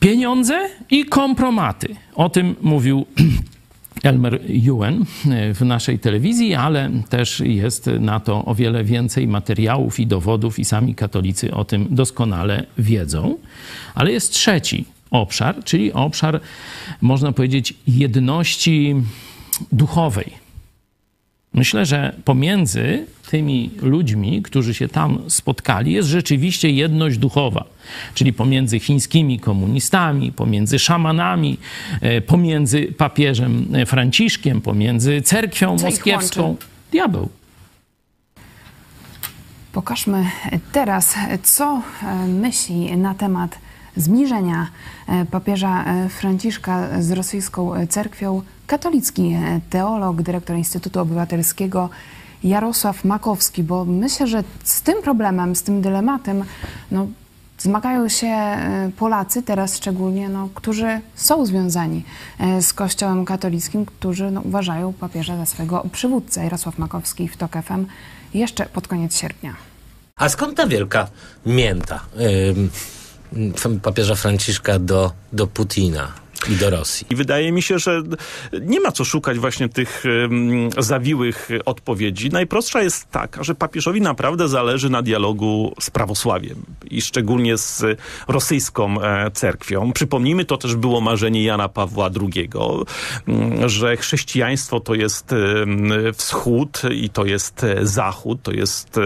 pieniądze 0.00 0.68
i 0.90 1.04
kompromaty. 1.04 1.96
O 2.14 2.28
tym 2.28 2.56
mówił 2.60 3.06
Elmer 4.02 4.40
Ewan 4.68 5.04
w 5.54 5.60
naszej 5.60 5.98
telewizji, 5.98 6.54
ale 6.54 6.90
też 7.08 7.40
jest 7.40 7.86
na 8.00 8.20
to 8.20 8.44
o 8.44 8.54
wiele 8.54 8.84
więcej 8.84 9.26
materiałów 9.26 10.00
i 10.00 10.06
dowodów, 10.06 10.58
i 10.58 10.64
sami 10.64 10.94
katolicy 10.94 11.54
o 11.54 11.64
tym 11.64 11.86
doskonale 11.90 12.66
wiedzą. 12.78 13.38
Ale 13.94 14.12
jest 14.12 14.32
trzeci 14.32 14.84
obszar, 15.10 15.64
czyli 15.64 15.92
obszar, 15.92 16.40
można 17.00 17.32
powiedzieć, 17.32 17.74
jedności 17.86 18.94
duchowej. 19.72 20.47
Myślę, 21.58 21.86
że 21.86 22.14
pomiędzy 22.24 23.06
tymi 23.30 23.70
ludźmi, 23.82 24.42
którzy 24.42 24.74
się 24.74 24.88
tam 24.88 25.18
spotkali, 25.28 25.92
jest 25.92 26.08
rzeczywiście 26.08 26.70
jedność 26.70 27.18
duchowa, 27.18 27.64
czyli 28.14 28.32
pomiędzy 28.32 28.80
chińskimi 28.80 29.40
komunistami, 29.40 30.32
pomiędzy 30.32 30.78
szamanami, 30.78 31.58
e, 32.00 32.20
pomiędzy 32.20 32.82
papieżem 32.82 33.66
Franciszkiem, 33.86 34.60
pomiędzy 34.60 35.22
cerkwią 35.22 35.78
Co 35.78 35.86
moskiewską. 35.86 36.56
Diabeł. 36.92 37.28
Pokażmy 39.72 40.24
teraz, 40.72 41.14
co 41.42 41.82
e, 42.02 42.26
myśli 42.26 42.96
na 42.96 43.14
temat 43.14 43.58
zbliżenia 43.96 44.66
e, 45.08 45.24
papieża 45.24 45.84
e, 45.84 46.08
Franciszka 46.08 47.02
z 47.02 47.10
rosyjską 47.10 47.86
cerkwią 47.88 48.42
katolicki 48.68 49.36
teolog, 49.70 50.22
dyrektor 50.22 50.56
Instytutu 50.56 51.00
Obywatelskiego 51.00 51.90
Jarosław 52.44 53.04
Makowski, 53.04 53.62
bo 53.62 53.84
myślę, 53.84 54.26
że 54.26 54.44
z 54.64 54.82
tym 54.82 55.02
problemem, 55.02 55.56
z 55.56 55.62
tym 55.62 55.82
dylematem, 55.82 56.44
no, 56.90 57.06
zmagają 57.58 58.08
się 58.08 58.26
e, 58.26 58.90
Polacy 58.96 59.42
teraz 59.42 59.76
szczególnie, 59.76 60.28
no, 60.28 60.48
którzy 60.54 61.00
są 61.14 61.46
związani 61.46 62.04
e, 62.38 62.62
z 62.62 62.72
Kościołem 62.72 63.24
katolickim, 63.24 63.86
którzy 63.86 64.30
no, 64.30 64.40
uważają 64.40 64.92
papieża 64.92 65.36
za 65.36 65.46
swojego 65.46 65.86
przywódcę. 65.92 66.44
Jarosław 66.44 66.78
Makowski 66.78 67.28
w 67.28 67.36
TOK 67.36 67.52
FM 67.52 67.86
jeszcze 68.34 68.66
pod 68.66 68.88
koniec 68.88 69.16
sierpnia. 69.16 69.54
A 70.16 70.28
skąd 70.28 70.56
ta 70.56 70.66
wielka 70.66 71.08
mięta 71.46 72.00
ym, 73.66 73.80
papieża 73.80 74.14
Franciszka 74.14 74.78
do, 74.78 75.12
do 75.32 75.46
Putina? 75.46 76.12
I 76.50 76.56
do 76.56 76.70
Rosji. 76.70 77.06
I 77.10 77.16
wydaje 77.16 77.52
mi 77.52 77.62
się, 77.62 77.78
że 77.78 78.02
nie 78.60 78.80
ma 78.80 78.92
co 78.92 79.04
szukać 79.04 79.38
właśnie 79.38 79.68
tych 79.68 80.04
zawiłych 80.78 81.48
odpowiedzi. 81.64 82.30
Najprostsza 82.30 82.82
jest 82.82 83.10
taka, 83.10 83.42
że 83.42 83.54
papieżowi 83.54 84.00
naprawdę 84.00 84.48
zależy 84.48 84.90
na 84.90 85.02
dialogu 85.02 85.74
z 85.80 85.90
prawosławiem 85.90 86.62
i 86.90 87.02
szczególnie 87.02 87.58
z 87.58 87.84
rosyjską 88.28 89.02
e, 89.02 89.30
cerkwią. 89.30 89.92
Przypomnijmy, 89.92 90.44
to 90.44 90.56
też 90.56 90.76
było 90.76 91.00
marzenie 91.00 91.44
Jana 91.44 91.68
Pawła 91.68 92.10
II, 92.20 92.50
um, 92.54 93.68
że 93.68 93.96
chrześcijaństwo 93.96 94.80
to 94.80 94.94
jest 94.94 95.34
wschód 96.14 96.82
i 96.90 97.10
to 97.10 97.24
jest 97.24 97.64
e, 97.64 97.86
zachód, 97.86 98.42
to 98.42 98.52
jest 98.52 98.96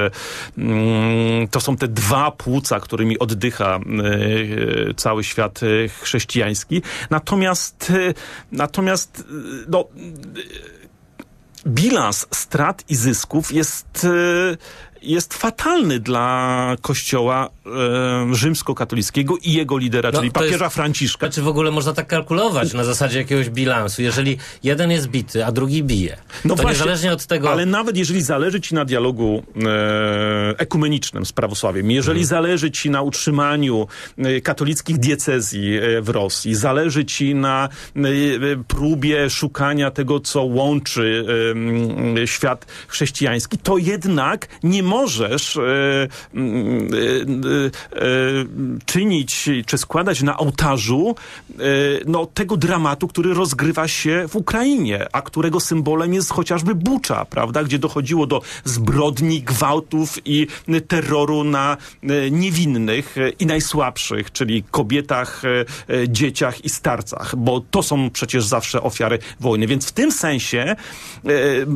mm, 0.59 1.49
to 1.49 1.61
są 1.61 1.77
te 1.77 1.89
dwa 1.89 2.31
płuca, 2.31 2.81
którymi 2.81 3.19
oddycha 3.19 3.77
e, 3.77 4.95
cały 4.95 5.25
świat 5.25 5.61
chrześcijański. 6.01 6.83
Natomiast, 7.23 7.91
y, 7.91 8.15
natomiast 8.51 9.19
y, 9.19 9.23
no, 9.69 9.89
y, 9.97 10.13
bilans 11.67 12.27
strat 12.31 12.85
i 12.89 12.97
zysków 12.97 13.53
jest 13.53 14.07
jest 15.03 15.35
fatalny 15.35 16.01
dla 16.01 16.77
kościoła 16.81 17.49
e, 17.67 18.35
rzymskokatolickiego 18.35 19.37
i 19.43 19.53
jego 19.53 19.79
lidera, 19.79 20.11
no, 20.13 20.19
czyli 20.19 20.31
papieża 20.31 20.65
jest, 20.65 20.77
Franciszka. 20.77 21.29
Czy 21.29 21.43
w 21.43 21.49
ogóle 21.49 21.71
można 21.71 21.93
tak 21.93 22.07
kalkulować 22.07 22.73
na 22.73 22.85
zasadzie 22.85 23.19
jakiegoś 23.19 23.51
bilansu? 23.51 24.03
Jeżeli 24.03 24.39
jeden 24.63 24.91
jest 24.91 25.09
bity, 25.09 25.45
a 25.45 25.53
drugi 25.53 25.83
bije, 25.83 26.17
no 26.45 26.55
to 26.55 26.63
właśnie, 26.63 26.79
niezależnie 26.79 27.13
od 27.13 27.27
tego... 27.27 27.51
Ale 27.51 27.67
nawet 27.67 27.97
jeżeli 27.97 28.23
zależy 28.23 28.61
ci 28.61 28.75
na 28.75 28.85
dialogu 28.85 29.43
e, 29.65 30.55
ekumenicznym 30.59 31.27
z 31.27 31.33
prawosławiem, 31.33 31.91
jeżeli 31.91 32.21
hmm. 32.21 32.29
zależy 32.29 32.71
ci 32.71 32.91
na 32.91 33.03
utrzymaniu 33.03 33.87
e, 34.19 34.41
katolickich 34.41 34.99
diecezji 34.99 35.77
e, 35.77 36.03
w 36.03 36.09
Rosji, 36.09 36.55
zależy 36.55 37.05
ci 37.05 37.35
na 37.35 37.69
e, 37.97 38.01
próbie 38.69 39.31
szukania 39.31 39.91
tego, 39.91 40.21
co 40.21 40.43
łączy 40.43 41.25
e, 42.23 42.27
świat 42.27 42.67
chrześcijański, 42.89 43.59
to 43.59 43.79
jednak 43.79 44.49
nie 44.63 44.83
możesz 44.93 45.57
e, 45.57 45.63
mm, 46.35 46.89
e, 46.95 48.01
e, 48.01 48.11
czynić 48.87 49.51
czy 49.67 49.79
składać 49.79 50.23
na 50.23 50.39
ołtarzu 50.39 51.15
no, 52.07 52.27
tego 52.27 52.57
dramatu, 52.57 53.09
który 53.09 53.35
rozgrywa 53.35 53.89
się 53.89 54.25
w 54.29 54.37
Ukrainie, 54.37 55.07
a 55.13 55.23
którego 55.23 55.61
symbolem 55.61 56.15
jest 56.15 56.31
chociażby 56.31 56.75
Bucza, 56.75 57.25
prawda, 57.25 57.65
gdzie 57.65 57.79
dochodziło 57.79 58.27
do 58.27 58.43
zbrodni, 58.65 59.43
gwałtów 59.43 60.19
i 60.25 60.47
terroru 60.89 61.45
na 61.45 61.77
niewinnych 62.31 63.17
i 63.39 63.47
najsłabszych, 63.47 64.33
czyli 64.33 64.63
kobietach, 64.71 65.43
dzieciach 66.09 66.65
i 66.65 66.69
starcach, 66.71 67.37
bo 67.37 67.61
to 67.71 67.83
są 67.83 68.11
przecież 68.11 68.45
zawsze 68.45 68.83
ofiary 68.83 69.19
wojny. 69.41 69.67
Więc 69.67 69.89
w 69.89 69.93
tym 69.93 70.13
sensie 70.13 70.77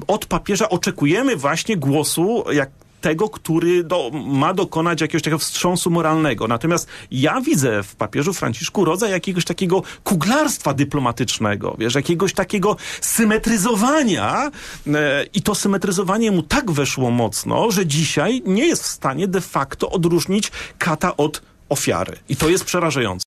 od 0.07 0.27
papieża 0.27 0.69
oczekujemy 0.69 1.37
właśnie 1.37 1.77
głosu, 1.77 2.45
jak 2.53 2.71
tego, 3.01 3.29
który 3.29 3.85
do, 3.85 4.11
ma 4.27 4.55
dokonać 4.55 5.01
jakiegoś 5.01 5.23
takiego 5.23 5.39
wstrząsu 5.39 5.91
moralnego. 5.91 6.49
Natomiast 6.49 6.89
ja 7.11 7.41
widzę 7.41 7.83
w 7.83 7.97
papieżu 7.97 8.33
Franciszku 8.33 8.85
rodzaj 8.85 9.11
jakiegoś 9.11 9.45
takiego 9.45 9.83
kuglarstwa 10.05 10.75
dyplomatycznego, 10.75 11.77
wiesz, 11.79 11.95
jakiegoś 11.95 12.33
takiego 12.33 12.77
symetryzowania 13.01 14.51
e, 14.87 15.25
i 15.35 15.43
to 15.43 15.55
symetryzowanie 15.55 16.31
mu 16.31 16.43
tak 16.43 16.71
weszło 16.71 17.11
mocno, 17.11 17.71
że 17.71 17.87
dzisiaj 17.87 18.43
nie 18.47 18.67
jest 18.67 18.83
w 18.83 18.87
stanie 18.87 19.29
de 19.29 19.41
facto 19.41 19.91
odróżnić 19.91 20.53
kata 20.79 21.17
od 21.17 21.43
ofiary. 21.69 22.17
I 22.29 22.37
to 22.37 22.49
jest 22.49 22.65
przerażające. 22.65 23.27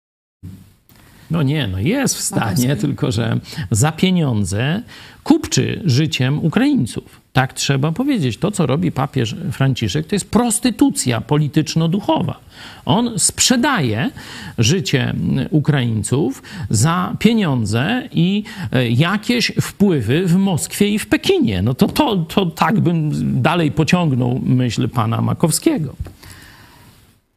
No 1.31 1.43
nie, 1.43 1.69
no 1.69 1.79
jest 1.79 2.17
w 2.17 2.21
stanie, 2.21 2.77
tylko 2.77 3.13
że 3.13 3.41
za 3.71 3.93
pieniądze 3.93 4.83
kupczy 5.25 5.83
życiem 5.85 6.45
Ukraińców. 6.45 7.21
Tak 7.39 7.53
trzeba 7.53 7.93
powiedzieć. 7.93 8.37
To, 8.37 8.51
co 8.51 8.67
robi 8.67 8.93
papież 8.93 9.37
Franciszek, 9.53 10.07
to 10.07 10.15
jest 10.15 10.31
prostytucja 10.31 11.21
polityczno-duchowa. 11.21 12.41
On 12.85 13.19
sprzedaje 13.19 14.11
życie 14.59 15.15
Ukraińców 15.51 16.43
za 16.71 17.17
pieniądze 17.19 18.09
i 18.13 18.45
e, 18.73 18.89
jakieś 18.89 19.53
wpływy 19.61 20.27
w 20.27 20.37
Moskwie 20.37 20.89
i 20.89 20.99
w 20.99 21.07
Pekinie. 21.07 21.63
No 21.63 21.75
to, 21.75 21.89
to, 21.89 22.17
to 22.17 22.47
tak 22.47 22.81
bym 22.81 23.11
dalej 23.43 23.71
pociągnął 23.73 24.41
myśl 24.45 24.89
pana 24.89 25.21
Makowskiego. 25.21 25.95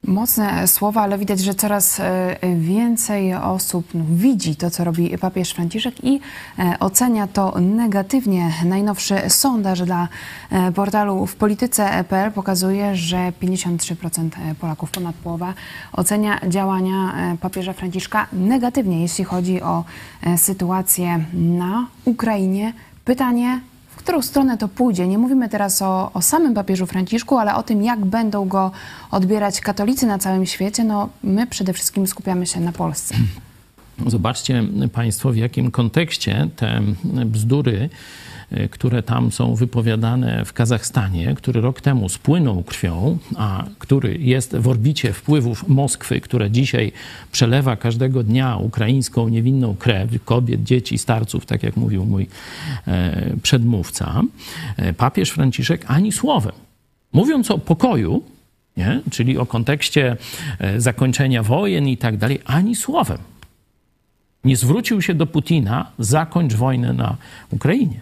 Mocne 0.08 0.68
słowa, 0.68 1.02
ale 1.02 1.18
widać, 1.18 1.40
że 1.40 1.54
coraz 1.54 2.00
e, 2.00 2.38
więcej 2.56 3.34
osób 3.34 3.86
no, 3.94 4.04
widzi 4.10 4.56
to, 4.56 4.72
co 4.72 4.84
robi 4.84 5.18
papież 5.18 5.52
Franciszek 5.52 6.04
i 6.04 6.20
e, 6.60 6.80
ocenia 6.80 7.28
to 7.28 7.60
negatywnie. 7.60 8.54
Najnowszy 8.66 9.16
sondaż 9.28 9.82
dla 9.82 10.08
e, 10.50 10.72
portalu 10.72 11.26
w 11.26 11.36
polityce.pl 11.36 12.32
pokazuje, 12.32 12.96
że 12.96 13.34
53% 13.42 14.30
Polaków, 14.60 14.92
ponad 14.92 15.16
połowa, 15.16 15.54
ocenia 15.94 16.40
działania 16.48 17.14
papieża 17.42 17.74
Franciszka 17.74 18.28
negatywnie, 18.34 19.02
jeśli 19.02 19.24
chodzi 19.24 19.62
o 19.62 19.84
sytuację 20.38 21.26
na 21.34 21.88
Ukrainie. 22.06 22.74
Pytanie, 23.06 23.62
którą 24.02 24.22
stronę 24.22 24.58
to 24.58 24.68
pójdzie. 24.68 25.08
Nie 25.08 25.18
mówimy 25.18 25.50
teraz 25.50 25.82
o, 25.82 26.12
o 26.14 26.22
samym 26.22 26.54
papieżu 26.54 26.86
Franciszku, 26.86 27.38
ale 27.38 27.56
o 27.56 27.64
tym, 27.64 27.84
jak 27.84 28.06
będą 28.06 28.48
go 28.48 28.72
odbierać 29.12 29.62
katolicy 29.62 30.06
na 30.06 30.18
całym 30.18 30.46
świecie. 30.46 30.84
No, 30.84 31.10
my 31.24 31.48
przede 31.48 31.74
wszystkim 31.74 32.08
skupiamy 32.08 32.48
się 32.48 32.60
na 32.60 32.72
Polsce. 32.72 33.16
Zobaczcie 34.08 34.64
Państwo, 34.94 35.32
w 35.32 35.36
jakim 35.36 35.72
kontekście 35.72 36.48
te 36.56 36.82
bzdury 37.26 37.90
które 38.72 39.04
tam 39.04 39.32
są 39.32 39.56
wypowiadane 39.56 40.46
w 40.46 40.54
Kazachstanie, 40.54 41.36
który 41.36 41.62
rok 41.62 41.82
temu 41.82 42.10
spłynął 42.10 42.64
krwią, 42.64 43.18
a 43.38 43.66
który 43.80 44.18
jest 44.18 44.56
w 44.56 44.68
orbicie 44.68 45.14
wpływów 45.14 45.68
Moskwy, 45.68 46.22
które 46.22 46.52
dzisiaj 46.52 46.92
przelewa 47.32 47.76
każdego 47.76 48.24
dnia 48.24 48.58
ukraińską 48.58 49.30
niewinną 49.30 49.76
krew 49.76 50.24
kobiet, 50.26 50.64
dzieci, 50.64 50.98
starców, 50.98 51.46
tak 51.46 51.64
jak 51.64 51.78
mówił 51.78 52.06
mój 52.06 52.28
e, 52.88 53.36
przedmówca, 53.44 54.22
e, 54.78 54.94
papież 54.94 55.30
Franciszek 55.30 55.86
ani 55.88 56.12
słowem. 56.12 56.54
Mówiąc 57.14 57.52
o 57.52 57.58
pokoju, 57.58 58.24
nie? 58.78 59.02
czyli 59.12 59.38
o 59.38 59.46
kontekście 59.46 60.18
e, 60.60 60.82
zakończenia 60.82 61.44
wojen 61.44 61.88
i 61.88 61.98
tak 61.98 62.18
dalej, 62.18 62.40
ani 62.46 62.76
słowem 62.76 63.18
nie 64.44 64.58
zwrócił 64.58 65.02
się 65.02 65.14
do 65.14 65.28
Putina, 65.28 65.92
zakończ 66.00 66.54
wojnę 66.54 66.94
na 66.94 67.16
Ukrainie. 67.52 68.02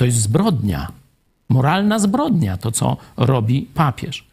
To 0.00 0.04
jest 0.04 0.18
zbrodnia. 0.18 0.92
Moralna 1.48 1.98
zbrodnia, 1.98 2.56
to 2.56 2.72
co 2.72 2.96
robi 3.16 3.68
papież. 3.74 4.24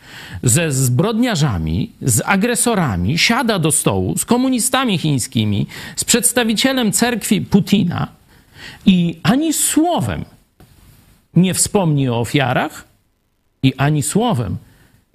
Ze 0.43 0.72
zbrodniarzami, 0.72 1.91
z 2.01 2.22
agresorami 2.26 3.18
siada 3.18 3.59
do 3.59 3.72
stołu, 3.72 4.18
z 4.18 4.26
komunistami 4.26 4.97
chińskimi, 4.97 5.68
z 5.95 6.03
przedstawicielem 6.03 6.91
cerkwi 6.91 7.41
Putina 7.41 8.07
i 8.86 9.20
ani 9.24 9.53
słowem 9.53 10.26
nie 11.34 11.53
wspomni 11.53 12.09
o 12.09 12.20
ofiarach 12.20 12.88
i 13.63 13.74
ani 13.78 14.03
słowem 14.03 14.57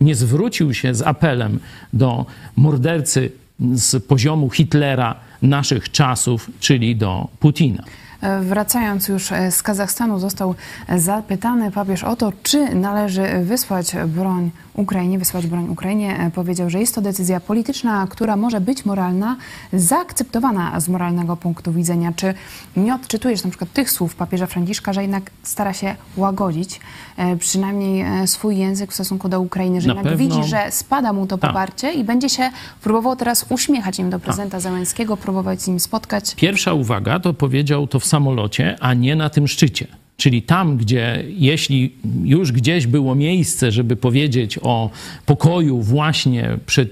nie 0.00 0.14
zwrócił 0.14 0.74
się 0.74 0.94
z 0.94 1.02
apelem 1.02 1.60
do 1.92 2.26
mordercy 2.56 3.32
z 3.74 4.04
poziomu 4.04 4.50
Hitlera 4.50 5.14
naszych 5.42 5.90
czasów, 5.90 6.50
czyli 6.60 6.96
do 6.96 7.28
Putina. 7.40 7.84
Wracając 8.40 9.08
już 9.08 9.32
e, 9.32 9.50
z 9.50 9.62
Kazachstanu, 9.62 10.18
został 10.18 10.54
zapytany 10.96 11.70
papież 11.70 12.04
o 12.04 12.16
to, 12.16 12.32
czy 12.42 12.74
należy 12.74 13.44
wysłać 13.44 13.96
broń 14.06 14.50
Ukrainie, 14.74 15.18
wysłać 15.18 15.46
broń 15.46 15.68
Ukrainie. 15.68 16.18
E, 16.18 16.30
powiedział, 16.30 16.70
że 16.70 16.80
jest 16.80 16.94
to 16.94 17.00
decyzja 17.00 17.40
polityczna, 17.40 18.06
która 18.10 18.36
może 18.36 18.60
być 18.60 18.84
moralna, 18.84 19.36
zaakceptowana 19.72 20.80
z 20.80 20.88
moralnego 20.88 21.36
punktu 21.36 21.72
widzenia. 21.72 22.12
Czy 22.16 22.34
nie 22.76 22.94
odczytujesz 22.94 23.44
na 23.44 23.50
przykład 23.50 23.72
tych 23.72 23.90
słów 23.90 24.14
papieża 24.14 24.46
Franciszka, 24.46 24.92
że 24.92 25.02
jednak 25.02 25.30
stara 25.42 25.72
się 25.72 25.96
łagodzić 26.16 26.80
e, 27.16 27.36
przynajmniej 27.36 28.04
swój 28.26 28.58
język 28.58 28.90
w 28.90 28.94
stosunku 28.94 29.28
do 29.28 29.40
Ukrainy, 29.40 29.80
że 29.80 29.88
na 29.88 29.94
jednak 29.94 30.12
pewno... 30.12 30.36
widzi, 30.36 30.48
że 30.48 30.70
spada 30.70 31.12
mu 31.12 31.26
to 31.26 31.38
tak. 31.38 31.50
poparcie 31.50 31.92
i 31.92 32.04
będzie 32.04 32.28
się 32.28 32.50
próbował 32.82 33.16
teraz 33.16 33.46
uśmiechać 33.48 33.98
im 33.98 34.10
do 34.10 34.20
prezydenta 34.20 34.52
tak. 34.52 34.60
Załęskiego, 34.60 35.16
próbować 35.16 35.62
z 35.62 35.68
nim 35.68 35.80
spotkać? 35.80 36.34
Pierwsza 36.34 36.72
uwaga 36.72 37.20
to 37.20 37.34
powiedział 37.34 37.86
to 37.86 38.00
w 38.00 38.06
samolocie, 38.06 38.76
a 38.80 38.94
nie 38.94 39.16
na 39.16 39.30
tym 39.30 39.48
szczycie. 39.48 40.01
Czyli 40.16 40.42
tam, 40.42 40.76
gdzie 40.76 41.24
jeśli 41.38 41.92
już 42.24 42.52
gdzieś 42.52 42.86
było 42.86 43.14
miejsce, 43.14 43.72
żeby 43.72 43.96
powiedzieć 43.96 44.58
o 44.62 44.90
pokoju, 45.26 45.82
właśnie 45.82 46.58
przy, 46.66 46.88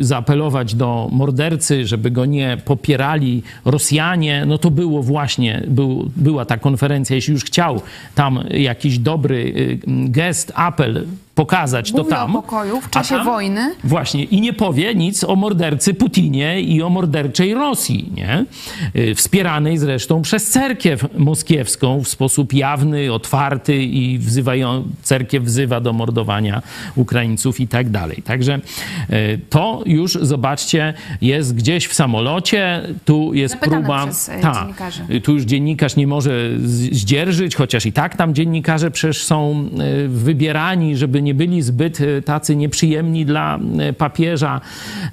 zaapelować 0.00 0.74
do 0.74 1.08
mordercy, 1.12 1.86
żeby 1.86 2.10
go 2.10 2.26
nie 2.26 2.56
popierali 2.64 3.42
Rosjanie, 3.64 4.44
no 4.46 4.58
to 4.58 4.70
było 4.70 5.02
właśnie, 5.02 5.62
był, 5.68 6.10
była 6.16 6.44
ta 6.44 6.56
konferencja. 6.56 7.16
Jeśli 7.16 7.32
już 7.32 7.44
chciał 7.44 7.80
tam 8.14 8.44
jakiś 8.50 8.98
dobry 8.98 9.36
y, 9.36 9.78
gest, 10.10 10.52
apel 10.54 11.06
pokazać 11.34 11.92
to 11.92 12.04
tam. 12.04 12.36
o 12.36 12.42
pokoju 12.42 12.80
w 12.80 12.90
czasie 12.90 13.14
tam- 13.14 13.24
wojny. 13.24 13.74
Właśnie. 13.84 14.24
I 14.24 14.40
nie 14.40 14.52
powie 14.52 14.94
nic 14.94 15.24
o 15.24 15.36
mordercy 15.36 15.94
Putinie 15.94 16.60
i 16.60 16.82
o 16.82 16.88
morderczej 16.88 17.54
Rosji, 17.54 18.12
nie? 18.16 18.44
Y, 18.96 19.14
Wspieranej 19.14 19.78
zresztą 19.78 20.22
przez 20.22 20.50
cerkiew 20.50 21.06
moskiewską 21.18 22.04
w 22.04 22.08
sposób 22.08 22.52
jawny, 22.52 23.12
otwarty 23.12 23.76
i 23.82 24.18
wzywają, 24.18 24.84
cerkiew 25.02 25.44
wzywa 25.44 25.80
do 25.80 25.92
mordowania 25.92 26.62
Ukraińców 26.96 27.60
i 27.60 27.68
tak 27.68 27.90
dalej. 27.90 28.22
Także 28.22 28.60
y, 29.10 29.40
to 29.50 29.82
już, 29.86 30.12
zobaczcie, 30.12 30.94
jest 31.20 31.54
gdzieś 31.54 31.86
w 31.86 31.94
samolocie, 31.94 32.82
tu 33.04 33.34
jest 33.34 33.54
Zapytane 33.54 33.82
próba... 33.82 34.06
przez, 34.06 34.28
y, 34.28 34.32
Ta. 34.42 34.68
Tu 35.24 35.32
już 35.32 35.42
dziennikarz 35.42 35.96
nie 35.96 36.06
może 36.06 36.50
zdzierżyć, 36.64 37.54
chociaż 37.54 37.86
i 37.86 37.92
tak 37.92 38.16
tam 38.16 38.34
dziennikarze 38.34 38.90
przecież 38.90 39.24
są 39.24 39.68
wybierani, 40.08 40.96
żeby 40.96 41.21
nie 41.22 41.34
byli 41.34 41.62
zbyt 41.62 42.00
e, 42.00 42.22
tacy 42.22 42.56
nieprzyjemni 42.56 43.26
dla 43.26 43.58
e, 43.78 43.92
papieża. 43.92 44.60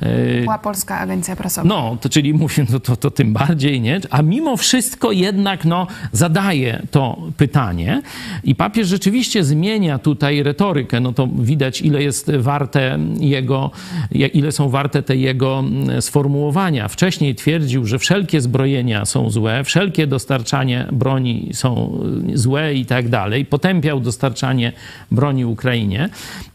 E, 0.02 0.42
Była 0.42 0.58
Polska 0.58 1.00
Agencja 1.00 1.36
Prasowa. 1.36 1.68
No, 1.68 1.98
to 2.02 2.10
czyli 2.10 2.34
mówię, 2.34 2.66
no 2.72 2.80
to, 2.80 2.96
to 2.96 3.12
tym 3.12 3.34
bardziej, 3.34 3.82
nie? 3.82 4.00
A 4.10 4.22
mimo 4.22 4.58
wszystko 4.58 5.12
jednak, 5.12 5.66
no, 5.66 5.88
zadaje 6.12 6.82
to 6.92 7.18
pytanie 7.38 8.02
i 8.44 8.56
papież 8.56 8.88
rzeczywiście 8.88 9.44
zmienia 9.44 10.00
tutaj 10.00 10.44
retorykę, 10.44 11.00
no 11.00 11.14
to 11.14 11.28
widać, 11.28 11.82
ile 11.82 12.04
jest 12.04 12.32
warte 12.32 13.00
jego, 13.20 13.72
ile 14.12 14.52
są 14.52 14.70
warte 14.70 15.04
te 15.04 15.16
jego 15.16 15.60
mm, 15.60 16.02
sformułowania. 16.02 16.88
Wcześniej 16.88 17.36
twierdził, 17.36 17.86
że 17.86 18.00
wszelkie 18.00 18.42
zbrojenia 18.42 19.06
są 19.06 19.30
złe, 19.30 19.64
wszelkie 19.64 20.08
dostarczanie 20.08 20.88
broni 20.92 21.50
są 21.54 22.00
y, 22.34 22.38
złe 22.38 22.74
i 22.74 22.86
tak 22.86 23.10
dalej. 23.10 23.46
Potępiał 23.46 24.00
dostarczanie 24.00 24.74
broni 25.12 25.46
Ukrainie. 25.46 25.99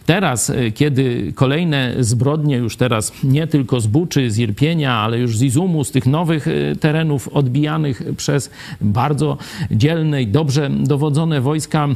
Teraz, 0.07 0.51
y, 0.51 0.72
kiedy 0.72 1.32
kolejne 1.34 1.95
zbrodnie, 2.01 2.57
już 2.57 2.76
teraz 2.76 3.12
nie 3.24 3.47
tylko 3.47 3.80
z 3.80 3.86
Buczy, 3.86 4.30
z 4.30 4.38
Irpienia, 4.38 4.92
ale 4.92 5.18
już 5.18 5.38
z 5.38 5.42
Izumu, 5.42 5.84
z 5.84 5.90
tych 5.90 6.07
nowych 6.07 6.49
y, 6.49 6.76
terenów 6.80 7.28
odbijanych 7.28 8.03
przez 8.16 8.51
bardzo 8.80 9.38
dzielne 9.70 10.22
i 10.22 10.26
dobrze 10.26 10.70
dowodzone 10.70 11.40
wojska 11.40 11.88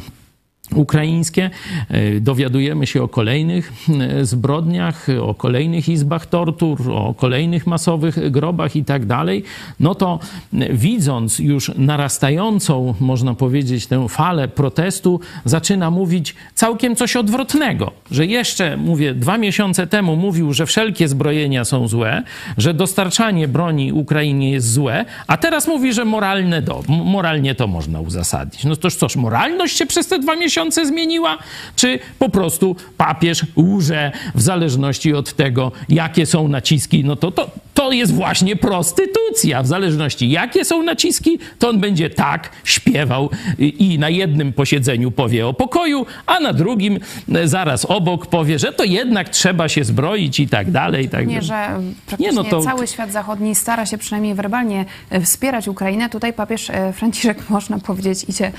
ukraińskie. 0.74 1.50
E, 1.88 2.20
Dowiadujemy 2.20 2.86
się 2.86 3.02
o 3.02 3.08
kolejnych 3.08 3.72
e, 4.00 4.24
zbrodniach, 4.24 5.06
o 5.22 5.34
kolejnych 5.34 5.88
izbach 5.88 6.26
tortur, 6.26 6.90
o 6.90 7.14
kolejnych 7.14 7.66
masowych 7.66 8.30
grobach 8.30 8.76
i 8.76 8.84
tak 8.84 9.06
dalej. 9.06 9.44
No 9.80 9.94
to 9.94 10.18
e, 10.52 10.74
widząc 10.74 11.38
już 11.38 11.70
narastającą, 11.76 12.94
można 13.00 13.34
powiedzieć, 13.34 13.86
tę 13.86 14.08
falę 14.08 14.48
protestu, 14.48 15.20
zaczyna 15.44 15.90
mówić 15.90 16.34
całkiem 16.54 16.96
coś 16.96 17.16
odwrotnego. 17.16 17.92
Że 18.10 18.26
jeszcze, 18.26 18.76
mówię, 18.76 19.14
dwa 19.14 19.38
miesiące 19.38 19.86
temu 19.86 20.16
mówił, 20.16 20.52
że 20.52 20.66
wszelkie 20.66 21.08
zbrojenia 21.08 21.64
są 21.64 21.88
złe, 21.88 22.22
że 22.56 22.74
dostarczanie 22.74 23.48
broni 23.48 23.92
Ukrainie 23.92 24.50
jest 24.50 24.72
złe, 24.72 25.04
a 25.26 25.36
teraz 25.36 25.68
mówi, 25.68 25.92
że 25.92 26.04
moralne 26.04 26.62
do, 26.62 26.82
moralnie 26.88 27.54
to 27.54 27.66
można 27.66 28.00
uzasadnić. 28.00 28.64
No 28.64 28.76
toż 28.76 28.96
cóż, 28.96 29.16
moralność 29.16 29.76
się 29.76 29.86
przez 29.86 30.06
te 30.06 30.18
dwa 30.18 30.36
miesiące 30.36 30.57
zmieniła? 30.86 31.38
Czy 31.76 31.98
po 32.18 32.28
prostu 32.28 32.76
papież 32.96 33.46
łże 33.56 34.12
w 34.34 34.42
zależności 34.42 35.14
od 35.14 35.32
tego, 35.32 35.72
jakie 35.88 36.26
są 36.26 36.48
naciski? 36.48 37.04
No 37.04 37.16
to, 37.16 37.30
to, 37.30 37.50
to 37.88 37.92
jest 37.92 38.14
właśnie 38.14 38.56
prostytucja. 38.56 39.62
W 39.62 39.66
zależności 39.66 40.30
jakie 40.30 40.64
są 40.64 40.82
naciski, 40.82 41.38
to 41.58 41.68
on 41.68 41.80
będzie 41.80 42.10
tak 42.10 42.50
śpiewał 42.64 43.30
i 43.58 43.92
i 43.94 43.98
na 43.98 44.08
jednym 44.08 44.52
posiedzeniu 44.52 45.10
powie 45.10 45.46
o 45.46 45.54
pokoju, 45.54 46.06
a 46.26 46.40
na 46.40 46.52
drugim 46.52 46.98
e, 47.34 47.48
zaraz 47.48 47.84
obok 47.84 48.26
powie, 48.26 48.58
że 48.58 48.72
to 48.72 48.84
jednak 48.84 49.28
trzeba 49.28 49.68
się 49.68 49.84
zbroić 49.84 50.40
i 50.40 50.48
tak 50.48 50.70
dalej. 50.70 51.08
Tak 51.08 51.26
Nie, 51.26 51.42
że 51.42 51.80
praktycznie 52.06 52.26
Nie, 52.26 52.32
no 52.32 52.44
to- 52.44 52.62
cały 52.62 52.86
świat 52.86 53.12
zachodni 53.12 53.54
stara 53.54 53.86
się 53.86 53.98
przynajmniej 53.98 54.34
werbalnie 54.34 54.84
e, 55.10 55.20
wspierać 55.20 55.68
Ukrainę. 55.68 56.08
Tutaj 56.08 56.32
papież 56.32 56.70
e, 56.70 56.92
Franciszek, 56.92 57.50
można 57.50 57.78
powiedzieć, 57.78 58.24
idzie 58.28 58.52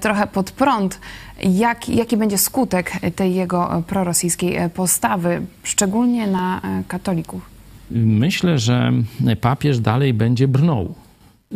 trochę 0.00 0.26
pod 0.26 0.50
prąd. 0.50 1.00
Jak, 1.42 1.88
jaki 1.88 2.16
będzie 2.16 2.38
skutek 2.38 2.92
tej 3.16 3.34
jego 3.34 3.82
prorosyjskiej 3.86 4.58
postawy, 4.74 5.42
szczególnie 5.62 6.26
na 6.26 6.60
katolików? 6.88 7.51
Myślę, 7.94 8.58
że 8.58 8.92
papież 9.40 9.78
dalej 9.78 10.14
będzie 10.14 10.48
brnął. 10.48 10.94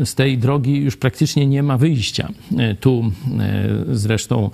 Z 0.04 0.14
tej 0.14 0.38
drogi 0.38 0.76
już 0.76 0.96
praktycznie 0.96 1.46
nie 1.46 1.62
ma 1.62 1.78
wyjścia. 1.78 2.28
Tu 2.80 3.12
e, 3.40 3.68
zresztą 3.88 4.50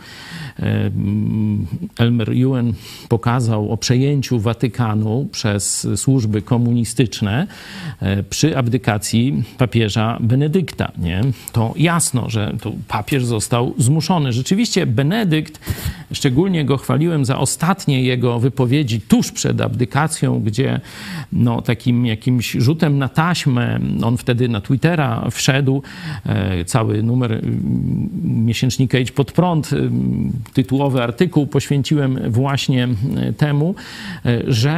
Elmer 1.98 2.30
Ewan 2.30 2.72
pokazał 3.08 3.72
o 3.72 3.76
przejęciu 3.76 4.40
Watykanu 4.40 5.28
przez 5.32 5.88
służby 5.96 6.42
komunistyczne 6.42 7.46
e, 8.00 8.22
przy 8.22 8.56
abdykacji 8.56 9.42
papieża 9.58 10.18
Benedykta. 10.20 10.92
Nie? 10.98 11.20
To 11.52 11.74
jasno, 11.76 12.30
że 12.30 12.54
tu 12.60 12.78
papież 12.88 13.24
został 13.24 13.74
zmuszony. 13.78 14.32
Rzeczywiście 14.32 14.86
Benedykt, 14.86 15.60
szczególnie 16.12 16.64
go 16.64 16.76
chwaliłem 16.76 17.24
za 17.24 17.38
ostatnie 17.38 18.02
jego 18.02 18.40
wypowiedzi 18.40 19.00
tuż 19.00 19.32
przed 19.32 19.60
abdykacją, 19.60 20.40
gdzie 20.40 20.80
no, 21.32 21.62
takim 21.62 22.06
jakimś 22.06 22.52
rzutem 22.52 22.98
na 22.98 23.08
taśmę, 23.08 23.80
on 24.04 24.16
wtedy 24.16 24.48
na 24.48 24.60
Twittera 24.60 25.30
wszedł, 25.30 25.82
e, 26.26 26.64
cały 26.64 27.02
numer 27.02 27.32
mm, 27.32 28.10
miesięcznika 28.44 28.98
Idź 28.98 29.12
Pod 29.12 29.32
Prąd, 29.32 29.72
mm, 29.72 30.32
tytułowy 30.52 31.02
artykuł 31.02 31.46
poświęciłem 31.46 32.18
właśnie 32.28 32.88
e, 33.16 33.32
temu, 33.32 33.74
e, 34.26 34.42
że 34.46 34.70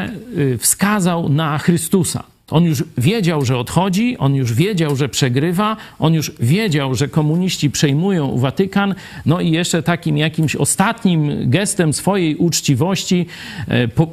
e, 0.54 0.58
wskazał 0.58 1.28
na 1.28 1.58
Chrystusa. 1.58 2.24
On 2.50 2.64
już 2.64 2.84
wiedział, 2.98 3.44
że 3.44 3.58
odchodzi, 3.58 4.18
on 4.18 4.34
już 4.34 4.52
wiedział, 4.52 4.96
że 4.96 5.08
przegrywa, 5.08 5.76
on 5.98 6.14
już 6.14 6.32
wiedział, 6.40 6.94
że 6.94 7.08
komuniści 7.08 7.70
przejmują 7.70 8.38
Watykan, 8.38 8.94
no 9.26 9.40
i 9.40 9.50
jeszcze 9.50 9.82
takim 9.82 10.18
jakimś 10.18 10.56
ostatnim 10.56 11.50
gestem 11.50 11.92
swojej 11.92 12.36
uczciwości 12.36 13.26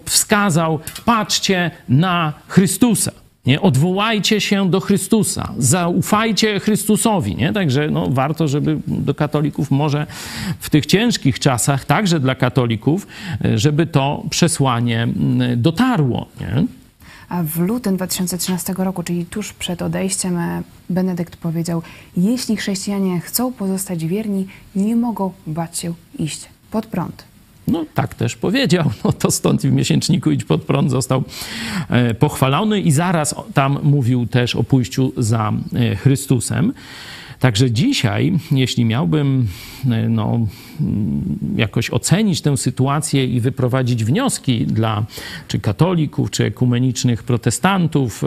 wskazał: 0.06 0.80
patrzcie 1.06 1.72
na 1.90 2.34
Chrystusa. 2.48 3.21
Nie? 3.46 3.62
Odwołajcie 3.62 4.42
się 4.42 4.70
do 4.70 4.80
Chrystusa, 4.80 5.54
zaufajcie 5.58 6.60
Chrystusowi. 6.60 7.36
Nie? 7.36 7.54
Także 7.54 7.90
no, 7.90 8.08
warto, 8.10 8.48
żeby 8.48 8.78
do 8.88 9.16
katolików 9.16 9.72
może 9.72 10.08
w 10.60 10.70
tych 10.70 10.86
ciężkich 10.86 11.40
czasach, 11.40 11.86
także 11.86 12.20
dla 12.20 12.36
katolików, 12.36 13.08
żeby 13.56 13.88
to 13.88 14.24
przesłanie 14.30 15.08
dotarło. 15.58 16.28
Nie? 16.40 16.66
A 17.30 17.44
w 17.44 17.58
lutym 17.58 17.96
2013 17.96 18.74
roku, 18.78 19.04
czyli 19.04 19.26
tuż 19.26 19.54
przed 19.54 19.82
odejściem, 19.82 20.38
e, 20.38 20.64
Benedykt 20.90 21.38
powiedział: 21.38 21.82
Jeśli 22.18 22.58
chrześcijanie 22.58 23.20
chcą 23.20 23.54
pozostać 23.54 24.06
wierni, 24.06 24.48
nie 24.76 24.96
mogą 24.96 25.32
bać 25.48 25.78
się 25.78 25.94
iść 26.20 26.46
pod 26.72 26.86
prąd. 26.86 27.31
No 27.68 27.86
tak 27.94 28.16
też 28.16 28.36
powiedział. 28.36 28.92
No 29.04 29.12
to 29.12 29.32
stąd 29.32 29.62
w 29.62 29.72
miesięczniku 29.72 30.32
Idź 30.32 30.44
Pod 30.44 30.64
Prąd 30.64 30.92
został 30.92 31.24
e, 31.90 32.14
pochwalony 32.14 32.82
i 32.82 32.92
zaraz 32.92 33.36
tam 33.54 33.80
mówił 33.84 34.28
też 34.28 34.56
o 34.56 34.64
pójściu 34.64 35.14
za 35.18 35.54
e, 35.74 35.96
Chrystusem. 35.96 36.74
Także 37.40 37.72
dzisiaj, 37.72 38.34
jeśli 38.52 38.86
miałbym 38.86 39.48
e, 39.90 40.10
no, 40.10 40.40
mm, 40.82 41.38
jakoś 41.56 41.90
ocenić 41.90 42.42
tę 42.42 42.58
sytuację 42.58 43.26
i 43.26 43.40
wyprowadzić 43.40 44.04
wnioski 44.04 44.66
dla 44.66 45.06
czy 45.48 45.60
katolików, 45.60 46.32
czy 46.32 46.46
ekumenicznych 46.46 47.24
protestantów, 47.24 48.24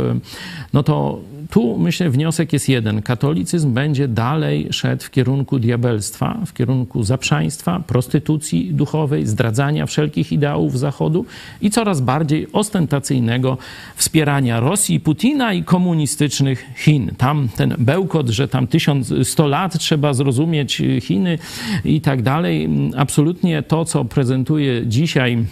no 0.73 0.83
to 0.83 1.21
tu 1.51 1.79
myślę 1.79 2.11
wniosek 2.11 2.53
jest 2.53 2.69
jeden. 2.69 3.03
Katolicyzm 3.03 3.73
będzie 3.73 4.09
dalej 4.09 4.69
szedł 4.71 5.05
w 5.05 5.11
kierunku 5.11 5.59
diabelstwa, 5.59 6.39
w 6.47 6.53
kierunku 6.53 7.03
zaprzaństwa, 7.03 7.81
prostytucji 7.87 8.75
duchowej, 8.75 9.27
zdradzania 9.27 9.87
wszelkich 9.87 10.33
ideałów 10.33 10.79
Zachodu 10.79 11.27
i 11.61 11.71
coraz 11.71 12.01
bardziej 12.01 12.47
ostentacyjnego 12.53 13.59
wspierania 13.97 14.61
Rosji, 14.61 15.01
Putina 15.01 15.53
i 15.53 15.65
komunistycznych 15.65 16.67
Chin. 16.77 17.11
Tam 17.19 17.49
ten 17.57 17.75
bełkot, 17.79 18.29
że 18.29 18.49
tam 18.49 18.67
1100 18.67 19.47
lat 19.47 19.79
trzeba 19.79 20.15
zrozumieć 20.15 20.83
Chiny 21.01 21.39
i 21.85 22.01
tak 22.01 22.23
dalej. 22.23 22.69
Absolutnie 22.97 23.63
to, 23.63 23.85
co 23.85 24.05
prezentuje 24.05 24.87
dzisiaj 24.87 25.45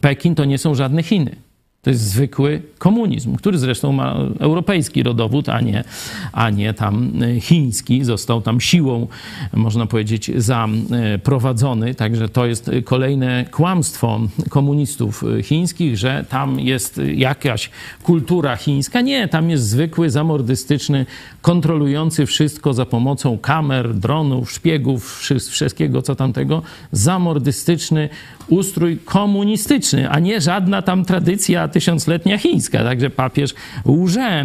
Pekin, 0.00 0.34
to 0.34 0.44
nie 0.44 0.58
są 0.58 0.74
żadne 0.74 1.02
Chiny. 1.02 1.47
To 1.82 1.90
jest 1.90 2.02
zwykły 2.02 2.62
komunizm, 2.78 3.36
który 3.36 3.58
zresztą 3.58 3.92
ma 3.92 4.16
europejski 4.38 5.02
rodowód, 5.02 5.48
a 5.48 5.60
nie, 5.60 5.84
a 6.32 6.50
nie 6.50 6.74
tam 6.74 7.12
e, 7.22 7.40
chiński. 7.40 8.04
Został 8.04 8.40
tam 8.42 8.60
siłą, 8.60 9.06
można 9.52 9.86
powiedzieć, 9.86 10.30
zaprowadzony. 10.36 11.94
Także 11.94 12.28
to 12.28 12.46
jest 12.46 12.70
kolejne 12.84 13.44
kłamstwo 13.50 14.20
komunistów 14.48 15.24
chińskich, 15.42 15.98
że 15.98 16.24
tam 16.28 16.60
jest 16.60 17.00
jakaś 17.14 17.70
kultura 18.02 18.56
chińska. 18.56 19.00
Nie, 19.00 19.28
tam 19.28 19.50
jest 19.50 19.68
zwykły, 19.68 20.10
zamordystyczny, 20.10 21.06
kontrolujący 21.42 22.26
wszystko 22.26 22.74
za 22.74 22.86
pomocą 22.86 23.38
kamer, 23.38 23.94
dronów, 23.94 24.50
szpiegów, 24.50 25.20
wszystkiego 25.50 26.02
co 26.02 26.14
tamtego, 26.14 26.62
zamordystyczny 26.92 28.08
ustrój 28.48 28.98
komunistyczny, 29.04 30.10
a 30.10 30.18
nie 30.18 30.40
żadna 30.40 30.82
tam 30.82 31.04
tradycja 31.04 31.68
tysiącletnia 31.68 32.38
chińska. 32.38 32.84
Także 32.84 33.10
papież 33.10 33.54
łże 33.86 34.20
e, 34.20 34.44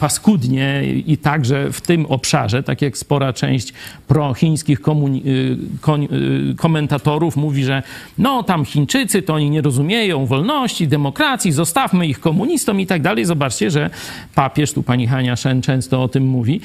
paskudnie 0.00 0.82
i 1.06 1.18
także 1.18 1.72
w 1.72 1.80
tym 1.80 2.06
obszarze, 2.06 2.62
tak 2.62 2.82
jak 2.82 2.98
spora 2.98 3.32
część 3.32 3.72
prochińskich 4.08 4.80
e, 4.80 4.92
e, 4.92 6.54
komentatorów 6.56 7.36
mówi, 7.36 7.64
że 7.64 7.82
no 8.18 8.42
tam 8.42 8.64
Chińczycy 8.64 9.22
to 9.22 9.34
oni 9.34 9.50
nie 9.50 9.62
rozumieją 9.62 10.26
wolności, 10.26 10.88
demokracji, 10.88 11.52
zostawmy 11.52 12.06
ich 12.06 12.20
komunistom 12.20 12.80
i 12.80 12.86
tak 12.86 13.02
dalej. 13.02 13.24
Zobaczcie, 13.24 13.70
że 13.70 13.90
papież, 14.34 14.72
tu 14.72 14.82
pani 14.82 15.06
Hania 15.06 15.36
Szen 15.36 15.62
często 15.62 16.02
o 16.02 16.08
tym 16.08 16.26
mówi, 16.26 16.60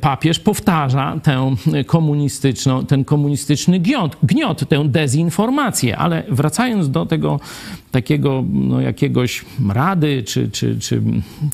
papież 0.00 0.38
powtarza 0.38 1.16
tę 1.22 1.54
komunistyczną, 1.86 2.86
ten 2.86 3.04
komunistyczny 3.04 3.80
gniot, 3.80 4.16
gniot 4.22 4.68
tę 4.68 4.84
dezinformację. 4.88 5.93
Ale 5.96 6.22
wracając 6.28 6.90
do 6.90 7.06
tego 7.06 7.40
takiego 7.90 8.44
no, 8.52 8.80
jakiegoś 8.80 9.44
rady 9.68 10.22
czy, 10.22 10.50
czy, 10.50 10.78
czy, 10.78 11.02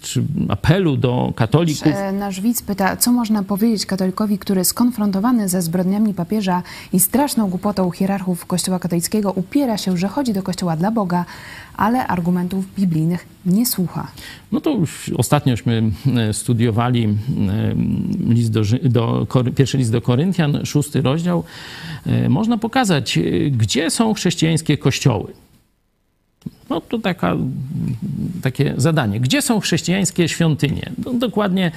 czy 0.03 0.22
apelu 0.49 0.97
do 0.97 1.32
katolików. 1.36 1.93
Nasz 2.12 2.41
widz 2.41 2.62
pyta, 2.62 2.97
co 2.97 3.12
można 3.12 3.43
powiedzieć 3.43 3.86
katolikowi, 3.86 4.38
który 4.38 4.64
skonfrontowany 4.64 5.49
ze 5.49 5.62
zbrodniami 5.62 6.14
papieża 6.14 6.62
i 6.93 7.01
straszną 7.01 7.49
głupotą 7.49 7.91
hierarchów 7.91 8.47
Kościoła 8.47 8.78
katolickiego 8.78 9.32
upiera 9.32 9.78
się, 9.78 9.97
że 9.97 10.09
chodzi 10.09 10.32
do 10.32 10.43
Kościoła 10.43 10.76
dla 10.76 10.91
Boga, 10.91 11.24
ale 11.81 12.07
argumentów 12.07 12.74
biblijnych 12.78 13.26
nie 13.47 13.66
słucha. 13.66 14.07
No 14.53 14.61
to 14.61 14.70
już 14.70 15.11
ostatniośmy 15.16 15.83
e, 16.16 16.33
studiowali 16.33 17.05
e, 17.05 17.14
list 18.35 18.51
do, 18.51 18.62
do, 18.83 19.26
pierwszy 19.57 19.78
list 19.78 19.93
do 19.93 20.01
Koryntian, 20.01 20.66
szósty 20.66 21.03
rozdział. 21.03 21.45
E, 22.07 22.28
można 22.28 22.59
pokazać, 22.59 23.18
gdzie 23.51 23.91
są 23.91 24.14
chrześcijańskie 24.14 24.78
kościoły. 24.78 25.33
No 26.70 26.80
to 26.80 26.98
taka, 26.98 27.36
takie 28.42 28.74
zadanie. 28.76 29.20
Gdzie 29.20 29.42
są 29.42 29.60
chrześcijańskie 29.60 30.28
świątynie? 30.28 30.90
No, 31.04 31.12
dokładnie 31.14 31.70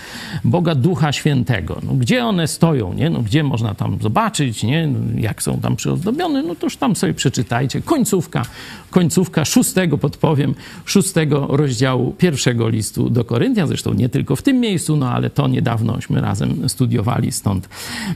Boga 0.44 0.76
Ducha 0.76 1.12
Świętego. 1.12 1.82
No, 1.84 1.94
gdzie 1.94 2.26
one 2.26 2.48
stoją? 2.48 2.94
Nie? 2.94 3.10
No, 3.10 3.22
gdzie 3.22 3.44
można 3.44 3.74
tam 3.74 3.98
zobaczyć, 4.02 4.64
nie? 4.64 4.94
jak 5.18 5.44
są 5.44 5.60
tam 5.60 5.76
przyozdobione? 5.76 6.44
No 6.44 6.56
toż 6.56 6.78
tam 6.78 6.96
sobie 6.96 7.14
przeczytajcie. 7.14 7.82
Końcówka, 7.82 8.46
końcówka 8.90 9.46
szóstego, 9.46 9.98
podpowiem, 9.98 10.56
szóstego 10.86 11.48
rozdziału 11.50 12.12
pierwszego 12.12 12.70
listu 12.70 13.10
do 13.10 13.26
Koryntian. 13.26 13.68
Zresztą 13.68 13.94
nie 13.94 14.10
tylko 14.10 14.36
w 14.36 14.42
tym 14.42 14.60
miejscu, 14.60 14.98
no 14.98 15.10
ale 15.12 15.30
to 15.30 15.48
niedawnośmy 15.48 16.22
razem 16.22 16.70
studiowali, 16.70 17.32
stąd 17.32 17.70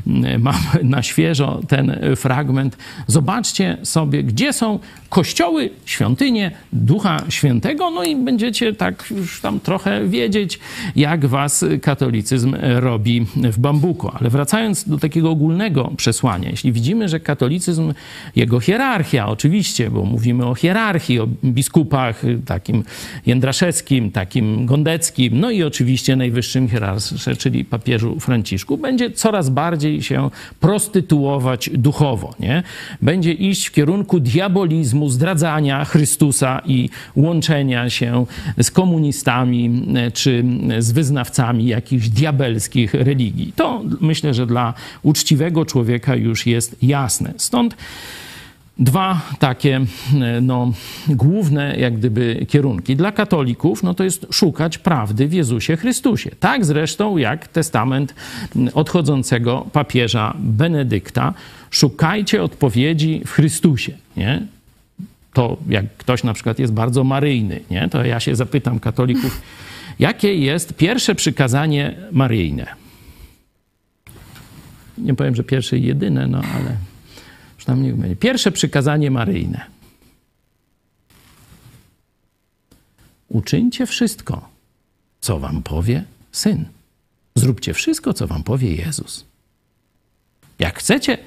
mm, 0.07 0.41
mam 0.41 0.55
na 0.83 1.03
świeżo 1.03 1.61
ten 1.67 1.99
fragment. 2.15 2.77
Zobaczcie 3.07 3.77
sobie, 3.83 4.23
gdzie 4.23 4.53
są 4.53 4.79
kościoły, 5.09 5.69
świątynie, 5.85 6.51
Ducha 6.73 7.23
Świętego, 7.29 7.89
no 7.91 8.03
i 8.03 8.15
będziecie 8.15 8.73
tak 8.73 9.05
już 9.17 9.41
tam 9.41 9.59
trochę 9.59 10.07
wiedzieć, 10.07 10.59
jak 10.95 11.25
was 11.25 11.65
katolicyzm 11.81 12.55
robi 12.61 13.25
w 13.33 13.59
bambuku. 13.59 14.11
Ale 14.19 14.29
wracając 14.29 14.89
do 14.89 14.97
takiego 14.97 15.29
ogólnego 15.29 15.91
przesłania, 15.97 16.49
jeśli 16.49 16.71
widzimy, 16.71 17.09
że 17.09 17.19
katolicyzm, 17.19 17.93
jego 18.35 18.59
hierarchia, 18.59 19.27
oczywiście, 19.27 19.89
bo 19.89 20.03
mówimy 20.03 20.45
o 20.45 20.55
hierarchii, 20.55 21.19
o 21.19 21.27
biskupach, 21.43 22.21
takim 22.45 22.83
Jędraszewskim, 23.25 24.11
takim 24.11 24.65
Gondeckim, 24.65 25.39
no 25.39 25.51
i 25.51 25.63
oczywiście 25.63 26.15
najwyższym 26.15 26.69
hierarchie, 26.69 27.35
czyli 27.37 27.65
papieżu 27.65 28.19
Franciszku, 28.19 28.77
będzie 28.77 29.11
coraz 29.11 29.49
bardziej 29.49 30.01
się 30.01 30.29
prostytuować 30.59 31.69
duchowo, 31.73 32.35
nie? 32.39 32.63
Będzie 33.01 33.33
iść 33.33 33.67
w 33.67 33.71
kierunku 33.71 34.19
diabolizmu, 34.19 35.09
zdradzania 35.09 35.85
Chrystusa, 35.85 36.56
i 36.65 36.89
łączenia 37.15 37.89
się 37.89 38.25
z 38.61 38.71
komunistami 38.71 39.85
e, 39.95 40.11
czy 40.11 40.43
z 40.79 40.91
wyznawcami 40.91 41.65
jakichś 41.65 42.09
diabelskich 42.09 42.93
religii. 42.93 43.53
To 43.55 43.83
myślę, 44.01 44.33
że 44.33 44.47
dla 44.47 44.73
uczciwego 45.03 45.65
człowieka 45.65 46.15
już 46.15 46.45
jest 46.45 46.83
jasne. 46.83 47.33
Stąd 47.37 47.75
dwa 48.79 49.21
takie 49.39 49.75
e, 50.21 50.41
no, 50.41 50.71
główne 51.09 51.75
jak 51.77 51.97
gdyby 51.97 52.45
kierunki. 52.49 52.95
Dla 52.95 53.11
katolików 53.11 53.83
no, 53.83 53.93
to 53.93 54.03
jest 54.03 54.27
szukać 54.31 54.77
prawdy 54.77 55.27
w 55.27 55.33
Jezusie 55.33 55.77
Chrystusie. 55.77 56.31
Tak 56.39 56.65
zresztą 56.65 57.17
jak 57.17 57.47
testament 57.47 58.15
odchodzącego 58.73 59.67
papieża 59.73 60.33
Benedykta. 60.39 61.33
Szukajcie 61.69 62.43
odpowiedzi 62.43 63.21
w 63.25 63.31
Chrystusie. 63.31 63.91
Nie? 64.17 64.56
To 65.37 65.57
jak 65.69 65.97
ktoś 65.97 66.23
na 66.23 66.33
przykład 66.33 66.59
jest 66.59 66.73
bardzo 66.73 67.03
maryjny, 67.03 67.59
nie? 67.69 67.89
to 67.89 68.05
ja 68.05 68.19
się 68.19 68.35
zapytam 68.35 68.79
katolików, 68.79 69.41
jakie 69.99 70.35
jest 70.35 70.73
pierwsze 70.73 71.15
przykazanie 71.15 71.97
maryjne? 72.11 72.67
Nie 74.97 75.13
powiem, 75.13 75.35
że 75.35 75.43
pierwsze 75.43 75.77
i 75.77 75.83
jedyne, 75.83 76.27
no 76.27 76.41
ale 76.55 76.77
przynajmniej. 77.57 78.15
Pierwsze 78.15 78.51
przykazanie 78.51 79.11
maryjne. 79.11 79.65
Uczyńcie 83.27 83.85
wszystko, 83.85 84.49
co 85.21 85.39
wam 85.39 85.63
powie 85.63 86.03
Syn. 86.31 86.65
Zróbcie 87.35 87.73
wszystko, 87.73 88.13
co 88.13 88.27
wam 88.27 88.43
powie 88.43 88.75
Jezus. 88.75 89.25
Jak 90.59 90.79
chcecie 90.79 91.17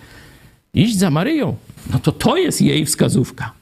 iść 0.75 0.99
za 0.99 1.11
Maryją, 1.11 1.57
no 1.93 1.99
to 1.99 2.13
to 2.13 2.37
jest 2.37 2.61
jej 2.61 2.87
wskazówka. 2.87 3.60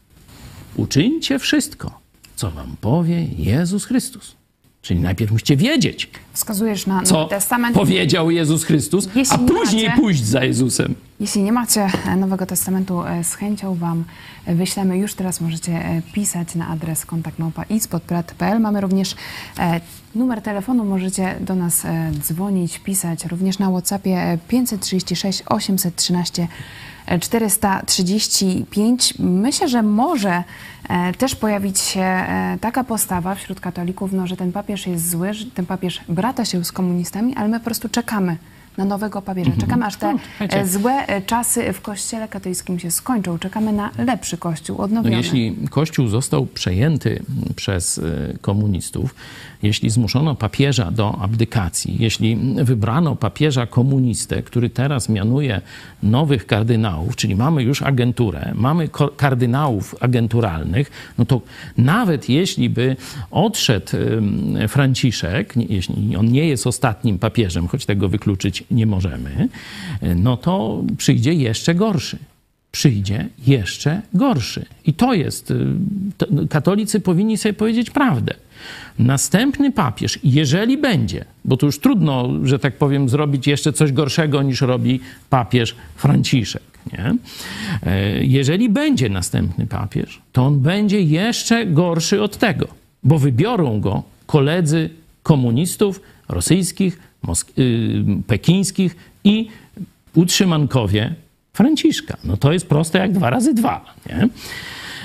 Uczyńcie 0.83 1.39
wszystko, 1.39 2.01
co 2.37 2.51
wam 2.51 2.77
powie 2.81 3.25
Jezus 3.39 3.85
Chrystus. 3.85 4.37
Czyli 4.83 5.01
najpierw 5.01 5.33
musicie 5.33 5.57
wiedzieć, 5.57 6.11
Wskazujesz 6.33 6.87
na 6.87 7.03
co 7.03 7.15
Nowy 7.15 7.31
Testament. 7.31 7.75
powiedział 7.77 8.31
Jezus 8.31 8.65
Chrystus, 8.65 9.09
Jeśli 9.15 9.37
a 9.37 9.41
nie 9.41 9.49
później 9.49 9.89
macie- 9.89 10.01
pójść 10.01 10.25
za 10.25 10.45
Jezusem. 10.45 10.95
Jeśli 11.21 11.43
nie 11.43 11.53
macie 11.53 11.87
e, 12.07 12.17
Nowego 12.17 12.47
Testamentu, 12.47 13.03
e, 13.03 13.25
z 13.25 13.35
chęcią 13.35 13.75
Wam 13.75 14.05
e, 14.47 14.55
wyślemy. 14.55 14.99
Już 14.99 15.15
teraz 15.15 15.41
możecie 15.41 16.03
pisać 16.13 16.55
na 16.55 16.69
adres 16.69 17.07
kontaktmałpa.pl. 17.07 18.61
Mamy 18.61 18.81
również 18.81 19.15
numer 20.15 20.43
telefonu, 20.43 20.85
możecie 20.85 21.35
do 21.41 21.55
nas 21.55 21.83
dzwonić, 22.21 22.79
pisać. 22.79 23.25
Również 23.25 23.59
na 23.59 23.71
Whatsappie 23.71 24.17
e, 24.17 24.39
536 24.49 25.43
813 25.47 26.43
e, 26.43 26.49
435. 27.21 29.15
Myślę, 29.19 29.69
że 29.69 29.83
może 29.83 30.45
e, 30.89 31.13
też 31.13 31.35
pojawić 31.35 31.79
się 31.79 32.01
e, 32.01 32.59
taka 32.61 32.85
postawa 32.85 33.35
wśród 33.35 33.61
katolików, 33.61 34.13
no, 34.13 34.27
że 34.27 34.37
ten 34.37 34.53
papież 34.53 34.87
jest 34.87 35.11
zły, 35.11 35.35
że 35.35 35.47
ten 35.47 35.67
papież 35.67 36.01
brata 36.09 36.45
się 36.45 36.65
z 36.65 36.73
komunistami, 36.73 37.35
ale 37.37 37.49
my 37.49 37.59
po 37.59 37.65
prostu 37.65 37.89
czekamy 37.89 38.37
na 38.79 38.85
nowego 38.85 39.23
papieża. 39.23 39.51
Czekamy, 39.61 39.87
aż 39.87 39.97
te 39.97 40.13
No, 40.13 40.19
słuchajcie. 40.29 40.61
e, 40.61 40.67
złe 40.67 41.07
e, 41.07 41.23
czasy 41.23 41.73
w 41.73 41.81
kościele 41.81 42.29
katolickim 42.29 42.79
się 42.79 42.91
skończą. 42.91 43.39
Czekamy 43.39 43.73
na 43.73 43.91
lepszy 43.99 44.37
kościół, 44.39 44.77
No, 44.79 44.85
odnowiony. 44.85 45.17
jeśli 45.17 45.57
Kościół 45.71 46.09
został 46.09 46.47
przejęty 46.47 47.23
przez 47.57 47.99
y, 47.99 48.39
komunistów, 48.41 49.15
jeśli 49.63 49.91
zmuszono 49.91 50.35
papieża 50.35 50.91
do 50.91 51.19
abdykacji, 51.21 51.97
jeśli 52.01 52.37
wybrano 52.65 53.17
papieża 53.17 53.67
komunistę, 53.67 54.43
który 54.43 54.71
teraz 54.71 55.09
mianuje 55.09 55.61
nowych 56.03 56.47
kardynałów, 56.47 57.17
czyli 57.17 57.37
mamy 57.37 57.63
już 57.63 57.83
agenturę, 57.83 58.53
mamy 58.55 58.89
kardynałów 59.17 59.95
agenturalnych, 60.01 60.91
no 61.19 61.25
to 61.25 61.41
nawet 61.77 62.29
jeśli 62.29 62.71
by 62.71 62.97
odszedł 63.31 63.87
Franciszek, 64.69 65.55
jeśli 65.57 66.17
on 66.17 66.27
nie 66.33 66.49
jest 66.49 66.67
ostatnim 66.67 67.19
papieżem, 67.19 67.69
choć 67.69 67.87
tego 67.87 68.09
wykluczyć 68.09 68.65
nie 68.71 68.87
możemy, 68.87 69.49
no 70.17 70.37
to 70.37 70.83
przyjdzie 70.99 71.35
jeszcze 71.35 71.75
gorszy 71.75 72.19
przyjdzie 72.73 73.29
jeszcze 73.47 74.03
gorszy. 74.15 74.67
I 74.87 74.93
to 74.95 75.15
jest, 75.15 75.51
y, 75.51 75.67
to, 76.19 76.27
katolicy 76.51 77.01
powinni 77.01 77.39
sobie 77.39 77.53
powiedzieć 77.53 77.91
prawdę. 77.91 78.35
Następny 78.99 79.73
papież, 79.73 80.19
jeżeli 80.25 80.79
będzie, 80.79 81.25
bo 81.45 81.57
to 81.57 81.67
już 81.67 81.79
trudno, 81.79 82.29
że 82.43 82.59
tak 82.59 82.77
powiem, 82.77 83.09
zrobić 83.09 83.47
jeszcze 83.47 83.73
coś 83.73 83.93
gorszego 83.93 84.43
niż 84.43 84.61
robi 84.61 85.01
papież 85.31 85.75
Franciszek. 85.97 86.63
Nie? 86.93 87.15
E, 87.87 88.25
Jeżeli 88.25 88.69
będzie 88.69 89.09
następny 89.09 89.67
papież, 89.67 90.21
to 90.33 90.47
on 90.47 90.61
będzie 90.61 91.01
jeszcze 91.01 91.67
gorszy 91.67 92.23
od 92.23 92.37
tego. 92.37 92.69
bo 93.05 93.19
wybiorą 93.19 93.81
go 93.81 94.03
koledzy 94.27 94.91
komunistów 95.23 96.01
rosyjskich, 96.29 96.99
pekińskich 98.27 98.97
i 99.25 99.49
utrzymankowie 100.15 101.15
Franciszka. 101.53 102.17
No 102.25 102.37
to 102.37 102.53
jest 102.53 102.67
proste 102.67 102.99
jak 102.99 103.13
dwa 103.13 103.31
razy 103.31 103.55
dwa, 103.55 103.95
nie? 104.07 104.29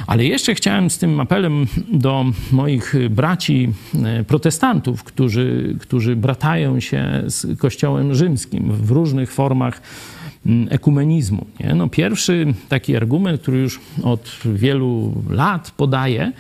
Ale 0.08 0.26
jeszcze 0.26 0.56
chciałem 0.56 0.90
z 0.90 0.98
tym 0.98 1.20
apelem 1.20 1.68
do 1.92 2.26
moich 2.52 2.96
braci 3.10 3.70
e, 4.04 4.24
protestantów, 4.24 5.04
którzy, 5.04 5.76
którzy 5.80 6.16
bratają 6.16 6.80
się 6.80 7.24
z 7.28 7.60
Kościołem 7.60 8.16
rzymskim 8.16 8.72
w 8.72 8.92
różnych 8.92 9.32
formach 9.32 9.82
mm, 10.46 10.68
ekumenizmu. 10.72 11.46
Nie? 11.60 11.76
No 11.76 11.90
pierwszy 11.90 12.54
taki 12.70 12.96
argument, 12.96 13.42
który 13.42 13.58
już 13.58 13.80
od 14.04 14.38
wielu 14.46 15.14
lat 15.30 15.72
podaje, 15.72 16.32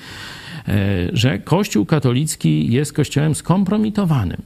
że 1.13 1.39
Kościół 1.39 1.85
katolicki 1.85 2.71
jest 2.71 2.93
kościołem 2.93 3.35
skompromitowanym. 3.35 4.41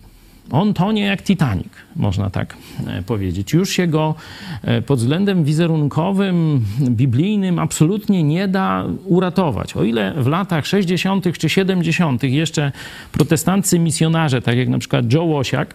On 0.51 0.73
tonie 0.73 1.01
jak 1.01 1.21
Titanic, 1.21 1.67
można 1.95 2.29
tak 2.29 2.57
e, 2.87 3.01
powiedzieć. 3.01 3.53
Już 3.53 3.69
się 3.69 3.87
go 3.87 4.15
e, 4.63 4.81
pod 4.81 4.99
względem 4.99 5.43
wizerunkowym, 5.43 6.65
biblijnym 6.89 7.59
absolutnie 7.59 8.23
nie 8.23 8.47
da 8.47 8.85
uratować. 9.05 9.75
O 9.75 9.83
ile 9.83 10.13
w 10.17 10.27
latach 10.27 10.67
60. 10.67 11.37
czy 11.37 11.49
70. 11.49 12.23
jeszcze 12.23 12.71
protestanccy 13.11 13.79
misjonarze, 13.79 14.41
tak 14.41 14.57
jak 14.57 14.69
na 14.69 14.79
przykład 14.79 15.13
Joe 15.13 15.23
Łosiak, 15.23 15.73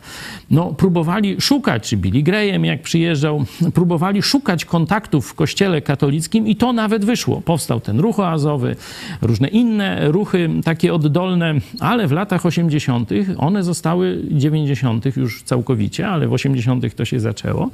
no, 0.51 0.75
próbowali 0.75 1.41
szukać, 1.41 1.89
czy 1.89 1.97
Billy 1.97 2.23
Graham 2.23 2.65
jak 2.65 2.83
przyjeżdżał, 2.83 3.45
próbowali 3.75 4.23
szukać 4.23 4.65
kontaktów 4.65 5.27
w 5.27 5.35
kościele 5.35 5.83
katolickim 5.83 6.47
i 6.47 6.57
to 6.57 6.73
nawet 6.73 7.05
wyszło. 7.05 7.41
Powstał 7.41 7.81
ten 7.81 8.01
ruch 8.01 8.21
oazowy, 8.21 8.77
różne 9.23 9.49
inne 9.49 10.13
ruchy 10.13 10.51
takie 10.65 10.95
oddolne, 10.95 11.55
ale 11.81 12.07
w 12.07 12.13
latach 12.13 12.47
80. 12.47 13.11
one 13.39 13.63
zostały 13.63 14.23
90 14.31 14.62
90. 14.67 15.17
już 15.17 15.43
całkowicie, 15.43 16.09
ale 16.09 16.29
w 16.29 16.33
80. 16.33 16.95
to 16.95 17.05
się 17.05 17.21
zaczęło, 17.21 17.71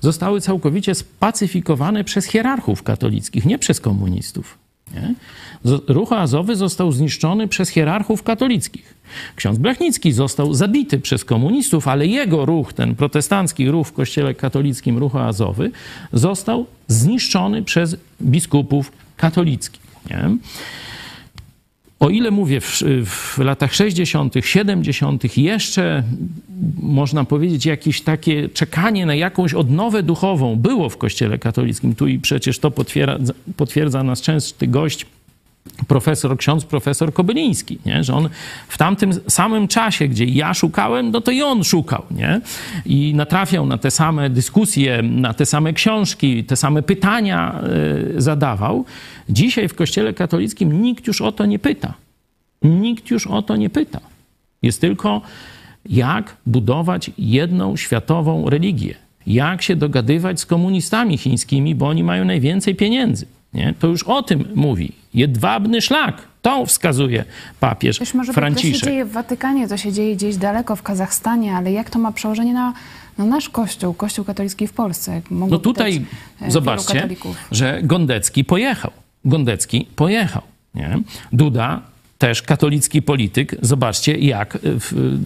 zostały 0.00 0.40
całkowicie 0.40 0.94
spacyfikowane 0.94 2.04
przez 2.04 2.26
hierarchów 2.26 2.82
katolickich, 2.82 3.44
nie 3.46 3.58
przez 3.58 3.80
komunistów. 3.80 4.58
Nie? 4.94 5.14
Ruch 5.88 6.12
azowy 6.12 6.56
został 6.56 6.92
zniszczony 6.92 7.48
przez 7.48 7.68
hierarchów 7.68 8.22
katolickich. 8.22 8.94
Ksiądz 9.36 9.58
Blachnicki 9.58 10.12
został 10.12 10.54
zabity 10.54 10.98
przez 10.98 11.24
komunistów, 11.24 11.88
ale 11.88 12.06
jego 12.06 12.46
ruch, 12.46 12.72
ten 12.72 12.94
protestancki 12.94 13.70
ruch 13.70 13.86
w 13.88 13.92
kościele 13.92 14.34
katolickim, 14.34 14.98
ruch 14.98 15.16
azowy, 15.16 15.70
został 16.12 16.66
zniszczony 16.88 17.62
przez 17.62 17.96
biskupów 18.22 18.92
katolickich. 19.16 19.82
Nie? 20.10 20.36
O 22.02 22.10
ile 22.10 22.30
mówię, 22.30 22.60
w, 22.60 22.82
w, 23.04 23.38
latach 23.38 23.74
60., 23.74 24.34
70., 24.40 25.36
jeszcze 25.38 26.02
można 26.82 27.24
powiedzieć, 27.24 27.66
jakieś 27.66 28.00
takie 28.00 28.48
czekanie 28.48 29.06
na 29.06 29.14
jakąś 29.14 29.54
odnowę 29.54 30.02
duchową 30.02 30.56
było 30.56 30.88
w 30.88 30.96
Kościele 30.96 31.38
katolickim. 31.38 31.94
Tu 31.94 32.06
i 32.06 32.18
przecież 32.18 32.58
to 32.58 32.70
potwierdza, 32.70 33.32
potwierdza 33.56 34.02
nas 34.02 34.20
częsty 34.20 34.66
gość 34.66 35.06
profesor, 35.88 36.36
ksiądz 36.36 36.64
profesor 36.64 37.12
Kobyliński, 37.12 37.78
nie? 37.86 38.04
że 38.04 38.14
on 38.14 38.28
w 38.68 38.78
tamtym 38.78 39.12
samym 39.28 39.68
czasie, 39.68 40.08
gdzie 40.08 40.24
ja 40.24 40.54
szukałem, 40.54 41.10
no 41.10 41.20
to 41.20 41.30
i 41.30 41.42
on 41.42 41.64
szukał, 41.64 42.02
nie? 42.10 42.40
I 42.86 43.14
natrafiał 43.14 43.66
na 43.66 43.78
te 43.78 43.90
same 43.90 44.30
dyskusje, 44.30 45.02
na 45.02 45.34
te 45.34 45.46
same 45.46 45.72
książki, 45.72 46.44
te 46.44 46.56
same 46.56 46.82
pytania 46.82 47.60
y, 48.16 48.20
zadawał. 48.22 48.84
Dzisiaj 49.28 49.68
w 49.68 49.74
Kościele 49.74 50.12
katolickim 50.12 50.82
nikt 50.82 51.06
już 51.06 51.20
o 51.20 51.32
to 51.32 51.46
nie 51.46 51.58
pyta. 51.58 51.94
Nikt 52.62 53.10
już 53.10 53.26
o 53.26 53.42
to 53.42 53.56
nie 53.56 53.70
pyta. 53.70 54.00
Jest 54.62 54.80
tylko 54.80 55.20
jak 55.86 56.36
budować 56.46 57.10
jedną 57.18 57.76
światową 57.76 58.50
religię. 58.50 58.94
Jak 59.26 59.62
się 59.62 59.76
dogadywać 59.76 60.40
z 60.40 60.46
komunistami 60.46 61.18
chińskimi, 61.18 61.74
bo 61.74 61.88
oni 61.88 62.04
mają 62.04 62.24
najwięcej 62.24 62.74
pieniędzy. 62.74 63.26
Nie? 63.54 63.74
To 63.78 63.86
już 63.86 64.02
o 64.02 64.22
tym 64.22 64.48
mówi. 64.54 64.92
Jedwabny 65.14 65.80
szlak. 65.80 66.22
To 66.42 66.66
wskazuje 66.66 67.24
papież 67.60 68.00
Wiesz, 68.00 68.14
może 68.14 68.32
Franciszek. 68.32 68.72
To 68.72 68.78
się 68.78 68.86
dzieje 68.86 69.04
w 69.04 69.12
Watykanie, 69.12 69.68
to 69.68 69.76
się 69.76 69.92
dzieje 69.92 70.16
gdzieś 70.16 70.36
daleko 70.36 70.76
w 70.76 70.82
Kazachstanie, 70.82 71.56
ale 71.56 71.72
jak 71.72 71.90
to 71.90 71.98
ma 71.98 72.12
przełożenie 72.12 72.52
na, 72.52 72.72
na 73.18 73.24
nasz 73.24 73.48
Kościół, 73.48 73.94
Kościół 73.94 74.24
katolicki 74.24 74.66
w 74.66 74.72
Polsce? 74.72 75.22
no 75.30 75.58
tutaj 75.58 76.04
zobaczcie, 76.48 77.08
że 77.50 77.80
Gondecki 77.82 78.44
pojechał. 78.44 78.90
Gondecki 79.24 79.88
pojechał. 79.96 80.42
Nie? 80.74 80.98
Duda 81.32 81.80
też 82.22 82.42
katolicki 82.42 83.02
polityk, 83.02 83.56
zobaczcie, 83.62 84.18
jak 84.18 84.58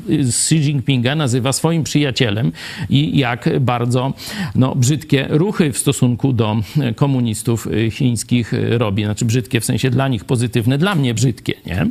Xi 0.08 0.56
Jinpinga 0.56 1.14
nazywa 1.14 1.52
swoim 1.52 1.84
przyjacielem 1.84 2.52
i 2.90 3.18
jak 3.18 3.60
bardzo 3.60 4.12
no, 4.54 4.74
brzydkie 4.74 5.26
ruchy 5.30 5.72
w 5.72 5.78
stosunku 5.78 6.32
do 6.32 6.56
komunistów 6.96 7.68
chińskich 7.90 8.52
robi. 8.70 9.04
Znaczy 9.04 9.24
brzydkie 9.24 9.60
w 9.60 9.64
sensie 9.64 9.90
dla 9.90 10.08
nich 10.08 10.24
pozytywne, 10.24 10.78
dla 10.78 10.94
mnie 10.94 11.14
brzydkie. 11.14 11.54
Nie? 11.66 11.86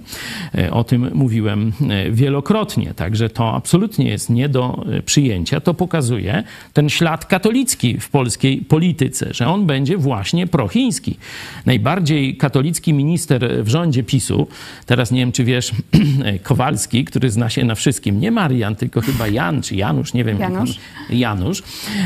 O 0.71 0.83
tym 0.83 1.11
mówiłem 1.13 1.71
wielokrotnie, 2.11 2.93
także 2.95 3.29
to 3.29 3.53
absolutnie 3.53 4.07
jest 4.07 4.29
nie 4.29 4.49
do 4.49 4.85
przyjęcia. 5.05 5.59
To 5.59 5.73
pokazuje 5.73 6.43
ten 6.73 6.89
ślad 6.89 7.25
katolicki 7.25 7.99
w 7.99 8.09
polskiej 8.09 8.57
polityce, 8.57 9.33
że 9.33 9.47
on 9.47 9.65
będzie 9.65 9.97
właśnie 9.97 10.47
prochiński. 10.47 11.17
Najbardziej 11.65 12.37
katolicki 12.37 12.93
minister 12.93 13.63
w 13.63 13.67
rządzie 13.67 14.03
PiSu, 14.03 14.47
Teraz 14.85 14.94
nie 15.11 15.19
wiem, 15.19 15.31
czy 15.31 15.43
wiesz, 15.43 15.71
Kowalski, 16.43 17.05
który 17.05 17.29
zna 17.29 17.49
się 17.49 17.65
na 17.65 17.75
wszystkim, 17.75 18.19
nie 18.19 18.31
Marian, 18.31 18.75
tylko 18.75 19.01
chyba 19.01 19.27
Jan 19.27 19.61
czy 19.61 19.75
Janusz, 19.75 20.13
nie 20.13 20.23
wiem. 20.23 20.39
Janusz. 20.39 20.79
Janusz 21.09 21.63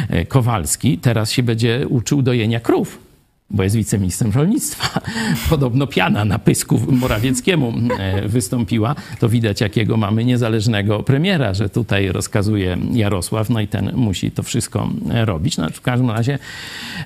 e, 0.10 0.26
Kowalski 0.26 0.98
teraz 0.98 1.32
się 1.32 1.44
będzie 1.44 1.88
uczył 1.88 2.22
dojenia 2.22 2.60
krów 2.60 3.09
bo 3.52 3.64
jest 3.64 3.76
wiceministrem 3.76 4.32
rolnictwa. 4.32 5.02
Podobno 5.50 5.88
piana 5.88 6.26
na 6.26 6.40
pysku 6.40 6.80
Morawieckiemu 6.92 7.74
e, 8.00 8.28
wystąpiła. 8.28 8.96
To 9.20 9.30
widać, 9.30 9.62
jakiego 9.62 9.98
mamy 9.98 10.26
niezależnego 10.26 11.04
premiera, 11.04 11.54
że 11.54 11.70
tutaj 11.70 12.08
rozkazuje 12.08 12.78
Jarosław, 12.92 13.50
no 13.50 13.62
i 13.62 13.68
ten 13.68 13.92
musi 13.96 14.32
to 14.32 14.44
wszystko 14.44 14.90
e, 15.12 15.26
robić. 15.26 15.58
No, 15.58 15.70
w 15.70 15.82
każdym 15.82 16.12
razie 16.12 16.40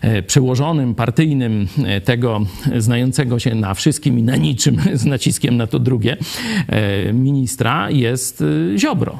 e, 0.01 0.23
przełożonym 0.23 0.95
partyjnym 0.95 1.67
tego 2.05 2.45
znającego 2.77 3.39
się 3.39 3.55
na 3.55 3.73
wszystkim 3.73 4.19
i 4.19 4.23
na 4.23 4.35
niczym, 4.35 4.77
z 4.93 5.05
naciskiem 5.05 5.57
na 5.57 5.67
to 5.67 5.79
drugie, 5.79 6.17
ministra 7.13 7.89
jest 7.89 8.43
Ziobro. 8.77 9.19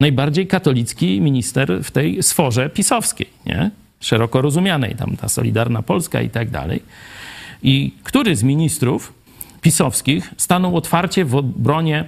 Najbardziej 0.00 0.46
katolicki 0.46 1.20
minister 1.20 1.84
w 1.84 1.90
tej 1.90 2.22
sforze 2.22 2.70
pisowskiej, 2.70 3.26
nie? 3.46 3.70
Szeroko 4.00 4.42
rozumianej, 4.42 4.94
tam 4.94 5.16
ta 5.16 5.28
Solidarna 5.28 5.82
Polska 5.82 6.22
i 6.22 6.30
tak 6.30 6.50
dalej. 6.50 6.82
I 7.62 7.94
który 8.02 8.36
z 8.36 8.42
ministrów 8.42 9.12
pisowskich 9.60 10.34
stanął 10.36 10.76
otwarcie 10.76 11.24
w 11.24 11.34
obronie 11.34 12.04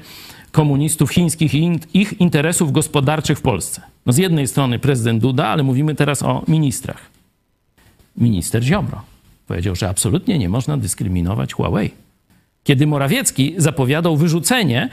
komunistów 0.53 1.11
chińskich 1.11 1.55
i 1.55 1.79
ich 1.93 2.21
interesów 2.21 2.73
gospodarczych 2.73 3.39
w 3.39 3.43
Polsce? 3.43 3.83
No 4.07 4.13
z 4.13 4.17
jednej 4.17 4.47
strony 4.47 4.79
prezydent 4.79 5.23
Duda, 5.23 5.47
ale 5.47 5.63
mówimy 5.63 5.95
teraz 5.95 6.23
o 6.23 6.43
ministrach. 6.49 7.11
Minister 8.17 8.63
Ziobro 8.63 9.03
powiedział, 9.47 9.77
że 9.77 9.89
absolutnie 9.89 10.39
nie 10.39 10.49
można 10.49 10.77
dyskryminować 10.77 11.53
Huawei. 11.53 11.91
Kiedy 12.65 12.87
Morawiecki 12.87 13.55
zapowiadał 13.57 14.17
wyrzucenie 14.17 14.89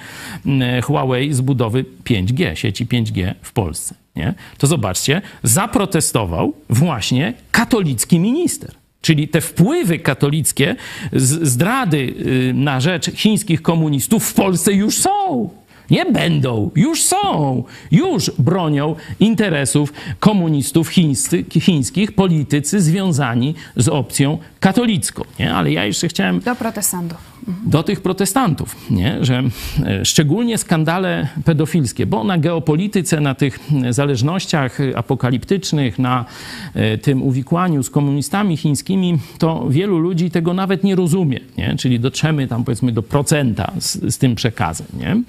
mm, 0.45 0.82
Huawei 0.82 1.34
z 1.34 1.41
budowy 1.41 1.86
5G, 2.05 2.55
sieci 2.55 2.86
5G 2.86 3.34
w 3.41 3.53
Polsce 3.53 3.95
nie? 4.18 4.34
to 4.57 4.68
zobaczcie, 4.68 5.22
zaprotestował 5.43 6.53
właśnie 6.70 7.34
katolicki 7.51 8.20
minister. 8.20 8.72
Czyli 9.01 9.28
te 9.28 9.41
wpływy 9.41 9.99
katolickie, 9.99 10.76
zdrady 11.13 11.97
y, 11.97 12.53
na 12.53 12.80
rzecz 12.80 13.11
chińskich 13.11 13.61
komunistów 13.61 14.30
w 14.30 14.34
Polsce 14.34 14.74
już 14.74 14.97
są. 14.97 15.49
Nie 15.89 16.05
będą, 16.05 16.72
już 16.76 17.03
są, 17.03 17.63
już 17.91 18.32
bronią 18.39 18.95
interesów 19.20 19.93
komunistów 20.20 20.89
chińscy, 20.89 21.45
chińskich, 21.61 22.11
politycy 22.11 22.82
związani 22.82 23.55
z 23.76 23.88
opcją 23.88 24.38
katolicką. 24.59 25.24
Nie? 25.39 25.53
Ale 25.53 25.72
ja 25.72 25.86
jeszcze 25.86 26.07
chciałem. 26.07 26.39
Do 26.39 26.55
protestantów. 26.55 27.37
Do 27.66 27.84
tych 27.84 28.02
protestantów, 28.02 28.76
nie? 28.92 29.26
że 29.26 29.44
e, 29.86 30.06
szczególnie 30.06 30.58
skandale 30.58 31.28
pedofilskie, 31.46 32.06
bo 32.06 32.24
na 32.24 32.38
geopolityce, 32.38 33.22
na 33.22 33.36
tych 33.36 33.60
zależnościach 33.90 34.78
apokaliptycznych, 34.96 36.00
na 36.00 36.26
e, 36.74 36.98
tym 36.98 37.24
uwikłaniu 37.24 37.84
z 37.84 37.90
komunistami 37.90 38.58
chińskimi, 38.58 39.18
to 39.38 39.66
wielu 39.70 40.00
ludzi 40.00 40.32
tego 40.32 40.54
nawet 40.54 40.84
nie 40.84 40.96
rozumie. 40.96 41.40
Nie? 41.58 41.76
Czyli 41.76 42.00
dotrzemy 42.00 42.48
tam 42.48 42.64
powiedzmy 42.64 42.92
do 42.92 43.04
procenta 43.04 43.72
z, 43.80 44.14
z 44.14 44.18
tym 44.18 44.36
przekazem. 44.36 44.88
Nie? 44.94 45.22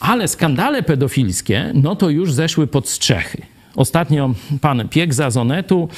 Ale 0.00 0.28
skandale 0.28 0.82
pedofilskie, 0.82 1.70
no 1.74 1.96
to 1.96 2.10
już 2.10 2.32
zeszły 2.32 2.66
pod 2.66 2.88
strzechy. 2.88 3.53
Ostatnio 3.76 4.30
pan 4.60 4.88
Piegza 4.88 5.30
z 5.30 5.36
Onetu, 5.36 5.88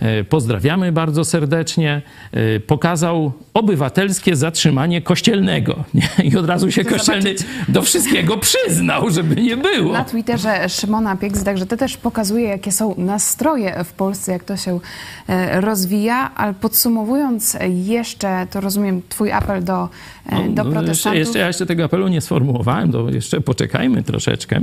e, 0.00 0.24
pozdrawiamy 0.24 0.92
bardzo 0.92 1.24
serdecznie, 1.24 2.02
e, 2.32 2.60
pokazał 2.60 3.32
obywatelskie 3.54 4.36
zatrzymanie 4.36 5.02
kościelnego. 5.02 5.84
I 6.32 6.36
od 6.36 6.46
razu 6.46 6.70
się 6.70 6.84
kościelny 6.84 7.22
zobaczyć. 7.22 7.46
do 7.68 7.82
wszystkiego 7.82 8.36
przyznał, 8.38 9.10
żeby 9.10 9.42
nie 9.42 9.56
było. 9.56 9.92
Na 9.92 10.04
Twitterze 10.04 10.68
Szymona 10.68 11.16
Pieks, 11.16 11.44
także 11.44 11.66
to 11.66 11.76
też 11.76 11.96
pokazuje, 11.96 12.48
jakie 12.48 12.72
są 12.72 12.94
nastroje 12.98 13.84
w 13.84 13.92
Polsce, 13.92 14.32
jak 14.32 14.44
to 14.44 14.56
się 14.56 14.80
e, 15.28 15.60
rozwija. 15.60 16.30
Ale 16.34 16.54
podsumowując 16.54 17.56
jeszcze, 17.84 18.46
to 18.50 18.60
rozumiem 18.60 19.02
twój 19.08 19.32
apel 19.32 19.64
do, 19.64 19.88
e, 20.26 20.48
do 20.48 20.64
No, 20.64 20.70
protestantów. 20.70 20.86
jeszcze, 20.88 21.14
jeszcze, 21.18 21.38
ja 21.38 21.46
jeszcze 21.46 21.66
tego 21.66 21.84
apelu 21.84 22.08
nie 22.08 22.20
sformułowałem, 22.20 22.92
to 22.92 23.10
jeszcze 23.10 23.40
poczekajmy 23.40 24.02
troszeczkę. 24.02 24.60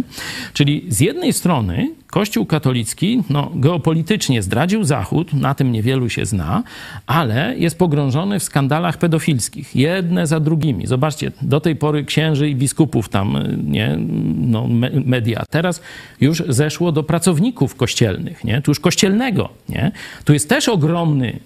Czyli 0.53 0.85
z 0.89 0.99
jednej 0.99 1.33
strony 1.33 1.89
Kościół 2.13 2.45
katolicki 2.45 3.23
no, 3.29 3.51
geopolitycznie 3.55 4.41
zdradził 4.41 4.83
Zachód, 4.83 5.33
na 5.33 5.55
tym 5.55 5.71
niewielu 5.71 6.09
się 6.09 6.25
zna, 6.25 6.63
ale 7.07 7.55
jest 7.57 7.77
pogrążony 7.77 8.39
w 8.39 8.43
skandalach 8.43 8.97
pedofilskich, 8.97 9.75
jedne 9.75 10.27
za 10.27 10.39
drugimi. 10.39 10.87
Zobaczcie, 10.87 11.31
do 11.41 11.59
tej 11.59 11.75
pory 11.75 12.03
księży 12.03 12.49
i 12.49 12.55
biskupów 12.55 13.09
tam, 13.09 13.37
nie, 13.63 13.97
no, 14.37 14.67
me- 14.67 14.91
media. 15.05 15.43
Teraz 15.49 15.81
już 16.21 16.43
zeszło 16.49 16.91
do 16.91 17.03
pracowników 17.03 17.75
kościelnych, 17.75 18.43
nie? 18.43 18.61
Tu 18.61 18.71
już 18.71 18.79
kościelnego, 18.79 19.49
nie? 19.69 19.91
Tu 20.25 20.33
jest 20.33 20.49
też 20.49 20.69
ogromny 20.69 21.39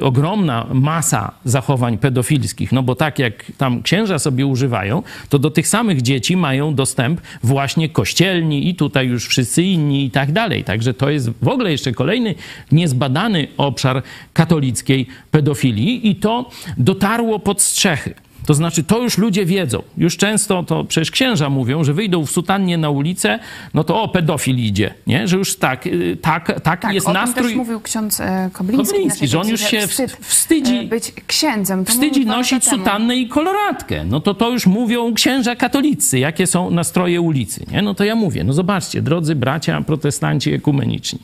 ogromna 0.00 0.66
masa 0.72 1.32
zachowań 1.44 1.98
pedofilskich, 1.98 2.72
no 2.72 2.82
bo 2.82 2.94
tak 2.94 3.18
jak 3.18 3.52
tam 3.58 3.82
księża 3.82 4.18
sobie 4.18 4.46
używają, 4.46 5.02
to 5.28 5.38
do 5.38 5.50
tych 5.50 5.68
samych 5.68 6.02
dzieci 6.02 6.36
mają 6.36 6.74
dostęp 6.74 7.20
właśnie 7.42 7.88
kościelni 7.88 8.68
i 8.68 8.74
tutaj 8.74 9.06
już 9.06 9.28
wszyscy 9.28 9.62
inni 9.62 10.04
i 10.04 10.10
tak 10.10 10.32
dalej. 10.32 10.64
Także 10.64 10.94
to 10.94 11.10
jest 11.10 11.30
w 11.42 11.48
ogóle 11.48 11.70
jeszcze 11.70 11.92
kolejny 11.92 12.34
niezbadany 12.72 13.48
obszar 13.56 14.02
katolickiej 14.32 15.06
pedofilii 15.30 16.10
i 16.10 16.16
to 16.16 16.50
dotarło 16.78 17.38
pod 17.38 17.62
strzechy. 17.62 18.14
To 18.46 18.54
znaczy, 18.54 18.82
to 18.84 19.02
już 19.02 19.18
ludzie 19.18 19.46
wiedzą. 19.46 19.82
Już 19.98 20.16
często 20.16 20.62
to 20.62 20.84
przecież 20.84 21.10
księża 21.10 21.50
mówią, 21.50 21.84
że 21.84 21.94
wyjdą 21.94 22.26
w 22.26 22.30
sutannie 22.30 22.78
na 22.78 22.90
ulicę, 22.90 23.38
no 23.74 23.84
to 23.84 24.02
o, 24.02 24.08
pedofil 24.08 24.56
idzie, 24.56 24.94
nie? 25.06 25.28
Że 25.28 25.36
już 25.36 25.56
tak, 25.56 25.86
y, 25.86 26.16
tak, 26.22 26.46
taki 26.60 26.82
Tak, 26.82 26.94
jest 26.94 27.06
o 27.06 27.12
tym 27.12 27.20
nastrój. 27.20 27.46
też 27.48 27.56
mówił 27.56 27.80
ksiądz 27.80 28.20
e, 28.20 28.50
Kobliński. 28.52 28.92
Kobliński, 28.94 29.28
że 29.28 29.40
on 29.40 29.48
już 29.48 29.60
się 29.60 29.86
wstyd, 29.86 30.16
wstydzi- 30.20 30.84
e, 30.84 30.84
być 30.84 31.12
księdzem. 31.26 31.84
To 31.84 31.92
wstydzi 31.92 32.26
nosić 32.26 32.64
sutannę 32.68 33.16
i 33.16 33.28
koloratkę. 33.28 34.04
No 34.04 34.20
to 34.20 34.34
to 34.34 34.50
już 34.50 34.66
mówią 34.66 35.14
księża 35.14 35.56
katolicy, 35.56 36.18
jakie 36.18 36.46
są 36.46 36.70
nastroje 36.70 37.20
ulicy. 37.20 37.64
Nie? 37.72 37.82
No 37.82 37.94
to 37.94 38.04
ja 38.04 38.14
mówię, 38.14 38.44
no 38.44 38.52
zobaczcie, 38.52 39.02
drodzy 39.02 39.34
bracia 39.34 39.80
protestanci 39.82 40.52
ekumeniczni. 40.52 41.18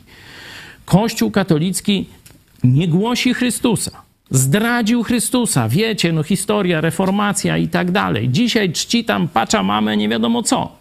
Kościół 0.85 1.31
katolicki 1.31 2.05
nie 2.63 2.87
głosi 2.87 3.33
Chrystusa. 3.33 3.91
Zdradził 4.31 5.03
Chrystusa. 5.03 5.69
Wiecie, 5.69 6.13
no 6.13 6.23
historia, 6.23 6.81
reformacja 6.81 7.57
i 7.57 7.67
tak 7.67 7.91
dalej. 7.91 8.29
Dzisiaj 8.29 8.71
czci 8.71 9.05
tam 9.05 9.27
pacza 9.27 9.63
mamę, 9.63 9.97
nie 9.97 10.09
wiadomo 10.09 10.43
co. 10.43 10.77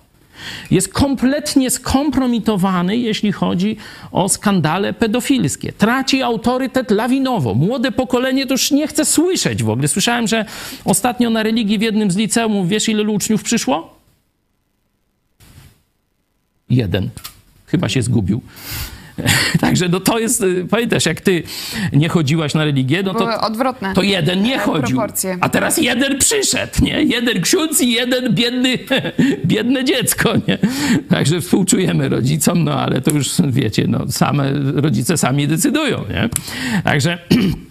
Jest 0.70 0.92
kompletnie 0.92 1.70
skompromitowany, 1.70 2.97
jeśli 2.97 3.32
chodzi 3.32 3.76
o 4.12 4.28
skandale 4.28 4.92
pedofilskie. 4.92 5.72
Traci 5.72 6.22
autorytet 6.22 6.90
lawinowo. 6.90 7.55
Młode 7.55 7.92
pokolenie 7.92 8.47
to 8.47 8.55
już 8.55 8.70
nie 8.70 8.88
chce 8.88 9.05
słyszeć 9.05 9.62
w 9.62 9.70
ogóle. 9.70 9.88
Słyszałem, 9.88 10.26
że 10.26 10.44
ostatnio 10.84 11.30
na 11.30 11.42
religii 11.42 11.78
w 11.78 11.82
jednym 11.82 12.11
z 12.11 12.16
liceumów, 12.16 12.68
wiesz 12.68 12.88
ile 12.88 13.03
uczniów 13.03 13.42
przyszło? 13.42 13.97
Jeden. 16.70 17.11
Chyba 17.66 17.88
się 17.88 18.03
zgubił. 18.03 18.42
Także 19.60 19.88
no 19.88 20.00
to 20.00 20.18
jest, 20.18 20.40
y, 20.42 20.66
pamiętasz, 20.70 21.06
jak 21.06 21.20
ty 21.20 21.42
nie 21.92 22.08
chodziłaś 22.08 22.54
na 22.54 22.64
religię, 22.64 23.02
no 23.02 23.14
to, 23.14 23.40
odwrotne 23.40 23.94
to 23.94 24.02
jeden 24.02 24.42
nie 24.42 24.58
chodził. 24.58 24.96
proporcje. 24.96 25.38
A 25.40 25.48
teraz 25.48 25.78
jeden 25.78 26.18
przyszedł, 26.18 26.72
nie? 26.82 27.02
Jeden 27.02 27.40
ksiądz 27.42 27.80
i 27.80 27.92
jeden 27.92 28.34
biedny, 28.34 28.78
biedne 29.44 29.84
dziecko, 29.84 30.32
nie? 30.48 30.58
Także 31.08 31.40
współczujemy 31.40 32.08
rodzicom, 32.08 32.64
no 32.64 32.80
ale 32.80 33.00
to 33.00 33.10
już 33.10 33.28
wiecie, 33.48 33.84
no 33.88 34.04
same 34.08 34.52
rodzice 34.74 35.16
sami 35.16 35.48
decydują, 35.48 36.04
nie? 36.10 36.28
Także 36.84 37.18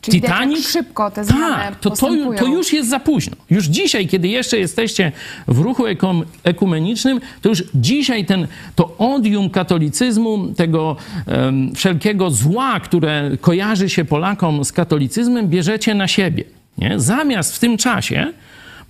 Czyli 0.00 0.20
Titanic? 0.20 0.58
jak 0.58 0.68
szybko 0.68 1.10
te 1.10 1.24
zmiany 1.24 1.54
tak, 1.54 1.80
to, 1.80 1.90
to, 1.90 2.10
to 2.38 2.46
już 2.46 2.72
jest 2.72 2.90
za 2.90 3.00
późno. 3.00 3.36
Już 3.50 3.64
dzisiaj, 3.64 4.08
kiedy 4.08 4.28
jeszcze 4.28 4.58
jesteście 4.58 5.12
w 5.48 5.58
ruchu 5.58 5.86
ekom, 5.86 6.24
ekumenicznym, 6.44 7.20
to 7.42 7.48
już 7.48 7.64
dzisiaj 7.74 8.24
ten, 8.26 8.46
to 8.74 8.94
odium 8.98 9.50
katolicyzmu, 9.50 10.48
tego 10.56 10.96
em, 11.26 11.74
wszelkiego 11.74 12.30
zła, 12.30 12.80
które 12.80 13.30
kojarzy 13.40 13.90
się 13.90 14.04
Polakom 14.04 14.64
z 14.64 14.72
katolicyzmem, 14.72 15.48
bierzecie 15.48 15.94
na 15.94 16.08
siebie. 16.08 16.44
Nie? 16.78 17.00
Zamiast 17.00 17.56
w 17.56 17.58
tym 17.58 17.76
czasie 17.76 18.32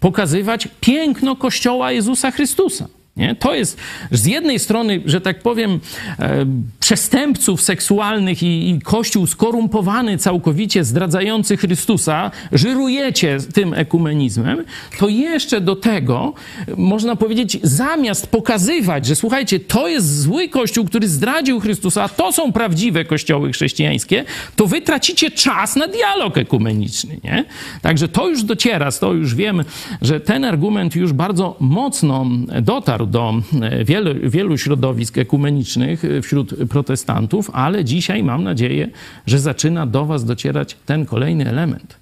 pokazywać 0.01 0.69
piękno 0.81 1.37
Kościoła 1.37 1.93
Jezusa 1.93 2.31
Chrystusa. 2.31 2.87
Nie? 3.17 3.35
To 3.35 3.55
jest 3.55 3.79
z 4.11 4.27
jednej 4.27 4.59
strony, 4.59 5.03
że 5.05 5.21
tak 5.21 5.43
powiem, 5.43 5.81
e, 6.19 6.47
przestępców 6.81 7.63
seksualnych 7.63 8.43
i, 8.43 8.71
i 8.71 8.81
kościół 8.81 9.27
skorumpowany, 9.27 10.19
całkowicie 10.19 10.85
zdradzający 10.85 11.57
Chrystusa, 11.57 12.31
żyrujecie 12.53 13.39
tym 13.55 13.75
ekumenizmem, 13.75 14.65
to 14.99 15.09
jeszcze 15.09 15.61
do 15.61 15.77
tego 15.77 16.35
można 16.77 17.17
powiedzieć, 17.17 17.59
zamiast 17.63 18.27
pokazywać, 18.27 19.07
że 19.07 19.17
słuchajcie, 19.17 19.61
to 19.61 19.89
jest 19.89 20.21
zły 20.21 20.49
kościół, 20.49 20.85
który 20.85 21.09
zdradził 21.09 21.61
Chrystusa, 21.61 22.03
a 22.03 22.09
to 22.09 22.33
są 22.33 22.53
prawdziwe 22.53 23.05
kościoły 23.05 23.53
chrześcijańskie, 23.53 24.25
to 24.57 24.67
wy 24.67 24.81
tracicie 24.81 25.31
czas 25.31 25.77
na 25.77 25.89
dialog 25.89 26.39
ekumeniczny. 26.39 27.21
Nie? 27.25 27.45
Także 27.83 28.09
to 28.09 28.29
już 28.29 28.43
dociera, 28.43 28.93
to 28.93 29.13
już 29.13 29.35
wiem, 29.35 29.65
że 30.03 30.21
ten 30.21 30.45
argument 30.45 30.97
już 30.97 31.13
bardzo 31.13 31.57
mocno 31.61 32.27
dotarł 32.63 33.02
do 33.07 33.35
e, 33.61 33.85
wielu, 33.85 34.31
wielu 34.31 34.59
środowisk 34.59 35.19
ekumenicznych 35.19 36.05
e, 36.05 36.23
wśród 36.23 36.55
protestantów, 36.71 37.51
ale 37.53 37.85
dzisiaj 37.85 38.23
mam 38.23 38.45
nadzieję, 38.45 38.91
że 39.27 39.39
zaczyna 39.39 39.87
do 39.87 40.07
was 40.07 40.25
docierać 40.25 40.77
ten 40.87 41.07
kolejny 41.07 41.49
element. 41.49 41.97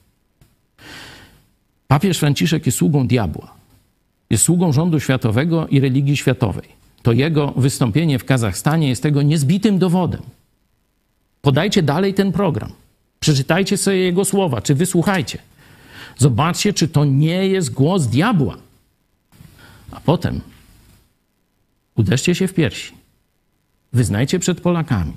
Papież 1.88 2.18
Franciszek 2.18 2.66
jest 2.66 2.78
sługą 2.78 3.06
diabła. 3.06 3.54
Jest 4.30 4.44
sługą 4.44 4.72
rządu 4.72 5.00
światowego 5.00 5.66
i 5.68 5.80
religii 5.80 6.16
światowej. 6.16 6.68
To 7.02 7.12
jego 7.12 7.52
wystąpienie 7.56 8.18
w 8.18 8.24
Kazachstanie 8.24 8.88
jest 8.88 9.02
tego 9.02 9.22
niezbitym 9.22 9.78
dowodem. 9.78 10.22
Podajcie 11.42 11.82
dalej 11.82 12.14
ten 12.14 12.32
program. 12.32 12.72
Przeczytajcie 13.20 13.76
sobie 13.76 13.96
jego 13.96 14.24
słowa, 14.24 14.62
czy 14.62 14.74
wysłuchajcie. 14.74 15.38
Zobaczcie, 16.18 16.72
czy 16.72 16.88
to 16.88 17.04
nie 17.04 17.48
jest 17.48 17.72
głos 17.72 18.06
diabła. 18.06 18.56
A 19.90 20.00
potem 20.00 20.40
uderzcie 22.00 22.34
się 22.34 22.48
w 22.48 22.54
piersi. 22.54 22.94
Wyznajcie 23.92 24.38
przed 24.38 24.60
Polakami, 24.60 25.12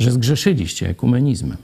że 0.00 0.10
zgrzeszyliście 0.12 0.88
ekumenizmem. 0.88 1.58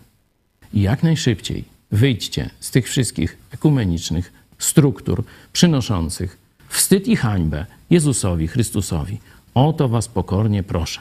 I 0.74 0.80
jak 0.80 1.02
najszybciej 1.02 1.64
wyjdźcie 1.90 2.50
z 2.60 2.70
tych 2.70 2.88
wszystkich 2.88 3.38
ekumenicznych 3.50 4.32
struktur 4.58 5.24
przynoszących 5.52 6.38
wstyd 6.68 7.08
i 7.08 7.16
hańbę 7.16 7.66
Jezusowi 7.90 8.46
Chrystusowi. 8.48 9.18
O 9.54 9.72
to 9.72 9.88
was 9.88 10.08
pokornie 10.08 10.62
proszę. 10.62 11.00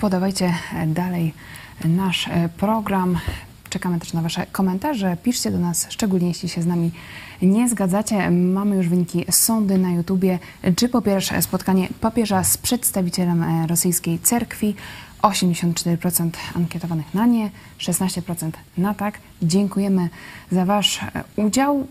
Podawajcie 0.00 0.54
dalej 0.86 1.34
nasz 1.84 2.28
program. 2.56 3.18
Czekamy 3.70 4.00
też 4.00 4.12
na 4.12 4.22
Wasze 4.22 4.46
komentarze. 4.52 5.16
Piszcie 5.22 5.50
do 5.50 5.58
nas, 5.58 5.86
szczególnie 5.90 6.28
jeśli 6.28 6.48
się 6.48 6.62
z 6.62 6.66
nami 6.66 6.90
nie 7.42 7.68
zgadzacie. 7.68 8.30
Mamy 8.30 8.76
już 8.76 8.88
wyniki 8.88 9.24
sądy 9.30 9.78
na 9.78 9.90
YouTubie. 9.90 10.38
Czy 10.76 10.88
popierasz 10.88 11.30
spotkanie 11.40 11.88
papieża 12.00 12.44
z 12.44 12.58
przedstawicielem 12.58 13.42
e, 13.42 13.66
rosyjskiej 13.66 14.18
cerkwi? 14.18 14.74
84% 15.22 16.30
ankietowanych 16.56 17.14
na 17.14 17.26
nie, 17.26 17.50
16% 17.78 18.50
na 18.78 18.94
tak. 18.94 19.18
Dziękujemy 19.42 20.08
za 20.52 20.64
Wasz 20.64 21.00
e, 21.02 21.24
udział. 21.36 21.86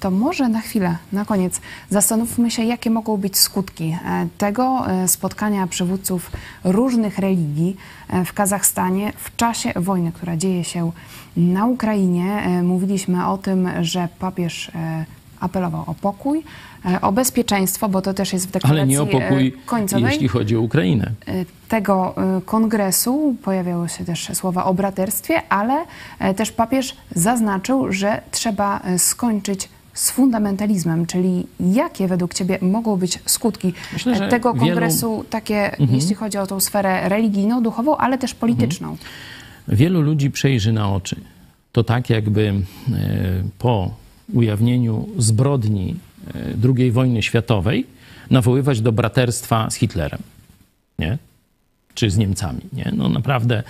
To 0.00 0.10
może 0.10 0.48
na 0.48 0.60
chwilę, 0.60 0.96
na 1.12 1.24
koniec, 1.24 1.60
zastanówmy 1.90 2.50
się, 2.50 2.64
jakie 2.64 2.90
mogą 2.90 3.16
być 3.16 3.38
skutki 3.38 3.84
e, 3.84 4.28
tego 4.38 4.90
e, 4.90 5.08
spotkania 5.08 5.66
przywódców 5.66 6.30
różnych 6.64 7.18
religii 7.18 7.76
e, 8.08 8.24
w 8.24 8.32
Kazachstanie 8.32 9.12
w 9.16 9.36
czasie 9.36 9.72
wojny, 9.76 10.12
która 10.12 10.36
dzieje 10.36 10.64
się 10.64 10.92
na 11.36 11.66
Ukrainie. 11.66 12.48
Mówiliśmy 12.62 13.26
o 13.26 13.38
tym, 13.38 13.68
że 13.80 14.08
papież 14.18 14.70
apelował 15.40 15.84
o 15.86 15.94
pokój, 15.94 16.42
o 17.02 17.12
bezpieczeństwo, 17.12 17.88
bo 17.88 18.02
to 18.02 18.14
też 18.14 18.32
jest 18.32 18.48
w 18.48 18.50
deklaracji 18.50 18.80
Ale 18.80 18.86
nie 18.86 19.02
o 19.02 19.06
pokój, 19.06 19.52
końcowej 19.66 20.04
jeśli 20.12 20.28
chodzi 20.28 20.56
o 20.56 20.60
Ukrainę. 20.60 21.12
tego 21.68 22.14
kongresu 22.44 23.36
pojawiały 23.42 23.88
się 23.88 24.04
też 24.04 24.30
słowa 24.34 24.64
o 24.64 24.74
braterstwie, 24.74 25.42
ale 25.48 25.84
też 26.36 26.52
papież 26.52 26.96
zaznaczył, 27.14 27.92
że 27.92 28.22
trzeba 28.30 28.80
skończyć 28.98 29.68
z 29.96 30.10
fundamentalizmem, 30.10 31.06
czyli 31.06 31.46
jakie 31.60 32.08
według 32.08 32.34
Ciebie 32.34 32.58
mogą 32.62 32.96
być 32.96 33.18
skutki 33.26 33.72
Myślę, 33.92 34.28
tego 34.28 34.54
wielu- 34.54 34.66
kongresu, 34.66 35.24
takie 35.30 35.76
jeśli 35.90 36.14
chodzi 36.14 36.38
o 36.38 36.46
tą 36.46 36.60
sferę 36.60 37.08
religijną, 37.08 37.62
duchową, 37.62 37.96
ale 37.96 38.18
też 38.18 38.34
polityczną? 38.34 38.96
Wielu 39.68 40.00
ludzi 40.00 40.30
przejrzy 40.30 40.72
na 40.72 40.94
oczy. 40.94 41.16
To 41.72 41.84
tak, 41.84 42.10
jakby 42.10 42.42
e, 42.48 42.54
po 43.58 43.94
ujawnieniu 44.34 45.08
zbrodni 45.18 45.96
e, 46.34 46.72
II 46.76 46.90
wojny 46.90 47.22
światowej 47.22 47.86
nawoływać 48.30 48.80
do 48.80 48.92
braterstwa 48.92 49.70
z 49.70 49.74
Hitlerem. 49.74 50.20
Nie? 50.98 51.18
Czy 51.94 52.10
z 52.10 52.16
Niemcami. 52.16 52.60
Nie? 52.72 52.92
No 52.96 53.08
naprawdę 53.08 53.62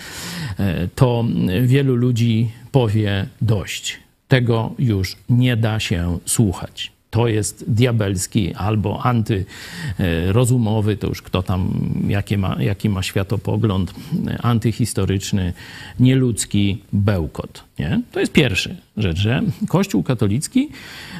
e, 0.58 0.88
to 0.88 1.24
wielu 1.62 1.96
ludzi 1.96 2.50
powie 2.72 3.26
dość. 3.42 4.05
Tego 4.28 4.74
już 4.78 5.16
nie 5.28 5.56
da 5.56 5.80
się 5.80 6.18
słuchać. 6.26 6.96
To 7.10 7.28
jest 7.28 7.64
diabelski 7.68 8.54
albo 8.54 9.02
antyrozumowy, 9.02 10.96
to 10.96 11.06
już 11.06 11.22
kto 11.22 11.42
tam, 11.42 11.70
jakie 12.08 12.38
ma, 12.38 12.56
jaki 12.62 12.88
ma 12.88 13.02
światopogląd, 13.02 13.94
antyhistoryczny, 14.42 15.52
nieludzki 16.00 16.82
bełkot. 16.92 17.64
Nie? 17.78 18.02
To 18.12 18.20
jest 18.20 18.32
pierwsza 18.32 18.70
rzecz, 18.96 19.18
że 19.18 19.42
Kościół 19.68 20.02
katolicki 20.02 20.68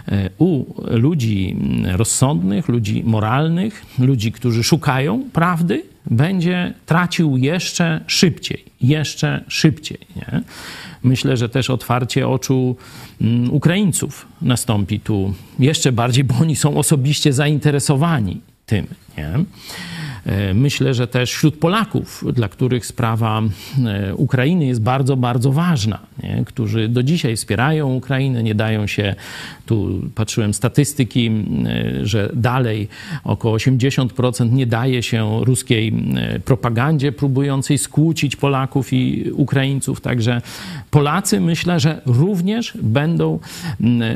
e, 0.09 0.31
u 0.39 0.65
ludzi 0.91 1.57
rozsądnych, 1.85 2.69
ludzi 2.69 3.03
moralnych, 3.07 3.87
ludzi, 3.99 4.33
którzy 4.33 4.65
szukają 4.65 5.31
prawdy, 5.33 5.83
będzie 6.11 6.75
tracił 6.87 7.37
jeszcze 7.37 8.01
szybciej, 8.07 8.65
jeszcze 8.81 9.45
szybciej. 9.49 9.99
Nie? 10.17 10.43
Myślę, 11.03 11.37
że 11.37 11.49
też 11.49 11.71
otwarcie 11.71 12.29
oczu 12.29 12.77
mm, 13.21 13.53
Ukraińców 13.53 14.27
nastąpi 14.43 15.01
tu 15.01 15.35
jeszcze 15.59 15.93
bardziej, 15.93 16.25
bo 16.25 16.35
oni 16.35 16.57
są 16.57 16.77
osobiście 16.77 17.33
zainteresowani 17.33 18.41
tym. 18.67 18.87
Nie? 19.19 19.31
E, 20.27 20.55
Myślę, 20.55 20.95
że 20.95 21.07
też 21.07 21.33
wśród 21.33 21.57
Polaków, 21.57 22.25
dla 22.33 22.49
których 22.49 22.87
sprawa 22.87 23.43
e, 23.87 24.15
Ukrainy 24.15 24.67
jest 24.67 24.83
bardzo, 24.83 25.17
bardzo 25.17 25.53
ważna, 25.53 25.99
nie? 26.23 26.43
którzy 26.47 26.89
do 26.89 27.03
dzisiaj 27.03 27.37
wspierają 27.37 27.95
Ukrainę, 27.95 28.43
nie 28.43 28.55
dają 28.55 28.87
się, 28.87 29.15
tu 29.67 30.01
patrzyłem 30.15 30.55
statystyki, 30.55 31.31
e, 31.67 32.07
że 32.07 32.31
dalej 32.35 32.89
około 33.25 33.57
80% 33.57 34.53
nie 34.53 34.67
daje 34.67 35.03
się 35.03 35.45
ruskiej 35.45 35.93
propagandzie 36.45 37.13
próbującej 37.13 37.79
skłócić 37.79 38.37
Polaków 38.37 38.93
i 38.93 39.31
Ukraińców. 39.33 40.01
Także 40.01 40.43
Polacy 40.91 41.41
myślę, 41.41 41.81
że 41.81 42.03
również 42.07 42.73
będą 42.83 43.39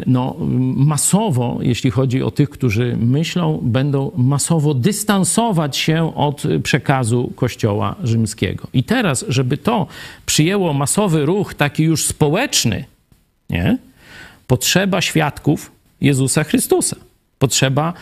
no, 0.07 0.37
masowo, 0.77 1.59
jeśli 1.63 1.91
chodzi 1.91 2.23
o 2.23 2.31
tych, 2.31 2.51
którzy 2.51 2.97
myślą, 3.01 3.61
będą 3.63 4.13
masowo 4.17 4.75
dystansować 4.75 5.77
się 5.77 6.00
od 6.05 6.43
przekazu 6.63 7.33
Kościoła 7.37 7.97
rzymskiego. 8.05 8.69
I 8.73 8.85
teraz, 8.85 9.25
żeby 9.29 9.57
to 9.57 9.87
przyjęło 10.27 10.73
masowy 10.73 11.27
ruch 11.27 11.55
taki 11.55 11.83
już 11.83 12.05
społeczny, 12.05 12.85
nie? 13.51 13.79
potrzeba 14.47 15.01
świadków 15.01 15.73
Jezusa 16.01 16.45
Chrystusa. 16.45 16.97
Potrzeba 17.39 17.93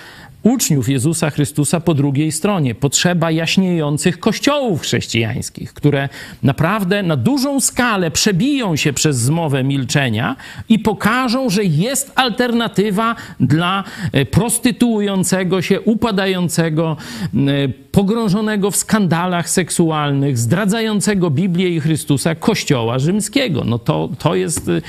uczniów 0.48 0.88
Jezusa 0.88 1.30
Chrystusa 1.30 1.80
po 1.80 1.94
drugiej 1.94 2.32
stronie. 2.32 2.74
Potrzeba 2.74 3.30
jaśniejących 3.30 4.20
kościołów 4.20 4.80
chrześcijańskich, 4.80 5.74
które 5.74 6.08
naprawdę 6.42 7.02
na 7.02 7.16
dużą 7.16 7.60
skalę 7.60 8.10
przebiją 8.10 8.76
się 8.76 8.92
przez 8.92 9.16
zmowę 9.16 9.64
milczenia 9.64 10.36
i 10.68 10.78
pokażą, 10.78 11.50
że 11.50 11.64
jest 11.64 12.12
alternatywa 12.14 13.14
dla 13.40 13.84
e, 14.12 14.24
prostytuującego 14.24 15.62
się, 15.62 15.80
upadającego, 15.80 16.96
e, 17.34 17.68
pogrążonego 17.92 18.70
w 18.70 18.76
skandalach 18.76 19.50
seksualnych, 19.50 20.38
zdradzającego 20.38 21.30
Biblię 21.30 21.68
i 21.68 21.80
Chrystusa 21.80 22.34
Kościoła 22.34 22.98
rzymskiego. 22.98 23.64
No 23.64 23.78
to, 23.78 24.08
to 24.18 24.34
jest 24.34 24.68
e, 24.68 24.80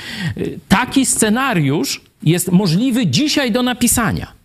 taki 0.68 1.06
scenariusz 1.06 2.00
jest 2.22 2.52
możliwy 2.52 3.06
dzisiaj 3.06 3.52
do 3.52 3.62
napisania. 3.62 4.39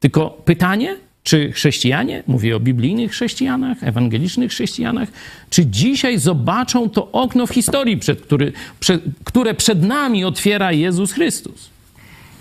Tylko 0.00 0.30
pytanie, 0.44 0.96
czy 1.22 1.52
chrześcijanie, 1.52 2.22
mówię 2.26 2.56
o 2.56 2.60
biblijnych 2.60 3.10
chrześcijanach, 3.10 3.78
ewangelicznych 3.82 4.50
chrześcijanach, 4.50 5.08
czy 5.50 5.66
dzisiaj 5.66 6.18
zobaczą 6.18 6.90
to 6.90 7.12
okno 7.12 7.46
w 7.46 7.50
historii, 7.50 7.96
przed 7.96 8.20
który, 8.20 8.52
przed, 8.80 9.02
które 9.24 9.54
przed 9.54 9.82
nami 9.82 10.24
otwiera 10.24 10.72
Jezus 10.72 11.12
Chrystus? 11.12 11.70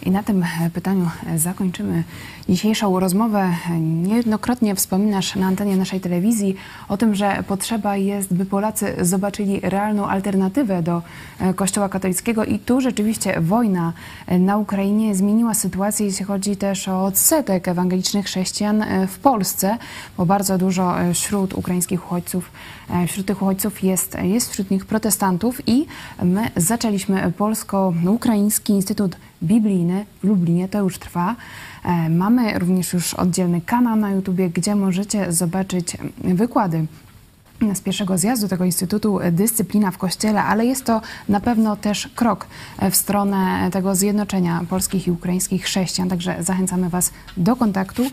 I 0.03 0.11
na 0.11 0.23
tym 0.23 0.43
e, 0.43 0.69
pytaniu 0.73 1.09
e, 1.27 1.39
zakończymy 1.39 2.03
dzisiejszą 2.49 2.99
rozmowę. 2.99 3.49
Niejednokrotnie 3.79 4.75
wspominasz 4.75 5.35
na 5.35 5.47
antenie 5.47 5.77
naszej 5.77 5.99
telewizji 5.99 6.55
o 6.89 6.97
tym, 6.97 7.15
że 7.15 7.43
potrzeba 7.47 7.97
jest, 7.97 8.33
by 8.33 8.45
Polacy 8.45 8.95
zobaczyli 9.01 9.59
realną 9.63 10.07
alternatywę 10.07 10.83
do 10.83 11.01
e, 11.39 11.53
Kościoła 11.53 11.89
katolickiego 11.89 12.45
i 12.45 12.59
tu 12.59 12.81
rzeczywiście 12.81 13.41
wojna 13.41 13.93
e, 14.27 14.39
na 14.39 14.57
Ukrainie 14.57 15.15
zmieniła 15.15 15.53
sytuację, 15.53 16.05
jeśli 16.05 16.25
chodzi 16.25 16.57
też 16.57 16.87
o 16.87 17.05
odsetek 17.05 17.67
ewangelicznych 17.67 18.25
chrześcijan 18.25 18.81
e, 18.81 19.07
w 19.07 19.19
Polsce, 19.19 19.77
bo 20.17 20.25
bardzo 20.25 20.57
dużo 20.57 20.95
wśród 21.13 21.53
ukraińskich 21.53 22.05
uchodźców, 22.05 22.51
wśród 23.07 23.25
tych 23.25 23.41
uchodźców 23.41 23.83
jest, 23.83 24.17
jest 24.21 24.51
wśród 24.51 24.71
nich 24.71 24.85
protestantów 24.85 25.67
i 25.67 25.85
my 26.23 26.49
zaczęliśmy 26.55 27.31
Polsko-Ukraiński 27.37 28.73
Instytut 28.73 29.15
Biblijny 29.43 30.05
w 30.23 30.27
Lublinie, 30.27 30.67
to 30.67 30.79
już 30.79 30.97
trwa. 30.99 31.35
E, 31.85 32.09
Mamy 32.09 32.59
również 32.59 32.93
już 32.93 33.13
oddzielny 33.13 33.61
kanał 33.61 33.95
na 33.95 34.11
YouTubie, 34.11 34.49
gdzie 34.49 34.75
możecie 34.75 35.31
zobaczyć 35.31 35.97
wykłady 36.17 36.85
z 37.73 37.81
pierwszego 37.81 38.17
zjazdu 38.17 38.47
tego 38.47 38.65
Instytutu 38.65 39.19
Dyscyplina 39.31 39.91
w 39.91 39.97
Kościele, 39.97 40.43
ale 40.43 40.65
jest 40.65 40.85
to 40.85 41.01
na 41.29 41.39
pewno 41.39 41.75
też 41.75 42.09
krok 42.15 42.47
w 42.91 42.95
stronę 42.95 43.69
tego 43.71 43.95
zjednoczenia 43.95 44.65
polskich 44.69 45.07
i 45.07 45.11
ukraińskich 45.11 45.63
chrześcijan, 45.63 46.09
także 46.09 46.43
zachęcamy 46.43 46.89
Was 46.89 47.11
do 47.37 47.55
kontaktu. 47.55 48.03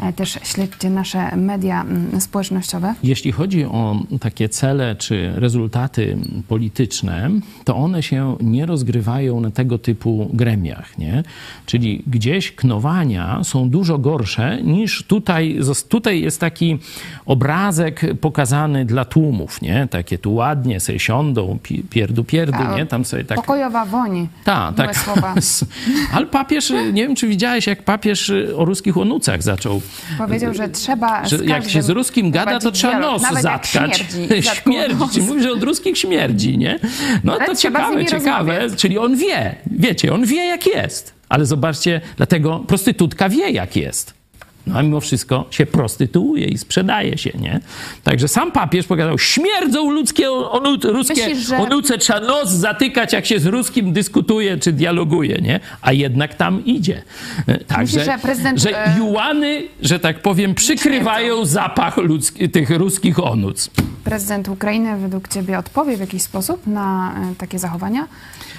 E, 0.00 0.12
Też 0.12 0.38
śledźcie 0.42 0.90
nasze 0.90 1.36
media 1.36 1.84
społecznościowe. 2.18 2.94
Jeśli 3.02 3.32
chodzi 3.32 3.64
o 3.64 3.96
takie 4.20 4.48
cele 4.48 4.96
czy 4.96 5.32
rezultaty 5.34 6.18
polityczne, 6.48 7.30
to 7.64 7.76
one 7.76 8.02
się 8.02 8.36
nie 8.40 8.66
rozgrywają 8.66 9.40
na 9.40 9.50
tego 9.50 9.78
typu 9.78 10.30
gremiach, 10.32 10.98
nie? 10.98 11.22
Czyli 11.66 12.02
gdzieś 12.06 12.52
knowania 12.52 13.44
są 13.44 13.70
dużo 13.70 13.98
gorsze 13.98 14.62
niż 14.62 15.02
tutaj. 15.06 15.58
Tutaj 15.88 16.20
jest 16.20 16.40
taki 16.40 16.78
obrazek 17.26 18.00
pokazany 18.20 18.84
dla 18.92 19.04
tłumów, 19.04 19.62
nie? 19.62 19.88
Takie 19.90 20.18
tu 20.18 20.34
ładnie 20.34 20.80
sobie 20.80 20.98
siądą, 20.98 21.58
pi- 21.62 21.82
pierdu 21.90 22.24
pierdu, 22.24 22.58
nie? 22.76 22.86
Tam 22.86 23.04
sobie 23.04 23.24
tak 23.24 23.36
Pokojowa 23.36 23.84
woń. 23.84 24.28
tak, 24.44 24.76
Miłe 24.78 24.86
tak. 24.88 24.98
słowa. 24.98 25.34
Ale 26.14 26.26
papież, 26.26 26.70
nie 26.92 27.02
wiem 27.02 27.14
czy 27.16 27.28
widziałeś, 27.28 27.66
jak 27.66 27.82
papież 27.82 28.32
o 28.56 28.64
ruskich 28.64 28.98
onucach 28.98 29.42
zaczął. 29.42 29.80
Powiedział, 30.18 30.54
że 30.54 30.68
trzeba. 30.68 31.28
Że 31.28 31.44
jak 31.44 31.68
się 31.70 31.82
z 31.82 31.88
ruskim 31.90 32.30
gada, 32.30 32.58
to 32.58 32.70
trzeba 32.72 32.98
nos 32.98 33.22
nawet 33.22 33.42
zatkać. 33.42 33.96
Śmierdzi, 33.96 34.48
śmierdzi. 34.62 35.20
mówi, 35.20 35.42
że 35.42 35.52
od 35.52 35.62
ruskich 35.62 35.98
śmierdzi, 35.98 36.58
nie? 36.58 36.78
No 37.24 37.32
Ale 37.36 37.46
to 37.46 37.54
ciekawe, 37.56 38.04
ciekawe. 38.06 38.18
rozmawiać. 38.52 38.72
Czyli 38.80 38.98
on 38.98 39.16
wie, 39.16 39.54
wiecie, 39.66 40.12
on 40.14 40.24
wie 40.26 40.46
jak 40.46 40.66
jest. 40.66 41.14
Ale 41.28 41.46
zobaczcie, 41.46 42.00
dlatego 42.16 42.58
prostytutka 42.58 43.28
wie 43.28 43.50
jak 43.50 43.76
jest. 43.76 44.21
No 44.66 44.78
a 44.78 44.82
mimo 44.82 45.00
wszystko 45.00 45.44
się 45.50 45.66
prostytuuje 45.66 46.46
i 46.46 46.58
sprzedaje 46.58 47.18
się, 47.18 47.30
nie? 47.40 47.60
Także 48.04 48.28
sam 48.28 48.52
papież 48.52 48.86
pokazał, 48.86 49.18
śmierdzą 49.18 49.90
ludzkie 49.90 50.30
onu, 50.30 50.76
ruskie 50.84 51.14
Myślisz, 51.28 51.48
że- 51.48 51.56
onuce, 51.56 51.98
trzeba 51.98 52.20
nos 52.20 52.50
zatykać, 52.50 53.12
jak 53.12 53.26
się 53.26 53.40
z 53.40 53.46
ruskim 53.46 53.92
dyskutuje 53.92 54.58
czy 54.58 54.72
dialoguje, 54.72 55.38
nie? 55.42 55.60
A 55.82 55.92
jednak 55.92 56.34
tam 56.34 56.64
idzie. 56.64 57.02
E, 57.46 57.58
Także, 57.58 57.98
Myślisz, 57.98 58.04
że 58.04 58.18
prezydent, 58.22 58.60
że 58.60 58.86
e, 58.86 58.98
juany, 58.98 59.62
że 59.82 59.98
tak 59.98 60.22
powiem, 60.22 60.54
przykrywają 60.54 61.44
zapach 61.44 61.96
ludzki, 61.96 62.50
tych 62.50 62.70
ruskich 62.70 63.18
onuc. 63.24 63.70
Prezydent 64.04 64.48
Ukrainy 64.48 64.96
według 64.98 65.28
Ciebie 65.28 65.58
odpowie 65.58 65.96
w 65.96 66.00
jakiś 66.00 66.22
sposób 66.22 66.66
na 66.66 67.14
e, 67.32 67.34
takie 67.34 67.58
zachowania 67.58 68.08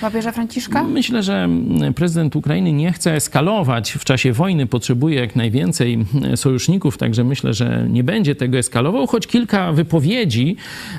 papieża 0.01 0.31
Franciszka? 0.31 0.83
Myślę, 0.83 1.23
że 1.23 1.43
mm, 1.43 1.93
prezydent 1.93 2.35
Ukrainy 2.35 2.71
nie 2.71 2.93
chce 2.93 3.13
eskalować 3.15 3.91
w 3.91 4.03
czasie 4.03 4.33
wojny, 4.33 4.67
potrzebuje 4.67 5.19
jak 5.19 5.35
najwięcej 5.35 5.92
mm, 5.93 6.37
sojuszników, 6.37 6.97
także 6.97 7.23
myślę, 7.23 7.53
że 7.53 7.87
nie 7.89 8.03
będzie 8.03 8.35
tego 8.35 8.57
eskalował, 8.57 9.07
choć 9.07 9.27
kilka 9.27 9.71
wypowiedzi 9.71 10.55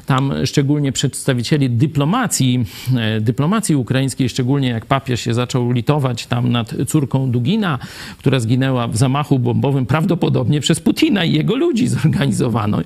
tam 0.06 0.32
szczególnie 0.44 0.92
przedstawicieli 0.92 1.70
dyplomacji, 1.70 2.64
e, 2.96 3.20
dyplomacji 3.20 3.76
ukraińskiej, 3.76 4.28
szczególnie 4.28 4.68
jak 4.68 4.86
papież 4.86 5.20
się 5.20 5.34
zaczął 5.34 5.72
litować 5.72 6.26
tam 6.26 6.52
nad 6.52 6.74
córką 6.86 7.30
Dugina, 7.30 7.78
która 8.18 8.40
zginęła 8.40 8.88
w 8.88 8.96
zamachu 8.96 9.38
bombowym 9.38 9.86
prawdopodobnie 9.86 10.60
przez 10.60 10.80
Putina 10.80 11.24
i 11.24 11.32
jego 11.32 11.56
ludzi 11.56 11.88
zorganizowano, 11.88 12.80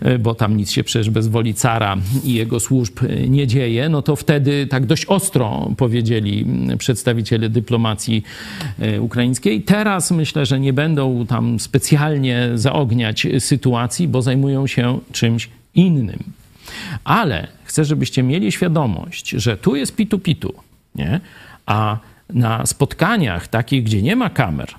e, 0.00 0.18
bo 0.18 0.34
tam 0.34 0.56
nic 0.56 0.70
się 0.70 0.84
prze, 0.84 1.00
przecież 1.00 1.10
bez 1.10 1.28
woli 1.28 1.54
cara 1.54 1.96
i 2.24 2.34
jego 2.34 2.60
służb 2.60 3.00
nie 3.28 3.46
dzieje, 3.46 3.88
no 3.88 4.02
to 4.02 4.16
wtedy 4.16 4.66
tak 4.66 4.86
dość 4.86 5.04
ostro 5.06 5.70
powiedzieli 5.76 6.46
przedstawiciele 6.78 7.48
dyplomacji 7.48 8.22
e, 8.78 9.00
ukraińskiej. 9.00 9.62
Teraz 9.62 10.10
myślę, 10.10 10.46
że 10.46 10.60
nie 10.60 10.72
będą 10.72 11.26
tam 11.26 11.49
specjalnie 11.58 12.48
zaogniać 12.54 13.26
sytuacji, 13.38 14.08
bo 14.08 14.22
zajmują 14.22 14.66
się 14.66 14.98
czymś 15.12 15.48
innym. 15.74 16.18
Ale 17.04 17.48
chcę, 17.64 17.84
żebyście 17.84 18.22
mieli 18.22 18.52
świadomość, 18.52 19.28
że 19.30 19.56
tu 19.56 19.76
jest 19.76 19.96
pitu-pitu, 19.96 20.52
nie? 20.94 21.20
a 21.66 21.98
na 22.34 22.66
spotkaniach 22.66 23.48
takich, 23.48 23.84
gdzie 23.84 24.02
nie 24.02 24.16
ma 24.16 24.30
kamer, 24.30 24.74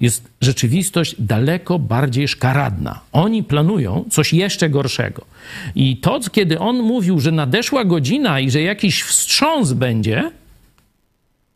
jest 0.00 0.30
rzeczywistość 0.40 1.14
daleko 1.18 1.78
bardziej 1.78 2.28
szkaradna. 2.28 3.00
Oni 3.12 3.42
planują 3.42 4.04
coś 4.10 4.32
jeszcze 4.32 4.70
gorszego. 4.70 5.24
I 5.74 5.96
to, 5.96 6.20
kiedy 6.32 6.58
on 6.58 6.76
mówił, 6.76 7.20
że 7.20 7.32
nadeszła 7.32 7.84
godzina 7.84 8.40
i 8.40 8.50
że 8.50 8.62
jakiś 8.62 9.02
wstrząs 9.02 9.72
będzie, 9.72 10.30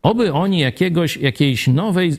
oby 0.03 0.33
oni 0.33 0.59
jakiegoś, 0.59 1.17
jakiejś 1.17 1.69
nowej 1.69 2.17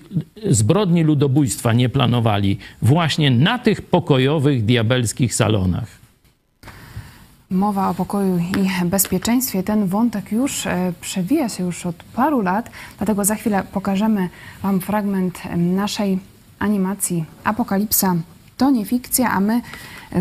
zbrodni 0.49 1.03
ludobójstwa 1.03 1.73
nie 1.73 1.89
planowali 1.89 2.57
właśnie 2.81 3.31
na 3.31 3.59
tych 3.59 3.81
pokojowych, 3.81 4.65
diabelskich 4.65 5.35
salonach. 5.35 6.03
Mowa 7.49 7.89
o 7.89 7.93
pokoju 7.93 8.37
i 8.37 8.85
bezpieczeństwie. 8.85 9.63
Ten 9.63 9.87
wątek 9.87 10.31
już 10.31 10.67
e, 10.67 10.93
przewija 11.01 11.49
się 11.49 11.63
już 11.63 11.85
od 11.85 11.95
paru 11.95 12.41
lat, 12.41 12.71
dlatego 12.97 13.25
za 13.25 13.35
chwilę 13.35 13.63
pokażemy 13.71 14.29
Wam 14.63 14.79
fragment 14.79 15.41
naszej 15.57 16.19
animacji 16.59 17.25
Apokalipsa. 17.43 18.15
To 18.57 18.71
nie 18.71 18.85
fikcja, 18.85 19.31
a 19.31 19.39
my 19.39 19.61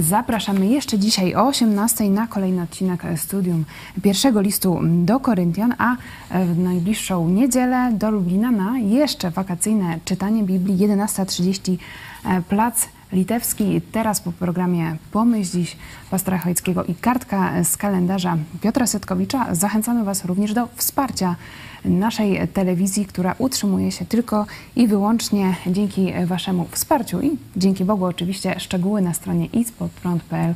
zapraszamy 0.01 0.67
jeszcze 0.67 0.99
dzisiaj 0.99 1.35
o 1.35 1.47
18 1.47 2.11
na 2.11 2.27
kolejny 2.27 2.63
odcinek 2.63 3.03
studium 3.17 3.65
pierwszego 4.03 4.41
listu 4.41 4.81
do 4.83 5.21
Koryntian, 5.21 5.75
a 5.79 5.97
w 6.31 6.59
najbliższą 6.59 7.29
niedzielę 7.29 7.93
do 7.93 8.11
Lublina 8.11 8.51
na 8.51 8.79
jeszcze 8.79 9.31
wakacyjne 9.31 9.99
czytanie 10.05 10.43
Biblii 10.43 10.89
11.30 10.89 11.77
e, 12.25 12.43
Plac 12.43 12.89
Litewski. 13.13 13.81
Teraz 13.93 14.21
po 14.21 14.33
programie 14.33 14.97
Pomyśl 15.13 15.53
dziś 15.53 15.77
pastora 16.11 16.39
Chojeckiego 16.39 16.85
i 16.85 16.95
kartka 16.95 17.65
z 17.65 17.77
kalendarza 17.77 18.37
Piotra 18.61 18.87
Setkowicza 18.87 19.55
zachęcamy 19.55 20.05
Was 20.05 20.25
również 20.25 20.55
do 20.55 20.69
wsparcia 20.77 21.37
naszej 21.85 22.49
telewizji, 22.49 23.07
która 23.07 23.35
utrzymuje 23.39 23.93
się 23.93 24.05
tylko 24.05 24.47
i 24.77 24.87
wyłącznie 24.87 25.57
dzięki 25.67 26.13
Waszemu 26.27 26.67
wsparciu 26.71 27.21
i 27.21 27.31
dzięki 27.57 27.85
Bogu 27.85 28.05
oczywiście 28.05 28.61
szczegóły 28.61 29.03
na 29.03 29.15
stronie 29.15 29.47
ispodprąd.pl 29.47 30.55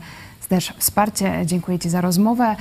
też 0.49 0.73
wsparcie. 0.79 1.43
Dziękuję 1.47 1.79
Ci 1.79 1.89
za 1.91 2.01
rozmowę. 2.01 2.57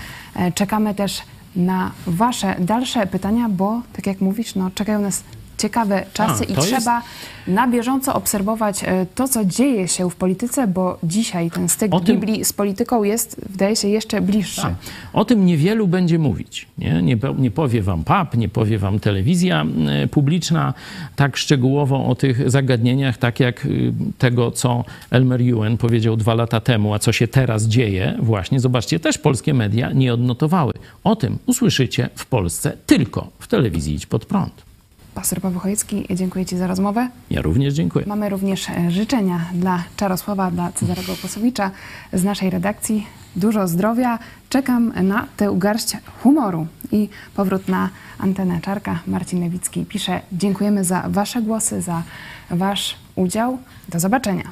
Czekamy 0.56 0.96
też 0.96 1.22
na 1.56 1.92
Wasze 2.08 2.56
dalsze 2.60 3.08
pytania, 3.08 3.50
bo 3.50 3.82
tak 3.94 4.08
jak 4.08 4.22
mówisz, 4.22 4.56
no, 4.56 4.72
czekają 4.72 5.02
nas 5.02 5.24
ciekawe 5.58 6.06
czasy 6.14 6.44
A, 6.50 6.52
i 6.52 6.56
trzeba 6.56 7.02
na 7.48 7.68
bieżąco 7.68 8.14
obserwować 8.14 8.84
e, 8.84 9.06
to, 9.16 9.28
co 9.28 9.46
dzieje 9.46 9.88
się 9.88 10.10
w 10.10 10.16
polityce, 10.16 10.68
bo 10.68 10.98
dzisiaj 11.04 11.52
ten 11.52 11.70
styk 11.70 11.92
tym- 11.92 12.16
Biblii 12.20 12.46
z 12.46 12.54
polityką 12.54 13.04
jest, 13.04 13.42
wydaje 13.50 13.76
się, 13.76 13.88
jeszcze 13.88 14.22
bliższy. 14.22 14.62
Tak. 14.62 14.74
O 15.14 15.26
tym 15.26 15.46
niewielu 15.46 15.88
będzie 15.88 16.20
mówić. 16.20 16.68
Nie? 16.78 17.02
Nie, 17.02 17.18
nie 17.38 17.52
powie 17.52 17.82
wam 17.82 18.04
PAP, 18.04 18.38
nie 18.38 18.50
powie 18.50 18.78
wam 18.78 19.00
telewizja 19.00 19.66
publiczna 20.12 20.74
tak 21.16 21.38
szczegółowo 21.38 22.06
o 22.06 22.16
tych 22.16 22.52
zagadnieniach, 22.52 23.18
tak 23.18 23.40
jak 23.40 23.66
y, 23.66 23.94
tego, 24.18 24.52
co 24.52 24.84
Elmer 25.12 25.42
Ewan 25.42 25.78
powiedział 25.78 26.18
dwa 26.18 26.34
lata 26.34 26.60
temu, 26.60 26.94
a 26.94 27.00
co 27.00 27.12
się 27.12 27.28
teraz 27.28 27.64
dzieje. 27.64 28.18
Właśnie, 28.20 28.60
zobaczcie, 28.60 29.00
też 29.00 29.18
polskie 29.18 29.54
media 29.54 29.92
nie 29.92 30.14
odnotowały. 30.14 30.74
O 31.04 31.16
tym 31.16 31.38
usłyszycie 31.46 32.10
w 32.16 32.26
Polsce 32.26 32.78
tylko 32.86 33.28
w 33.40 33.48
telewizji 33.48 33.96
Idź 33.96 34.06
Pod 34.06 34.26
Prąd. 34.26 34.75
Pastor 35.16 35.42
Paweł 35.42 35.60
Chojecki, 35.60 36.08
dziękuję 36.16 36.46
Ci 36.46 36.58
za 36.58 36.68
rozmowę. 36.68 37.10
Ja 37.30 37.42
również 37.42 37.74
dziękuję. 37.74 38.06
Mamy 38.08 38.30
również 38.30 38.70
e, 38.70 38.92
życzenia 38.92 39.46
dla 39.54 39.84
Czarosława, 39.98 40.52
dla 40.52 40.72
Cezarego 40.72 41.16
Kłosowicza 41.22 41.72
z 42.14 42.24
naszej 42.24 42.50
redakcji. 42.50 43.08
Dużo 43.36 43.68
zdrowia. 43.68 44.20
Czekam 44.50 44.94
na 45.04 45.28
tę 45.38 45.54
garść 45.58 45.98
humoru. 46.24 46.68
I 46.92 47.10
powrót 47.36 47.68
na 47.68 47.90
antenę 48.20 48.62
Czarka. 48.62 49.00
Marcin 49.08 49.42
Lewicki 49.42 49.86
pisze, 49.86 50.22
dziękujemy 50.32 50.84
za 50.84 51.04
Wasze 51.10 51.42
głosy, 51.42 51.82
za 51.82 52.04
Wasz 52.50 52.96
udział. 53.16 53.58
Do 53.90 54.00
zobaczenia. 54.00 54.52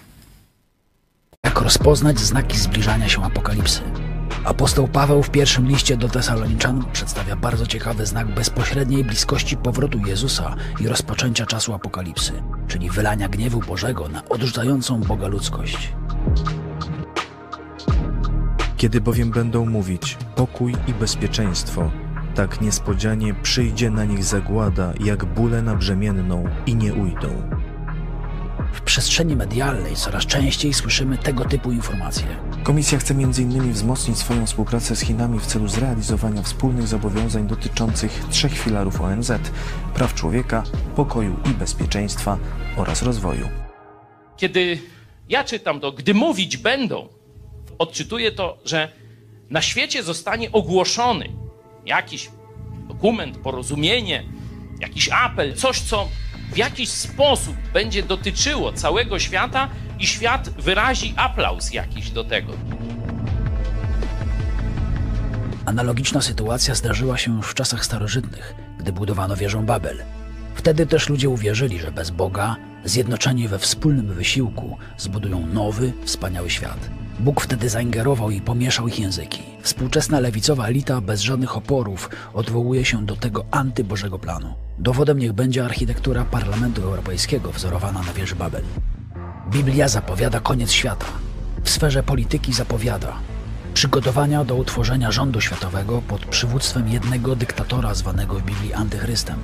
Jak 1.46 1.62
rozpoznać 1.62 2.20
znaki 2.20 2.58
zbliżania 2.58 3.10
się 3.10 3.24
apokalipsy? 3.24 3.82
Apostoł 4.46 4.88
Paweł 4.88 5.24
w 5.24 5.30
pierwszym 5.30 5.68
liście 5.68 5.98
do 5.98 6.10
Tesaloniczan 6.10 6.86
przedstawia 6.94 7.36
bardzo 7.36 7.68
ciekawy 7.68 8.06
znak 8.06 8.28
bezpośredniej 8.28 9.04
bliskości 9.04 9.58
powrotu 9.58 9.98
Jezusa 10.06 10.56
i 10.80 10.88
rozpoczęcia 10.88 11.46
czasu 11.46 11.74
apokalipsy, 11.74 12.44
czyli 12.68 12.90
wylania 12.90 13.30
gniewu 13.30 13.60
Bożego 13.60 14.10
na 14.10 14.30
odrzucającą 14.30 15.00
Boga 15.02 15.28
ludzkość. 15.28 15.94
Kiedy 18.78 19.02
bowiem 19.02 19.32
będą 19.32 19.66
mówić 19.66 20.18
pokój 20.36 20.76
i 20.88 20.94
bezpieczeństwo, 20.94 21.92
tak 22.36 22.62
niespodzianie 22.62 23.34
przyjdzie 23.34 23.90
na 23.90 24.06
nich 24.06 24.24
zagłada, 24.24 24.94
jak 25.00 25.26
bóle 25.26 25.62
na 25.62 25.76
brzemienną 25.76 26.44
i 26.66 26.76
nie 26.76 26.94
ujdą. 26.94 27.50
W 28.74 28.82
przestrzeni 28.82 29.36
medialnej 29.36 29.96
coraz 29.96 30.26
częściej 30.26 30.74
słyszymy 30.74 31.18
tego 31.18 31.46
typu 31.46 31.72
informacje. 31.72 32.28
Komisja 32.64 33.00
chce 33.00 33.14
m.in. 33.14 33.74
wzmocnić 33.74 34.18
swoją 34.18 34.46
współpracę 34.46 34.96
z 34.96 35.02
Chinami 35.02 35.40
w 35.40 35.46
celu 35.46 35.68
zrealizowania 35.68 36.42
wspólnych 36.42 36.88
zobowiązań 36.88 37.48
dotyczących 37.48 38.24
trzech 38.30 38.58
filarów 38.60 39.02
ONZ 39.02 39.32
praw 39.94 40.14
człowieka, 40.14 40.64
pokoju 40.96 41.40
i 41.46 41.50
bezpieczeństwa 41.50 42.38
oraz 42.78 43.02
rozwoju. 43.02 43.50
Kiedy 44.38 44.80
ja 45.30 45.44
czytam 45.44 45.80
to, 45.80 45.92
gdy 45.92 46.14
mówić 46.14 46.58
będą, 46.58 47.08
odczytuję 47.78 48.32
to, 48.32 48.58
że 48.66 48.92
na 49.50 49.62
świecie 49.62 50.04
zostanie 50.04 50.52
ogłoszony 50.52 51.30
jakiś 51.86 52.30
dokument, 52.88 53.38
porozumienie, 53.38 54.24
jakiś 54.80 55.10
apel, 55.10 55.56
coś, 55.56 55.80
co 55.82 56.08
w 56.54 56.58
jakiś 56.58 56.90
sposób 56.90 57.56
będzie 57.74 58.04
dotyczyło 58.04 58.74
całego 58.74 59.20
świata 59.20 59.70
i 60.00 60.08
świat 60.08 60.50
wyrazi 60.50 61.14
aplauz 61.18 61.74
jakiś 61.74 62.10
do 62.10 62.24
tego. 62.24 62.54
Analogiczna 65.66 66.22
sytuacja 66.22 66.76
zdarzyła 66.76 67.18
się 67.18 67.36
już 67.36 67.48
w 67.48 67.54
czasach 67.54 67.86
starożytnych, 67.86 68.56
gdy 68.80 68.92
budowano 68.92 69.36
wieżę 69.36 69.64
Babel. 69.64 70.04
Wtedy 70.56 70.86
też 70.86 71.10
ludzie 71.10 71.30
uwierzyli, 71.30 71.80
że 71.80 71.92
bez 71.92 72.10
Boga, 72.10 72.56
zjednoczeni 72.86 73.48
we 73.48 73.60
wspólnym 73.60 74.14
wysiłku, 74.14 74.78
zbudują 74.98 75.48
nowy, 75.48 75.94
wspaniały 76.06 76.50
świat. 76.50 76.90
Bóg 77.20 77.42
wtedy 77.42 77.70
zaingerował 77.70 78.32
i 78.32 78.42
pomieszał 78.42 78.88
ich 78.88 79.00
języki. 79.00 79.44
Współczesna 79.62 80.20
lewicowa 80.20 80.68
elita 80.68 81.02
bez 81.02 81.22
żadnych 81.22 81.58
oporów 81.58 82.10
odwołuje 82.34 82.86
się 82.86 83.06
do 83.06 83.16
tego 83.16 83.46
antybożego 83.52 84.20
planu. 84.20 84.54
Dowodem 84.80 85.20
niech 85.20 85.34
będzie 85.34 85.66
architektura 85.66 86.26
Parlamentu 86.26 86.82
Europejskiego 86.82 87.52
wzorowana 87.52 88.02
na 88.02 88.14
wieży 88.14 88.36
Babel. 88.36 88.64
Biblia 89.52 89.88
zapowiada 89.88 90.40
koniec 90.40 90.72
świata. 90.72 91.06
W 91.64 91.70
sferze 91.70 92.04
polityki 92.04 92.54
zapowiada 92.54 93.14
przygotowania 93.74 94.46
do 94.46 94.56
utworzenia 94.56 95.12
rządu 95.12 95.42
światowego 95.42 96.02
pod 96.08 96.26
przywództwem 96.26 96.88
jednego 96.90 97.36
dyktatora 97.36 97.94
zwanego 97.94 98.36
w 98.36 98.44
Biblii 98.44 98.74
antychrystem. 98.74 99.36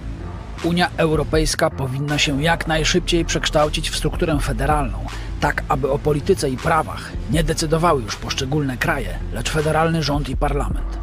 Unia 0.63 0.89
Europejska 0.97 1.69
powinna 1.69 2.17
się 2.17 2.43
jak 2.43 2.67
najszybciej 2.67 3.25
przekształcić 3.25 3.89
w 3.89 3.95
strukturę 3.95 4.39
federalną, 4.41 5.05
tak 5.39 5.63
aby 5.69 5.91
o 5.91 5.99
polityce 5.99 6.49
i 6.49 6.57
prawach 6.57 7.11
nie 7.31 7.43
decydowały 7.43 8.01
już 8.01 8.15
poszczególne 8.15 8.77
kraje, 8.77 9.19
lecz 9.33 9.49
federalny 9.49 10.03
rząd 10.03 10.29
i 10.29 10.37
parlament. 10.37 10.99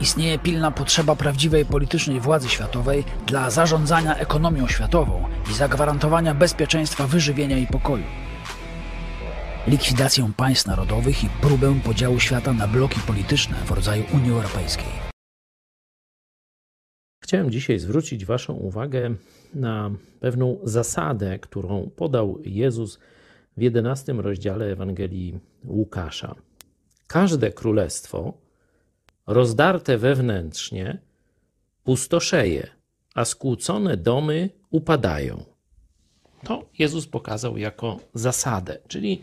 Istnieje 0.00 0.38
pilna 0.38 0.70
potrzeba 0.70 1.16
prawdziwej 1.16 1.64
politycznej 1.64 2.20
władzy 2.20 2.48
światowej 2.48 3.04
dla 3.26 3.50
zarządzania 3.50 4.16
ekonomią 4.16 4.68
światową 4.68 5.24
i 5.50 5.54
zagwarantowania 5.54 6.34
bezpieczeństwa 6.34 7.06
wyżywienia 7.06 7.58
i 7.58 7.66
pokoju. 7.66 8.04
Likwidację 9.66 10.32
państw 10.36 10.66
narodowych 10.66 11.24
i 11.24 11.28
próbę 11.40 11.80
podziału 11.84 12.20
świata 12.20 12.52
na 12.52 12.68
bloki 12.68 13.00
polityczne 13.06 13.56
w 13.56 13.70
rodzaju 13.70 14.04
Unii 14.14 14.30
Europejskiej. 14.30 15.06
Chciałem 17.24 17.50
dzisiaj 17.50 17.78
zwrócić 17.78 18.24
Waszą 18.24 18.52
uwagę 18.52 19.14
na 19.54 19.90
pewną 20.20 20.58
zasadę, 20.64 21.38
którą 21.38 21.90
podał 21.96 22.38
Jezus 22.44 22.98
w 23.56 23.62
11 23.62 24.12
rozdziale 24.12 24.66
Ewangelii 24.66 25.38
Łukasza. 25.64 26.34
Każde 27.06 27.52
królestwo 27.52 28.45
rozdarte 29.26 29.98
wewnętrznie 29.98 30.98
pustoszeje, 31.84 32.70
a 33.14 33.24
skłócone 33.24 33.96
domy 33.96 34.50
upadają. 34.70 35.44
To 36.44 36.70
Jezus 36.78 37.06
pokazał 37.06 37.56
jako 37.56 38.00
zasadę, 38.14 38.78
czyli 38.88 39.22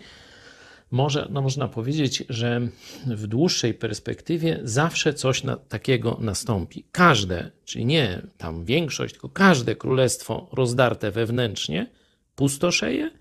może, 0.92 1.28
no 1.30 1.42
można 1.42 1.68
powiedzieć, 1.68 2.24
że 2.30 2.62
w 3.06 3.28
dłuższej 3.28 3.74
perspektywie 3.74 4.60
zawsze 4.64 5.14
coś 5.14 5.44
na, 5.44 5.58
takiego 5.58 6.18
nastąpi. 6.22 6.86
Każde, 6.92 7.52
czyli 7.66 7.86
nie 7.86 8.22
tam 8.38 8.66
większość, 8.66 9.14
tylko 9.14 9.30
każde 9.30 9.76
królestwo 9.76 10.50
rozdarte 10.52 11.12
wewnętrznie 11.12 11.90
pustoszeje, 12.36 13.12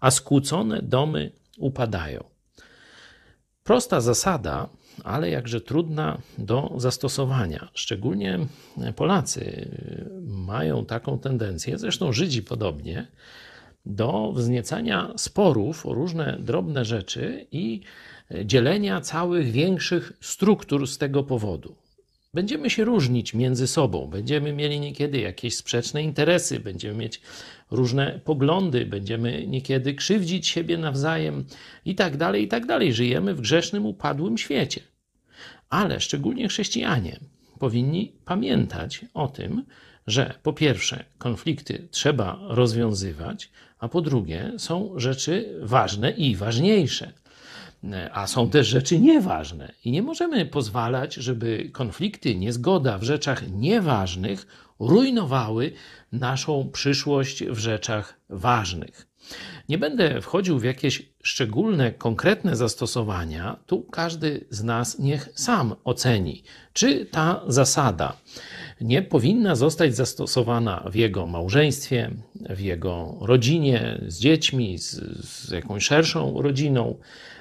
a 0.00 0.10
skłócone 0.10 0.82
domy 0.82 1.32
upadają. 1.58 2.24
Prosta 3.64 4.00
zasada, 4.00 4.68
ale 5.04 5.30
jakże 5.30 5.60
trudna 5.60 6.18
do 6.38 6.74
zastosowania. 6.76 7.68
Szczególnie 7.74 8.38
Polacy 8.96 9.68
mają 10.26 10.84
taką 10.84 11.18
tendencję, 11.18 11.78
zresztą 11.78 12.12
Żydzi 12.12 12.42
podobnie, 12.42 13.06
do 13.86 14.32
wzniecania 14.32 15.12
sporów 15.16 15.86
o 15.86 15.94
różne 15.94 16.36
drobne 16.40 16.84
rzeczy 16.84 17.46
i 17.52 17.80
dzielenia 18.44 19.00
całych 19.00 19.50
większych 19.50 20.12
struktur 20.20 20.86
z 20.86 20.98
tego 20.98 21.22
powodu. 21.22 21.76
Będziemy 22.34 22.70
się 22.70 22.84
różnić 22.84 23.34
między 23.34 23.66
sobą, 23.66 24.06
będziemy 24.06 24.52
mieli 24.52 24.80
niekiedy 24.80 25.20
jakieś 25.20 25.56
sprzeczne 25.56 26.02
interesy, 26.02 26.60
będziemy 26.60 26.94
mieć 26.94 27.20
różne 27.74 28.20
poglądy, 28.24 28.86
będziemy 28.86 29.46
niekiedy 29.46 29.94
krzywdzić 29.94 30.48
siebie 30.48 30.78
nawzajem 30.78 31.44
i 31.84 31.94
tak 31.94 32.16
dalej, 32.16 32.42
i 32.42 32.48
tak 32.48 32.66
dalej. 32.66 32.92
Żyjemy 32.92 33.34
w 33.34 33.40
grzesznym, 33.40 33.86
upadłym 33.86 34.38
świecie. 34.38 34.80
Ale 35.70 36.00
szczególnie 36.00 36.48
chrześcijanie 36.48 37.20
powinni 37.58 38.12
pamiętać 38.24 39.04
o 39.14 39.28
tym, 39.28 39.64
że 40.06 40.34
po 40.42 40.52
pierwsze 40.52 41.04
konflikty 41.18 41.88
trzeba 41.90 42.38
rozwiązywać, 42.48 43.50
a 43.78 43.88
po 43.88 44.00
drugie 44.00 44.52
są 44.58 44.92
rzeczy 44.96 45.58
ważne 45.62 46.10
i 46.10 46.36
ważniejsze. 46.36 47.12
A 48.12 48.26
są 48.26 48.50
też 48.50 48.66
rzeczy 48.66 48.98
nieważne 48.98 49.72
i 49.84 49.90
nie 49.90 50.02
możemy 50.02 50.46
pozwalać, 50.46 51.14
żeby 51.14 51.70
konflikty, 51.72 52.34
niezgoda 52.34 52.98
w 52.98 53.02
rzeczach 53.02 53.50
nieważnych 53.52 54.46
rujnowały 54.78 55.72
naszą 56.20 56.70
przyszłość 56.72 57.44
w 57.44 57.58
rzeczach 57.58 58.20
ważnych. 58.28 59.06
Nie 59.68 59.78
będę 59.78 60.20
wchodził 60.20 60.58
w 60.58 60.64
jakieś 60.64 61.08
szczególne, 61.22 61.92
konkretne 61.92 62.56
zastosowania. 62.56 63.56
Tu 63.66 63.82
każdy 63.82 64.44
z 64.50 64.62
nas 64.62 64.98
niech 64.98 65.28
sam 65.34 65.74
oceni, 65.84 66.42
czy 66.72 67.06
ta 67.06 67.40
zasada 67.46 68.16
nie 68.80 69.02
powinna 69.02 69.56
zostać 69.56 69.96
zastosowana 69.96 70.84
w 70.90 70.94
jego 70.94 71.26
małżeństwie, 71.26 72.10
w 72.34 72.60
jego 72.60 73.18
rodzinie, 73.20 74.00
z 74.06 74.18
dziećmi, 74.18 74.78
z, 74.78 75.00
z 75.28 75.50
jakąś 75.50 75.84
szerszą 75.84 76.42
rodziną, 76.42 76.98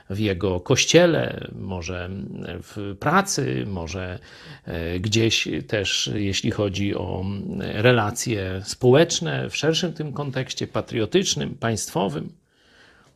w 0.10 0.20
jego 0.20 0.60
kościele, 0.60 1.48
może 1.56 2.10
w 2.42 2.96
pracy, 3.00 3.64
może 3.68 4.20
e, 4.66 5.00
gdzieś 5.00 5.48
też, 5.68 6.12
jeśli 6.14 6.52
chodzi 6.52 6.96
o 6.96 7.26
relacje 7.60 8.62
społeczne, 8.66 9.50
w 9.50 9.58
szerszym 9.58 9.94
tym 9.94 10.14
kontekście 10.14 10.68
patriotycznym, 10.68 11.56
państwowym. 11.56 12.32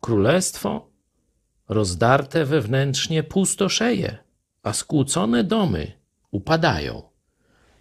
Królestwo 0.02 0.88
rozdarte 1.70 2.46
wewnętrznie 2.46 3.24
pustoszeje, 3.24 4.18
a 4.64 4.74
skłócone 4.74 5.44
domy 5.44 5.92
upadają. 6.32 7.02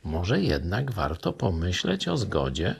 Może 0.04 0.40
jednak 0.40 0.92
warto 0.92 1.32
pomyśleć 1.32 2.08
o 2.08 2.16
zgodzie 2.16 2.74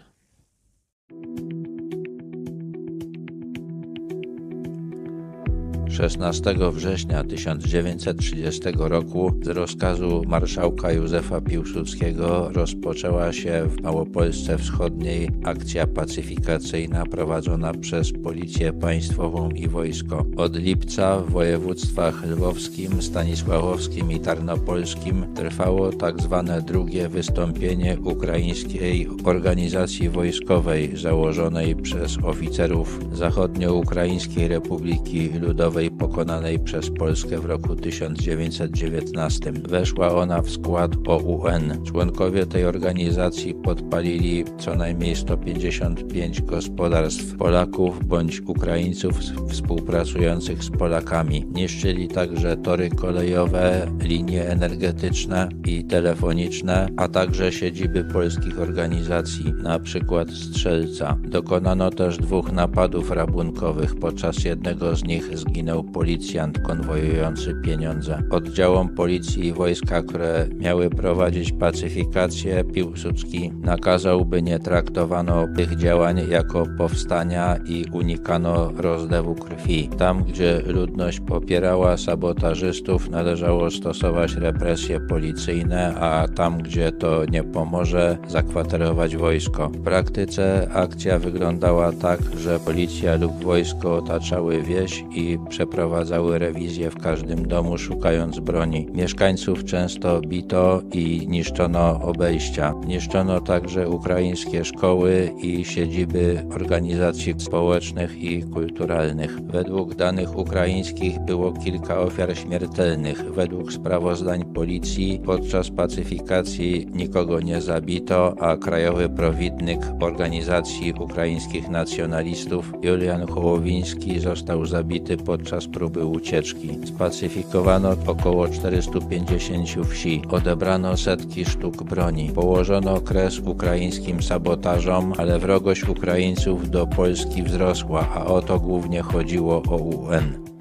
16 5.97 6.55
września 6.73 7.25
1930 7.25 8.61
roku 8.79 9.33
z 9.43 9.49
rozkazu 9.49 10.23
marszałka 10.27 10.93
Józefa 10.93 11.41
Piłsudskiego 11.41 12.49
rozpoczęła 12.53 13.33
się 13.33 13.69
w 13.69 13.83
Małopolsce 13.83 14.59
Wschodniej 14.59 15.31
akcja 15.45 15.87
pacyfikacyjna 15.87 17.07
prowadzona 17.07 17.75
przez 17.75 18.13
Policję 18.13 18.73
Państwową 18.73 19.51
i 19.51 19.69
wojsko. 19.69 20.27
Od 20.37 20.57
lipca 20.57 21.21
w 21.21 21.31
województwach 21.31 22.27
lwowskim, 22.27 23.03
stanisławowskim 23.03 24.13
i 24.13 24.21
tarnopolskim 24.21 25.35
trwało 25.35 25.93
tak 25.93 26.23
zwane 26.23 26.63
drugie 26.63 27.09
wystąpienie 27.09 27.97
ukraińskiej 28.05 29.09
organizacji 29.25 30.09
wojskowej 30.09 30.97
założonej 30.97 31.77
przez 31.77 32.19
oficerów 32.25 33.01
Zachodnioukraińskiej 33.13 34.49
Republiki 34.49 35.29
Ludowej 35.41 35.86
pokonanej 36.09 36.59
przez 36.59 36.91
Polskę 36.91 37.41
w 37.41 37.45
roku 37.45 37.77
1919. 37.77 39.53
Weszła 39.53 40.15
ona 40.15 40.43
w 40.43 40.51
skład 40.51 40.91
OUN. 41.07 41.85
Członkowie 41.85 42.47
tej 42.47 42.65
organizacji 42.65 43.55
podpalili 43.55 44.45
co 44.59 44.75
najmniej 44.75 45.17
155 45.17 46.43
gospodarstw 46.43 47.37
Polaków 47.37 48.05
bądź 48.05 48.41
Ukraińców 48.41 49.21
współpracujących 49.49 50.65
z 50.65 50.71
Polakami. 50.71 51.47
Niszczyli 51.53 52.09
także 52.09 52.57
tory 52.57 52.91
kolejowe, 52.91 53.87
linie 54.03 54.49
energetyczne 54.49 55.49
i 55.67 55.85
telefoniczne, 55.85 56.89
a 56.97 57.09
także 57.09 57.53
siedziby 57.53 58.05
polskich 58.05 58.61
organizacji, 58.61 59.53
na 59.63 59.79
przykład 59.79 60.31
Strzelca. 60.31 61.17
Dokonano 61.25 61.91
też 61.91 62.19
dwóch 62.19 62.53
napadów 62.53 63.11
rabunkowych. 63.11 63.95
Podczas 63.95 64.45
jednego 64.45 64.97
z 64.97 65.05
nich 65.05 65.39
zginął 65.39 65.85
policjant 65.97 66.59
konwojujący 66.59 67.55
pieniądze. 67.55 68.23
Oddziałom 68.31 68.89
policji 68.89 69.47
i 69.47 69.53
wojska, 69.53 70.03
które 70.03 70.47
miały 70.59 70.91
prowadzić 70.91 71.53
pacyfikację, 71.53 72.65
Piłsudski 72.65 73.53
nakazał, 73.63 74.25
by 74.25 74.43
nie 74.43 74.59
traktowano 74.59 75.47
tych 75.57 75.77
działań 75.77 76.21
jako 76.31 76.67
powstania 76.79 77.57
i 77.67 77.85
unikano 77.93 78.73
rozlewu 78.77 79.35
krwi. 79.35 79.89
Tam, 79.99 80.25
gdzie 80.25 80.63
ludność 80.67 81.21
popierała 81.21 81.97
sabotażystów, 81.97 83.11
należało 83.11 83.71
stosować 83.71 84.35
represje 84.35 85.01
policyjne, 85.01 85.95
a 85.95 86.29
tam, 86.29 86.59
gdzie 86.59 86.93
to 86.93 87.25
nie 87.25 87.43
pomoże, 87.45 88.19
zakwaterować 88.29 89.17
wojsko. 89.17 89.69
W 89.69 89.83
praktyce 89.83 90.69
akcja 90.73 91.19
wyglądała 91.19 91.93
tak, 91.93 92.21
że 92.39 92.61
policja 92.61 93.17
lub 93.17 93.45
wojsko 93.45 93.97
otaczały 93.97 94.63
wieś 94.63 95.05
i 95.15 95.39
przeprowadzały 95.49 95.86
przeprowadzały 95.87 96.39
rewizję 96.39 96.91
w 96.91 96.99
każdym 96.99 97.49
domu, 97.49 97.79
szukając 97.79 98.39
broni. 98.39 98.89
Mieszkańców 98.95 99.65
często 99.65 100.21
bito 100.21 100.83
i 100.93 101.27
niszczono 101.29 102.01
obejścia. 102.03 102.75
Niszczono 102.87 103.41
także 103.41 103.89
ukraińskie 103.89 104.65
szkoły 104.65 105.31
i 105.43 105.65
siedziby 105.65 106.47
organizacji 106.55 107.35
społecznych 107.39 108.23
i 108.23 108.43
kulturalnych. 108.43 109.41
Według 109.41 109.95
danych 109.95 110.39
ukraińskich 110.39 111.19
było 111.19 111.53
kilka 111.53 112.01
ofiar 112.01 112.37
śmiertelnych. 112.37 113.35
Według 113.35 113.73
sprawozdań 113.73 114.45
policji 114.45 115.21
podczas 115.25 115.71
pacyfikacji 115.71 116.87
nikogo 116.93 117.41
nie 117.41 117.61
zabito, 117.61 118.35
a 118.41 118.57
krajowy 118.57 119.09
prowidnik 119.09 119.81
organizacji 120.01 120.93
ukraińskich 121.01 121.69
nacjonalistów 121.69 122.73
Julian 122.83 123.27
Hołowiński 123.27 124.21
został 124.21 124.67
zabity 124.67 125.17
podczas 125.17 125.69
próby 125.77 126.05
ucieczki. 126.05 126.79
Spacyfikowano 126.85 127.97
około 128.07 128.49
450 128.49 129.87
wsi, 129.91 130.23
odebrano 130.31 130.97
setki 130.97 131.45
sztuk 131.45 131.83
broni, 131.83 132.31
położono 132.31 133.01
kres 133.01 133.39
ukraińskim 133.39 134.23
sabotażom, 134.23 135.13
ale 135.19 135.39
wrogość 135.39 135.89
Ukraińców 135.89 136.71
do 136.71 136.87
Polski 136.87 137.43
wzrosła, 137.43 138.09
a 138.15 138.25
o 138.25 138.43
to 138.43 138.61
głównie 138.61 139.03
chodziło 139.03 139.63
o 139.69 139.77
UN. 139.77 140.56